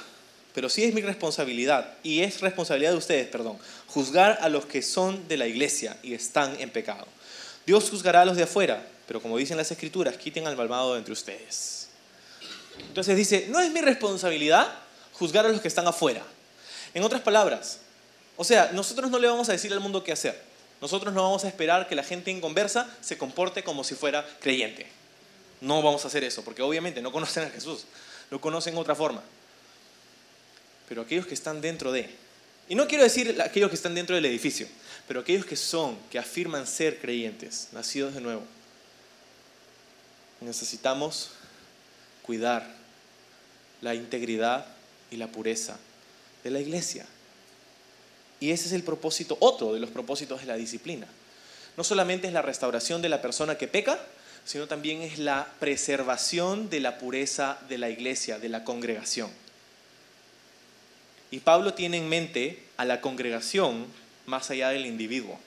pero 0.54 0.70
sí 0.70 0.84
es 0.84 0.94
mi 0.94 1.02
responsabilidad, 1.02 1.94
y 2.04 2.22
es 2.22 2.42
responsabilidad 2.42 2.92
de 2.92 2.98
ustedes, 2.98 3.28
perdón, 3.28 3.58
juzgar 3.88 4.40
a 4.42 4.50
los 4.50 4.66
que 4.66 4.82
son 4.82 5.28
de 5.28 5.38
la 5.38 5.48
iglesia 5.48 5.98
y 6.04 6.14
están 6.14 6.60
en 6.60 6.70
pecado. 6.70 7.08
Dios 7.66 7.90
juzgará 7.90 8.22
a 8.22 8.26
los 8.26 8.36
de 8.36 8.44
afuera, 8.44 8.86
pero 9.08 9.22
como 9.22 9.38
dicen 9.38 9.58
las 9.58 9.72
escrituras, 9.72 10.18
quiten 10.18 10.48
al 10.48 10.58
malvado 10.58 10.94
de 10.94 11.00
entre 11.00 11.14
ustedes. 11.14 11.88
Entonces 12.80 13.16
dice, 13.16 13.48
no 13.50 13.60
es 13.60 13.72
mi 13.72 13.82
responsabilidad 13.82 14.68
juzgar 15.14 15.46
a 15.46 15.50
los 15.50 15.62
que 15.62 15.68
están 15.68 15.88
afuera. 15.88 16.24
En 16.94 17.04
otras 17.04 17.22
palabras, 17.22 17.80
o 18.38 18.44
sea, 18.44 18.72
nosotros 18.72 19.12
no 19.12 19.20
le 19.20 19.28
vamos 19.28 19.50
a 19.50 19.52
decir 19.52 19.74
al 19.74 19.80
mundo 19.80 20.04
qué 20.04 20.12
hacer. 20.12 20.40
Nosotros 20.80 21.14
no 21.14 21.24
vamos 21.24 21.44
a 21.44 21.48
esperar 21.48 21.88
que 21.88 21.96
la 21.96 22.04
gente 22.04 22.30
en 22.30 22.40
conversa 22.40 22.88
se 23.02 23.18
comporte 23.18 23.64
como 23.64 23.84
si 23.84 23.96
fuera 23.96 24.26
creyente. 24.40 24.86
No 25.60 25.82
vamos 25.82 26.06
a 26.06 26.08
hacer 26.08 26.24
eso, 26.24 26.44
porque 26.44 26.62
obviamente 26.62 27.02
no 27.02 27.12
conocen 27.12 27.46
a 27.46 27.50
Jesús, 27.50 27.86
lo 28.30 28.40
conocen 28.40 28.78
otra 28.78 28.94
forma. 28.94 29.24
Pero 30.88 31.02
aquellos 31.02 31.26
que 31.26 31.34
están 31.34 31.62
dentro 31.62 31.92
de, 31.92 32.10
y 32.70 32.76
no 32.76 32.88
quiero 32.88 33.04
decir 33.04 33.42
aquellos 33.42 33.70
que 33.70 33.76
están 33.76 33.96
dentro 33.96 34.16
del 34.16 34.26
edificio, 34.26 34.68
pero 35.08 35.22
aquellos 35.22 35.46
que 35.46 35.56
son, 35.56 35.98
que 36.12 36.20
afirman 36.20 36.68
ser 36.68 37.00
creyentes, 37.00 37.70
nacidos 37.72 38.14
de 38.14 38.22
nuevo, 38.22 38.44
necesitamos 40.42 41.32
cuidar 42.22 42.76
la 43.82 43.96
integridad 43.96 44.68
y 45.10 45.18
la 45.18 45.28
pureza 45.28 45.78
de 46.44 46.52
la 46.52 46.60
iglesia. 46.60 47.08
Y 48.40 48.52
ese 48.52 48.68
es 48.68 48.74
el 48.74 48.84
propósito, 48.84 49.38
otro 49.40 49.74
de 49.74 49.80
los 49.80 49.90
propósitos 49.90 50.42
de 50.42 50.48
la 50.48 50.56
disciplina. 50.56 51.08
No 51.76 51.84
solamente 51.84 52.28
es 52.28 52.34
la 52.34 52.42
restauración 52.42 53.02
de 53.02 53.10
la 53.10 53.22
persona 53.22 53.58
que 53.58 53.68
peca, 53.68 54.00
sino 54.46 54.68
también 54.68 55.02
es 55.02 55.20
la 55.20 55.48
preservación 55.60 56.70
de 56.70 56.80
la 56.80 56.98
pureza 56.98 57.60
de 57.68 57.78
la 57.78 57.90
iglesia, 57.90 58.40
de 58.40 58.50
la 58.50 58.64
congregación. 58.64 59.30
Y 61.32 61.40
Pablo 61.40 61.74
tiene 61.74 61.98
en 61.98 62.08
mente 62.08 62.64
a 62.78 62.86
la 62.86 63.02
congregación 63.02 63.86
más 64.26 64.50
allá 64.50 64.70
del 64.70 64.86
individuo. 64.86 65.38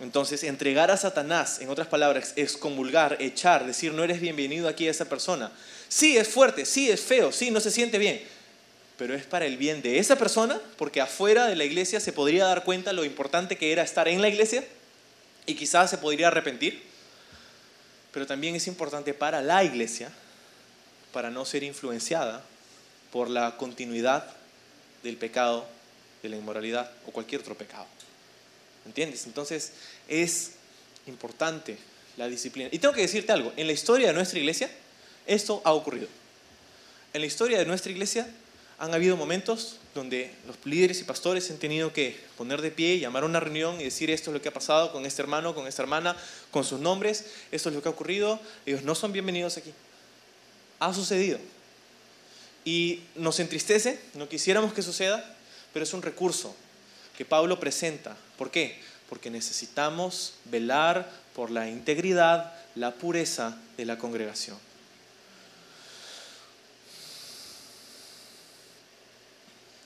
Entonces, 0.00 0.42
entregar 0.42 0.90
a 0.90 0.96
Satanás, 0.96 1.60
en 1.60 1.68
otras 1.68 1.86
palabras, 1.86 2.32
excomulgar, 2.36 3.18
echar, 3.20 3.66
decir 3.66 3.92
no 3.92 4.02
eres 4.02 4.20
bienvenido 4.20 4.68
aquí 4.68 4.88
a 4.88 4.90
esa 4.90 5.04
persona. 5.04 5.52
Sí, 5.88 6.16
es 6.16 6.28
fuerte, 6.28 6.64
sí, 6.64 6.90
es 6.90 7.00
feo, 7.00 7.30
sí, 7.30 7.50
no 7.50 7.60
se 7.60 7.70
siente 7.70 7.98
bien, 7.98 8.20
pero 8.96 9.14
es 9.14 9.24
para 9.24 9.46
el 9.46 9.56
bien 9.56 9.82
de 9.82 9.98
esa 9.98 10.16
persona, 10.16 10.60
porque 10.76 11.00
afuera 11.00 11.46
de 11.46 11.56
la 11.56 11.64
iglesia 11.64 12.00
se 12.00 12.12
podría 12.12 12.44
dar 12.44 12.64
cuenta 12.64 12.92
lo 12.92 13.04
importante 13.04 13.56
que 13.56 13.72
era 13.72 13.82
estar 13.82 14.08
en 14.08 14.20
la 14.20 14.28
iglesia 14.28 14.64
y 15.46 15.54
quizás 15.54 15.90
se 15.90 15.98
podría 15.98 16.28
arrepentir, 16.28 16.82
pero 18.12 18.26
también 18.26 18.54
es 18.54 18.66
importante 18.66 19.14
para 19.14 19.40
la 19.42 19.64
iglesia, 19.64 20.10
para 21.12 21.30
no 21.30 21.44
ser 21.44 21.62
influenciada 21.62 22.44
por 23.10 23.28
la 23.28 23.56
continuidad 23.56 24.26
del 25.02 25.16
pecado, 25.16 25.66
de 26.22 26.28
la 26.28 26.36
inmoralidad 26.36 26.90
o 27.06 27.10
cualquier 27.10 27.40
otro 27.40 27.56
pecado. 27.56 27.86
¿Entiendes? 28.86 29.26
Entonces 29.26 29.72
es 30.08 30.52
importante 31.06 31.76
la 32.16 32.28
disciplina. 32.28 32.68
Y 32.72 32.78
tengo 32.78 32.94
que 32.94 33.02
decirte 33.02 33.32
algo, 33.32 33.52
en 33.56 33.66
la 33.66 33.72
historia 33.72 34.08
de 34.08 34.12
nuestra 34.12 34.38
iglesia, 34.38 34.70
esto 35.26 35.60
ha 35.64 35.72
ocurrido. 35.72 36.08
En 37.12 37.20
la 37.20 37.26
historia 37.26 37.58
de 37.58 37.66
nuestra 37.66 37.92
iglesia, 37.92 38.28
han 38.82 38.92
habido 38.92 39.16
momentos 39.16 39.76
donde 39.94 40.34
los 40.44 40.56
líderes 40.64 41.00
y 41.00 41.04
pastores 41.04 41.48
han 41.52 41.58
tenido 41.58 41.92
que 41.92 42.18
poner 42.36 42.60
de 42.60 42.72
pie, 42.72 42.98
llamar 42.98 43.22
a 43.22 43.26
una 43.26 43.38
reunión 43.38 43.80
y 43.80 43.84
decir 43.84 44.10
esto 44.10 44.30
es 44.30 44.34
lo 44.34 44.42
que 44.42 44.48
ha 44.48 44.52
pasado 44.52 44.90
con 44.90 45.06
este 45.06 45.22
hermano, 45.22 45.54
con 45.54 45.68
esta 45.68 45.82
hermana, 45.82 46.16
con 46.50 46.64
sus 46.64 46.80
nombres, 46.80 47.26
esto 47.52 47.68
es 47.68 47.76
lo 47.76 47.80
que 47.80 47.88
ha 47.88 47.92
ocurrido, 47.92 48.40
ellos 48.66 48.82
no 48.82 48.96
son 48.96 49.12
bienvenidos 49.12 49.56
aquí. 49.56 49.72
Ha 50.80 50.92
sucedido. 50.92 51.38
Y 52.64 53.04
nos 53.14 53.38
entristece, 53.38 54.00
no 54.14 54.28
quisiéramos 54.28 54.72
que 54.72 54.82
suceda, 54.82 55.32
pero 55.72 55.84
es 55.84 55.92
un 55.92 56.02
recurso 56.02 56.52
que 57.16 57.24
Pablo 57.24 57.60
presenta. 57.60 58.16
¿Por 58.36 58.50
qué? 58.50 58.80
Porque 59.08 59.30
necesitamos 59.30 60.34
velar 60.46 61.08
por 61.36 61.52
la 61.52 61.68
integridad, 61.68 62.52
la 62.74 62.94
pureza 62.94 63.56
de 63.76 63.84
la 63.84 63.96
congregación. 63.96 64.58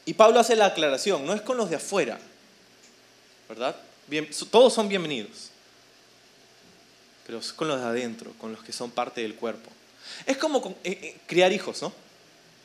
Y 0.06 0.14
Pablo 0.14 0.38
hace 0.38 0.54
la 0.54 0.66
aclaración, 0.66 1.26
no 1.26 1.34
es 1.34 1.42
con 1.42 1.56
los 1.56 1.68
de 1.68 1.76
afuera, 1.76 2.18
¿verdad? 3.48 3.74
Bien, 4.06 4.30
todos 4.52 4.72
son 4.72 4.88
bienvenidos, 4.88 5.50
pero 7.26 7.40
es 7.40 7.52
con 7.52 7.66
los 7.66 7.80
de 7.80 7.86
adentro, 7.86 8.32
con 8.38 8.52
los 8.52 8.62
que 8.62 8.72
son 8.72 8.92
parte 8.92 9.20
del 9.20 9.34
cuerpo. 9.34 9.68
Es 10.24 10.36
como 10.36 10.76
eh, 10.84 10.98
eh, 11.02 11.16
criar 11.26 11.52
hijos, 11.52 11.82
¿no? 11.82 11.92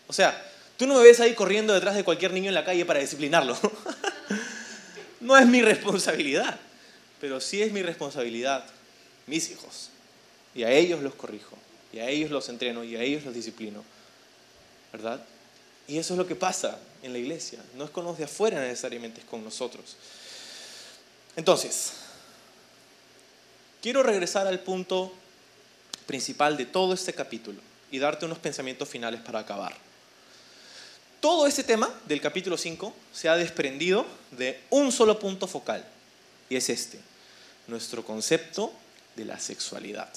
O 0.07 0.13
sea, 0.13 0.39
tú 0.77 0.85
no 0.85 0.97
me 0.97 1.03
ves 1.03 1.19
ahí 1.19 1.33
corriendo 1.33 1.73
detrás 1.73 1.95
de 1.95 2.03
cualquier 2.03 2.31
niño 2.31 2.49
en 2.49 2.53
la 2.53 2.63
calle 2.63 2.85
para 2.85 2.99
disciplinarlo. 2.99 3.57
no 5.19 5.35
es 5.35 5.47
mi 5.47 5.63
responsabilidad, 5.63 6.59
pero 7.19 7.41
sí 7.41 7.63
es 7.63 7.71
mi 7.71 7.81
responsabilidad, 7.81 8.63
mis 9.25 9.49
hijos. 9.49 9.89
Y 10.53 10.61
a 10.61 10.69
ellos 10.71 11.01
los 11.01 11.15
corrijo, 11.15 11.57
y 11.91 11.99
a 11.99 12.07
ellos 12.07 12.29
los 12.29 12.49
entreno, 12.49 12.83
y 12.83 12.97
a 12.97 13.01
ellos 13.01 13.25
los 13.25 13.33
disciplino, 13.33 13.83
¿verdad? 14.93 15.25
Y 15.87 15.97
eso 15.97 16.13
es 16.13 16.17
lo 16.17 16.27
que 16.27 16.35
pasa 16.35 16.79
en 17.01 17.13
la 17.13 17.19
iglesia. 17.19 17.59
No 17.75 17.85
es 17.85 17.89
con 17.89 18.05
los 18.05 18.17
de 18.17 18.25
afuera 18.25 18.59
necesariamente, 18.59 19.21
es 19.21 19.27
con 19.27 19.43
nosotros. 19.43 19.95
Entonces, 21.35 21.93
quiero 23.81 24.03
regresar 24.03 24.47
al 24.47 24.59
punto 24.59 25.13
principal 26.05 26.57
de 26.57 26.65
todo 26.65 26.93
este 26.93 27.13
capítulo 27.13 27.59
y 27.89 27.99
darte 27.99 28.25
unos 28.25 28.39
pensamientos 28.39 28.87
finales 28.87 29.21
para 29.21 29.39
acabar. 29.39 29.75
Todo 31.19 31.45
este 31.45 31.63
tema 31.63 31.93
del 32.07 32.19
capítulo 32.19 32.57
5 32.57 32.93
se 33.13 33.29
ha 33.29 33.35
desprendido 33.35 34.05
de 34.31 34.59
un 34.71 34.91
solo 34.91 35.19
punto 35.19 35.47
focal, 35.47 35.85
y 36.49 36.55
es 36.55 36.67
este, 36.69 36.99
nuestro 37.67 38.03
concepto 38.03 38.73
de 39.15 39.25
la 39.25 39.39
sexualidad. 39.39 40.09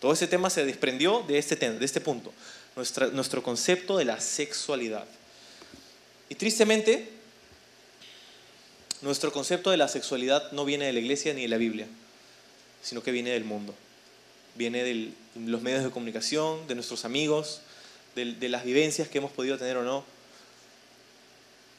Todo 0.00 0.12
ese 0.12 0.28
tema 0.28 0.50
se 0.50 0.64
desprendió 0.64 1.24
de 1.26 1.38
este, 1.38 1.56
de 1.56 1.84
este 1.84 2.00
punto, 2.00 2.32
nuestro 2.78 3.42
concepto 3.42 3.96
de 3.96 4.04
la 4.04 4.20
sexualidad. 4.20 5.04
Y 6.28 6.34
tristemente, 6.34 7.08
nuestro 9.00 9.32
concepto 9.32 9.70
de 9.70 9.76
la 9.76 9.88
sexualidad 9.88 10.52
no 10.52 10.64
viene 10.64 10.86
de 10.86 10.92
la 10.92 11.00
iglesia 11.00 11.34
ni 11.34 11.42
de 11.42 11.48
la 11.48 11.56
Biblia, 11.56 11.86
sino 12.82 13.02
que 13.02 13.12
viene 13.12 13.30
del 13.30 13.44
mundo. 13.44 13.74
Viene 14.54 14.82
de 14.82 15.12
los 15.36 15.62
medios 15.62 15.84
de 15.84 15.90
comunicación, 15.90 16.66
de 16.66 16.74
nuestros 16.74 17.04
amigos, 17.04 17.60
de, 18.14 18.34
de 18.34 18.48
las 18.48 18.64
vivencias 18.64 19.08
que 19.08 19.18
hemos 19.18 19.32
podido 19.32 19.58
tener 19.58 19.76
o 19.76 19.84
no. 19.84 20.04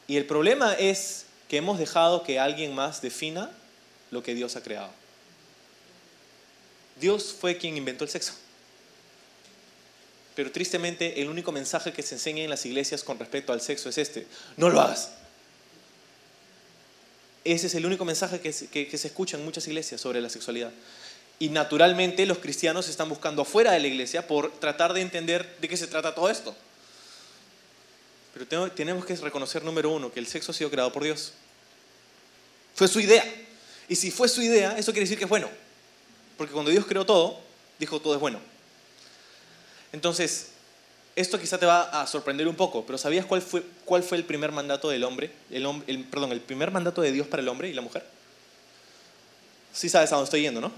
Y 0.06 0.16
el 0.16 0.26
problema 0.26 0.74
es 0.74 1.26
que 1.48 1.58
hemos 1.58 1.78
dejado 1.78 2.22
que 2.22 2.38
alguien 2.38 2.74
más 2.74 3.02
defina 3.02 3.50
lo 4.10 4.22
que 4.22 4.34
Dios 4.34 4.56
ha 4.56 4.62
creado. 4.62 4.90
Dios 7.00 7.34
fue 7.38 7.56
quien 7.56 7.76
inventó 7.76 8.04
el 8.04 8.10
sexo. 8.10 8.34
Pero 10.34 10.52
tristemente 10.52 11.20
el 11.20 11.28
único 11.28 11.52
mensaje 11.52 11.92
que 11.92 12.02
se 12.02 12.14
enseña 12.14 12.42
en 12.42 12.50
las 12.50 12.64
iglesias 12.64 13.02
con 13.02 13.18
respecto 13.18 13.52
al 13.52 13.60
sexo 13.60 13.88
es 13.88 13.98
este, 13.98 14.26
no 14.56 14.70
lo 14.70 14.80
hagas. 14.80 15.10
Ese 17.44 17.68
es 17.68 17.74
el 17.74 17.86
único 17.86 18.04
mensaje 18.04 18.40
que, 18.40 18.52
se 18.52 19.06
escucha 19.06 19.36
en 19.36 19.44
muchas 19.44 19.66
iglesias 19.66 20.00
sobre 20.00 20.20
la 20.20 20.28
sexualidad. 20.28 20.70
Y 21.38 21.48
naturalmente 21.48 22.26
los 22.26 22.38
cristianos 22.38 22.88
están 22.88 23.08
buscando 23.08 23.42
afuera 23.42 23.72
de 23.72 23.80
la 23.80 23.86
iglesia 23.86 24.26
por 24.26 24.52
tratar 24.60 24.92
de 24.92 25.00
entender 25.00 25.56
de 25.58 25.68
qué 25.68 25.76
se 25.76 25.86
trata 25.86 26.14
todo 26.14 26.28
esto. 26.28 26.54
Pero 28.34 28.70
tenemos 28.72 29.06
que 29.06 29.16
reconocer, 29.16 29.64
número 29.64 29.90
uno, 29.90 30.12
que 30.12 30.20
el 30.20 30.26
sexo 30.26 30.52
ha 30.52 30.54
sido 30.54 30.70
creado 30.70 30.92
por 30.92 31.02
Dios. 31.02 31.32
Fue 32.74 32.88
su 32.88 33.00
idea. 33.00 33.24
Y 33.88 33.96
si 33.96 34.10
fue 34.10 34.28
su 34.28 34.42
idea, 34.42 34.76
eso 34.78 34.92
quiere 34.92 35.04
decir 35.04 35.18
que 35.18 35.24
es 35.24 35.30
bueno. 35.30 35.48
Porque 36.36 36.52
cuando 36.52 36.70
Dios 36.70 36.84
creó 36.86 37.04
todo, 37.04 37.40
dijo 37.78 38.00
todo 38.00 38.14
es 38.14 38.20
bueno. 38.20 38.38
Entonces, 39.92 40.50
esto 41.16 41.38
quizá 41.38 41.58
te 41.58 41.66
va 41.66 42.02
a 42.02 42.06
sorprender 42.06 42.46
un 42.48 42.54
poco, 42.54 42.86
pero 42.86 42.96
¿sabías 42.96 43.26
cuál 43.26 43.42
fue, 43.42 43.64
el 44.16 44.24
primer 44.24 44.52
mandato 44.52 44.88
del 44.88 45.04
hombre? 45.04 45.32
El 45.50 46.42
primer 46.46 46.70
mandato 46.70 47.02
de 47.02 47.12
Dios 47.12 47.26
para 47.26 47.42
el 47.42 47.48
hombre 47.48 47.68
y 47.68 47.74
la 47.74 47.82
mujer. 47.82 48.04
Sí 49.72 49.88
sabes 49.88 50.10
a 50.12 50.16
dónde 50.16 50.26
estoy 50.26 50.42
yendo, 50.42 50.60
¿no? 50.60 50.72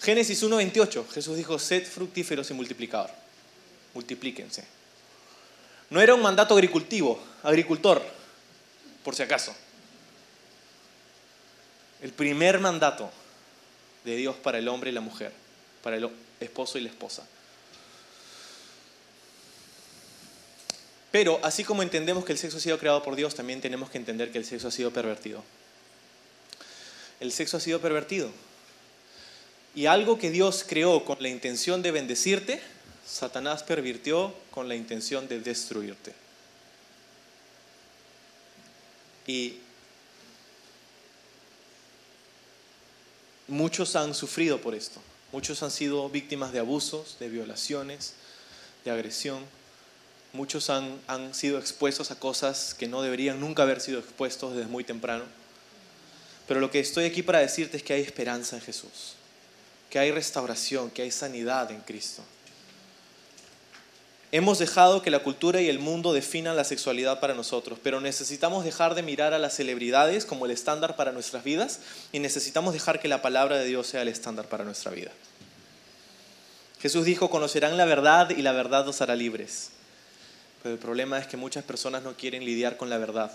Génesis 0.00 0.42
1.28, 0.42 1.08
Jesús 1.10 1.36
dijo, 1.36 1.58
sed 1.58 1.86
fructíferos 1.86 2.50
y 2.50 2.54
multiplicador. 2.54 3.10
Multiplíquense. 3.92 4.64
No 5.90 6.00
era 6.00 6.14
un 6.14 6.22
mandato 6.22 6.54
agricultivo, 6.54 7.20
agricultor, 7.42 8.02
por 9.04 9.14
si 9.14 9.22
acaso. 9.22 9.54
El 12.00 12.12
primer 12.12 12.60
mandato 12.60 13.10
de 14.04 14.16
Dios 14.16 14.36
para 14.36 14.58
el 14.58 14.68
hombre 14.68 14.90
y 14.90 14.94
la 14.94 15.00
mujer, 15.00 15.32
para 15.82 15.96
el 15.96 16.08
esposo 16.38 16.78
y 16.78 16.82
la 16.82 16.88
esposa. 16.88 17.26
Pero 21.10 21.40
así 21.42 21.64
como 21.64 21.82
entendemos 21.82 22.24
que 22.24 22.32
el 22.32 22.38
sexo 22.38 22.58
ha 22.58 22.60
sido 22.60 22.78
creado 22.78 23.02
por 23.02 23.16
Dios, 23.16 23.34
también 23.34 23.60
tenemos 23.60 23.90
que 23.90 23.98
entender 23.98 24.30
que 24.30 24.38
el 24.38 24.44
sexo 24.44 24.68
ha 24.68 24.70
sido 24.70 24.92
pervertido. 24.92 25.42
El 27.18 27.32
sexo 27.32 27.56
ha 27.56 27.60
sido 27.60 27.80
pervertido. 27.80 28.30
Y 29.74 29.86
algo 29.86 30.18
que 30.18 30.30
Dios 30.30 30.64
creó 30.66 31.04
con 31.04 31.20
la 31.20 31.28
intención 31.28 31.82
de 31.82 31.90
bendecirte, 31.90 32.60
Satanás 33.06 33.62
pervirtió 33.62 34.34
con 34.50 34.68
la 34.68 34.76
intención 34.76 35.26
de 35.26 35.40
destruirte. 35.40 36.14
Y 39.26 39.58
muchos 43.48 43.96
han 43.96 44.14
sufrido 44.14 44.60
por 44.60 44.74
esto. 44.74 45.00
Muchos 45.32 45.62
han 45.62 45.70
sido 45.70 46.08
víctimas 46.08 46.52
de 46.52 46.60
abusos, 46.60 47.16
de 47.20 47.28
violaciones, 47.28 48.14
de 48.84 48.90
agresión 48.90 49.44
Muchos 50.32 50.70
han, 50.70 51.00
sido 51.34 51.58
expuestos 51.58 52.10
a 52.10 52.18
cosas 52.18 52.74
que 52.74 52.86
no 52.86 53.02
deberían 53.02 53.40
nunca 53.40 53.64
haber 53.64 53.80
sido 53.80 53.98
expuestos 53.98 54.54
desde 54.54 54.68
muy 54.68 54.84
temprano. 54.84 55.24
Pero 56.46 56.60
lo 56.60 56.70
que 56.70 56.80
estoy 56.80 57.04
aquí 57.04 57.22
para 57.22 57.40
decirte 57.40 57.76
es 57.76 57.82
que 57.82 57.92
hay 57.92 58.02
esperanza 58.02 58.56
en 58.56 58.62
Jesús, 58.62 59.14
que 59.88 59.98
hay 59.98 60.12
restauración, 60.12 60.90
que 60.90 61.02
hay 61.02 61.10
sanidad 61.10 61.70
en 61.70 61.80
Cristo. 61.80 62.22
Hemos 64.32 64.60
dejado 64.60 65.02
que 65.02 65.10
la 65.10 65.24
cultura 65.24 65.60
y 65.60 65.68
el 65.68 65.80
mundo 65.80 66.12
definan 66.12 66.54
la 66.54 66.62
sexualidad 66.62 67.18
para 67.18 67.34
nosotros, 67.34 67.80
pero 67.82 68.00
necesitamos 68.00 68.64
dejar 68.64 68.94
de 68.94 69.02
mirar 69.02 69.34
a 69.34 69.40
las 69.40 69.56
celebridades 69.56 70.24
como 70.24 70.44
el 70.44 70.52
estándar 70.52 70.94
para 70.94 71.10
nuestras 71.10 71.42
vidas 71.42 71.80
y 72.12 72.20
necesitamos 72.20 72.72
dejar 72.72 73.00
que 73.00 73.08
la 73.08 73.22
palabra 73.22 73.58
de 73.58 73.64
Dios 73.64 73.88
sea 73.88 74.02
el 74.02 74.08
estándar 74.08 74.46
para 74.46 74.64
nuestra 74.64 74.92
vida. 74.92 75.10
Jesús 76.80 77.04
dijo, 77.04 77.28
conocerán 77.28 77.76
la 77.76 77.84
verdad 77.84 78.30
y 78.30 78.42
la 78.42 78.52
verdad 78.52 78.86
los 78.86 79.00
hará 79.00 79.16
libres. 79.16 79.72
Pero 80.62 80.74
el 80.74 80.80
problema 80.80 81.18
es 81.18 81.26
que 81.26 81.36
muchas 81.36 81.64
personas 81.64 82.02
no 82.02 82.16
quieren 82.16 82.44
lidiar 82.44 82.76
con 82.76 82.90
la 82.90 82.98
verdad 82.98 83.32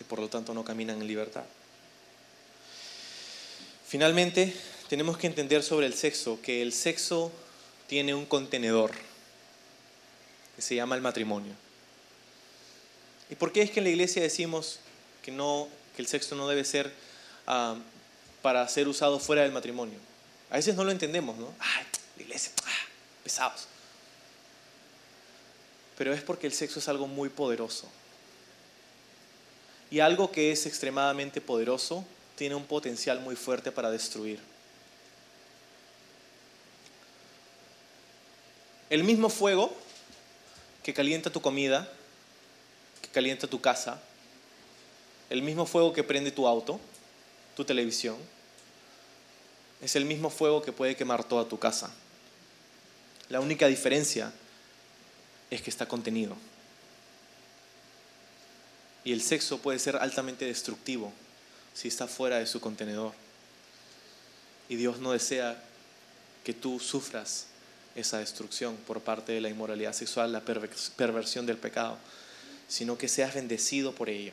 y 0.00 0.04
por 0.04 0.18
lo 0.18 0.28
tanto 0.28 0.54
no 0.54 0.64
caminan 0.64 1.00
en 1.00 1.06
libertad. 1.06 1.44
Finalmente, 3.86 4.54
tenemos 4.88 5.18
que 5.18 5.26
entender 5.26 5.62
sobre 5.62 5.86
el 5.86 5.94
sexo 5.94 6.40
que 6.42 6.62
el 6.62 6.72
sexo 6.72 7.32
tiene 7.86 8.14
un 8.14 8.26
contenedor 8.26 8.92
que 10.56 10.62
se 10.62 10.74
llama 10.74 10.94
el 10.94 11.02
matrimonio. 11.02 11.54
¿Y 13.30 13.34
por 13.34 13.52
qué 13.52 13.62
es 13.62 13.70
que 13.70 13.80
en 13.80 13.84
la 13.84 13.90
iglesia 13.90 14.22
decimos 14.22 14.80
que, 15.22 15.30
no, 15.30 15.68
que 15.94 16.02
el 16.02 16.08
sexo 16.08 16.34
no 16.34 16.48
debe 16.48 16.64
ser 16.64 16.92
ah, 17.46 17.76
para 18.42 18.66
ser 18.68 18.88
usado 18.88 19.18
fuera 19.18 19.42
del 19.42 19.52
matrimonio? 19.52 19.98
A 20.50 20.56
veces 20.56 20.74
no 20.74 20.84
lo 20.84 20.90
entendemos, 20.90 21.36
¿no? 21.36 21.52
¡Ay, 21.58 21.84
la 22.16 22.22
iglesia! 22.22 22.52
Ah, 22.64 22.86
pesados! 23.22 23.68
Pero 25.98 26.14
es 26.14 26.22
porque 26.22 26.46
el 26.46 26.52
sexo 26.52 26.78
es 26.78 26.86
algo 26.86 27.08
muy 27.08 27.28
poderoso. 27.28 27.88
Y 29.90 29.98
algo 29.98 30.30
que 30.30 30.52
es 30.52 30.64
extremadamente 30.64 31.40
poderoso 31.40 32.04
tiene 32.36 32.54
un 32.54 32.64
potencial 32.64 33.18
muy 33.18 33.34
fuerte 33.34 33.72
para 33.72 33.90
destruir. 33.90 34.38
El 38.88 39.02
mismo 39.02 39.28
fuego 39.28 39.74
que 40.84 40.94
calienta 40.94 41.30
tu 41.30 41.42
comida, 41.42 41.90
que 43.02 43.08
calienta 43.08 43.48
tu 43.48 43.60
casa, 43.60 44.00
el 45.30 45.42
mismo 45.42 45.66
fuego 45.66 45.92
que 45.92 46.04
prende 46.04 46.30
tu 46.30 46.46
auto, 46.46 46.78
tu 47.56 47.64
televisión, 47.64 48.16
es 49.82 49.96
el 49.96 50.04
mismo 50.04 50.30
fuego 50.30 50.62
que 50.62 50.72
puede 50.72 50.94
quemar 50.94 51.24
toda 51.24 51.48
tu 51.48 51.58
casa. 51.58 51.92
La 53.28 53.40
única 53.40 53.66
diferencia 53.66 54.32
es 55.50 55.62
que 55.62 55.70
está 55.70 55.86
contenido. 55.86 56.36
Y 59.04 59.12
el 59.12 59.22
sexo 59.22 59.58
puede 59.58 59.78
ser 59.78 59.96
altamente 59.96 60.44
destructivo 60.44 61.12
si 61.74 61.88
está 61.88 62.06
fuera 62.06 62.38
de 62.38 62.46
su 62.46 62.60
contenedor. 62.60 63.12
Y 64.68 64.76
Dios 64.76 64.98
no 64.98 65.12
desea 65.12 65.62
que 66.44 66.52
tú 66.52 66.78
sufras 66.78 67.46
esa 67.94 68.18
destrucción 68.18 68.76
por 68.86 69.00
parte 69.00 69.32
de 69.32 69.40
la 69.40 69.48
inmoralidad 69.48 69.92
sexual, 69.92 70.32
la 70.32 70.42
perversión 70.42 71.46
del 71.46 71.56
pecado, 71.56 71.96
sino 72.68 72.98
que 72.98 73.08
seas 73.08 73.34
bendecido 73.34 73.92
por 73.92 74.08
ello. 74.08 74.32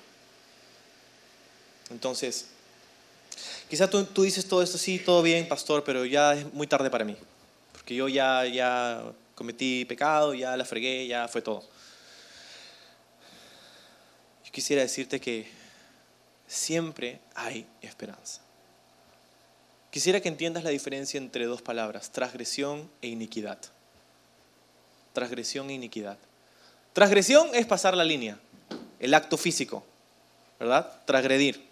Entonces, 1.90 2.48
quizá 3.70 3.90
tú, 3.90 4.04
tú 4.06 4.24
dices 4.24 4.46
todo 4.46 4.62
esto, 4.62 4.78
sí, 4.78 5.00
todo 5.00 5.22
bien, 5.22 5.48
pastor, 5.48 5.84
pero 5.84 6.06
ya 6.06 6.34
es 6.34 6.54
muy 6.54 6.68
tarde 6.68 6.90
para 6.90 7.06
mí, 7.06 7.16
porque 7.72 7.96
yo 7.96 8.08
ya, 8.08 8.46
ya 8.46 9.04
cometí 9.36 9.86
pecado, 9.86 10.34
ya 10.34 10.58
la 10.58 10.66
fregué, 10.66 11.06
ya 11.08 11.28
fue 11.28 11.42
todo. 11.42 11.64
Quisiera 14.56 14.84
decirte 14.84 15.20
que 15.20 15.52
siempre 16.48 17.20
hay 17.36 17.68
esperanza. 17.82 18.40
Quisiera 19.92 20.22
que 20.22 20.30
entiendas 20.30 20.64
la 20.64 20.70
diferencia 20.70 21.18
entre 21.18 21.46
dos 21.46 21.62
palabras, 21.62 22.14
transgresión 22.14 22.90
e 23.02 23.10
iniquidad. 23.10 23.60
Transgresión 25.12 25.70
e 25.70 25.74
iniquidad. 25.74 26.18
Transgresión 26.94 27.54
es 27.54 27.66
pasar 27.66 27.98
la 27.98 28.06
línea, 28.06 28.40
el 29.02 29.14
acto 29.14 29.38
físico, 29.38 29.84
¿verdad? 30.58 31.02
Transgredir. 31.04 31.68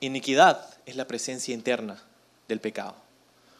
Iniquidad 0.00 0.66
es 0.86 0.96
la 0.96 1.06
presencia 1.06 1.52
interna 1.52 2.02
del 2.48 2.60
pecado. 2.60 2.96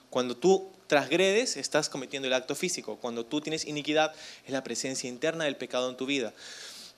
Cuando 0.09 0.35
tú 0.35 0.72
transgredes, 0.93 1.57
estás 1.57 1.89
cometiendo 1.89 2.29
el 2.29 2.35
acto 2.35 2.55
físico. 2.55 2.99
Cuando 2.99 3.25
tú 3.25 3.41
tienes 3.41 3.65
iniquidad, 3.65 4.15
es 4.45 4.53
la 4.53 4.63
presencia 4.63 5.09
interna 5.09 5.45
del 5.45 5.57
pecado 5.57 5.89
en 5.89 5.97
tu 5.97 6.05
vida. 6.05 6.35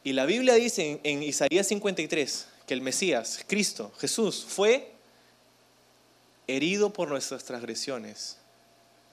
Y 0.03 0.15
la 0.15 0.27
Biblia 0.27 0.55
dice 0.55 0.99
en, 1.05 1.23
Isaías 1.23 1.69
53 1.69 2.47
que 2.67 2.75
el 2.75 2.81
Mesías, 2.81 3.45
Cristo, 3.47 3.93
Jesús, 4.01 4.45
fue 4.49 4.91
herido 6.49 6.93
por 6.93 7.07
nuestras 7.07 7.45
transgresiones 7.45 8.39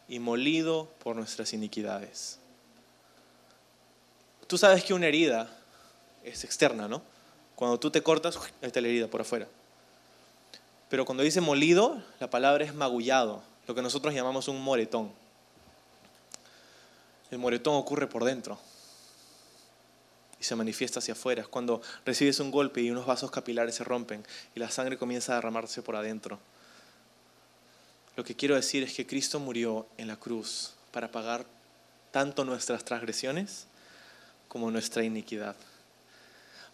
y 0.10 0.18
molido 0.18 0.92
por 1.04 1.16
nuestras 1.16 1.54
iniquidades. 1.54 2.40
Tú 4.48 4.58
sabes 4.58 4.84
que 4.84 4.96
una 4.96 5.06
herida 5.06 5.56
es 6.24 6.44
externa, 6.44 6.88
¿no? 6.88 7.04
Cuando 7.54 7.80
tú 7.80 7.92
te 7.92 8.02
cortas, 8.02 8.40
está 8.64 8.82
la 8.82 8.88
herida 8.88 9.08
por 9.08 9.22
afuera. 9.22 9.48
Pero 10.90 11.06
cuando 11.06 11.22
dice 11.22 11.40
molido, 11.40 12.02
la 12.20 12.32
palabra 12.32 12.66
es 12.66 12.74
magullado, 12.74 13.44
lo 13.68 13.76
que 13.76 13.82
nosotros 13.82 14.14
llamamos 14.14 14.48
un 14.48 14.62
moretón. 14.62 15.12
El 17.30 17.38
moretón 17.38 17.76
ocurre 17.76 18.08
por 18.08 18.24
dentro 18.26 18.60
y 20.40 20.44
se 20.44 20.56
manifiesta 20.56 21.00
hacia 21.00 21.14
afuera. 21.14 21.44
Es 21.44 21.48
cuando 21.48 21.82
recibes 22.06 22.40
un 22.40 22.52
golpe 22.52 22.82
y 22.82 22.92
unos 22.92 23.06
vasos 23.06 23.32
capilares 23.32 23.76
se 23.76 23.84
rompen 23.84 24.26
y 24.56 24.60
la 24.60 24.70
sangre 24.70 24.98
comienza 24.98 25.34
a 25.34 25.36
derramarse 25.36 25.82
por 25.82 25.96
adentro. 25.96 26.40
Lo 28.18 28.24
que 28.24 28.36
quiero 28.36 28.56
decir 28.56 28.84
es 28.84 28.94
que 28.94 29.08
Cristo 29.08 29.40
murió 29.40 29.88
en 29.98 30.08
la 30.08 30.18
cruz 30.18 30.74
para 30.92 31.12
pagar 31.12 31.46
tanto 32.12 32.44
nuestras 32.44 32.84
transgresiones 32.84 33.68
como 34.50 34.70
nuestra 34.70 35.04
iniquidad. 35.04 35.56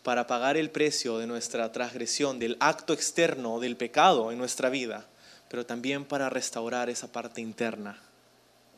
Para 0.01 0.25
pagar 0.25 0.57
el 0.57 0.71
precio 0.71 1.19
de 1.19 1.27
nuestra 1.27 1.71
transgresión, 1.71 2.39
del 2.39 2.57
acto 2.59 2.93
externo 2.93 3.59
del 3.59 3.77
pecado 3.77 4.31
en 4.31 4.39
nuestra 4.39 4.69
vida 4.69 5.05
pero 5.49 5.65
también 5.65 6.05
para 6.05 6.29
restaurar 6.29 6.89
esa 6.89 7.11
parte 7.11 7.41
interna 7.41 7.99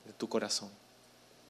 de 0.05 0.13
tu 0.13 0.29
corazón. 0.29 0.69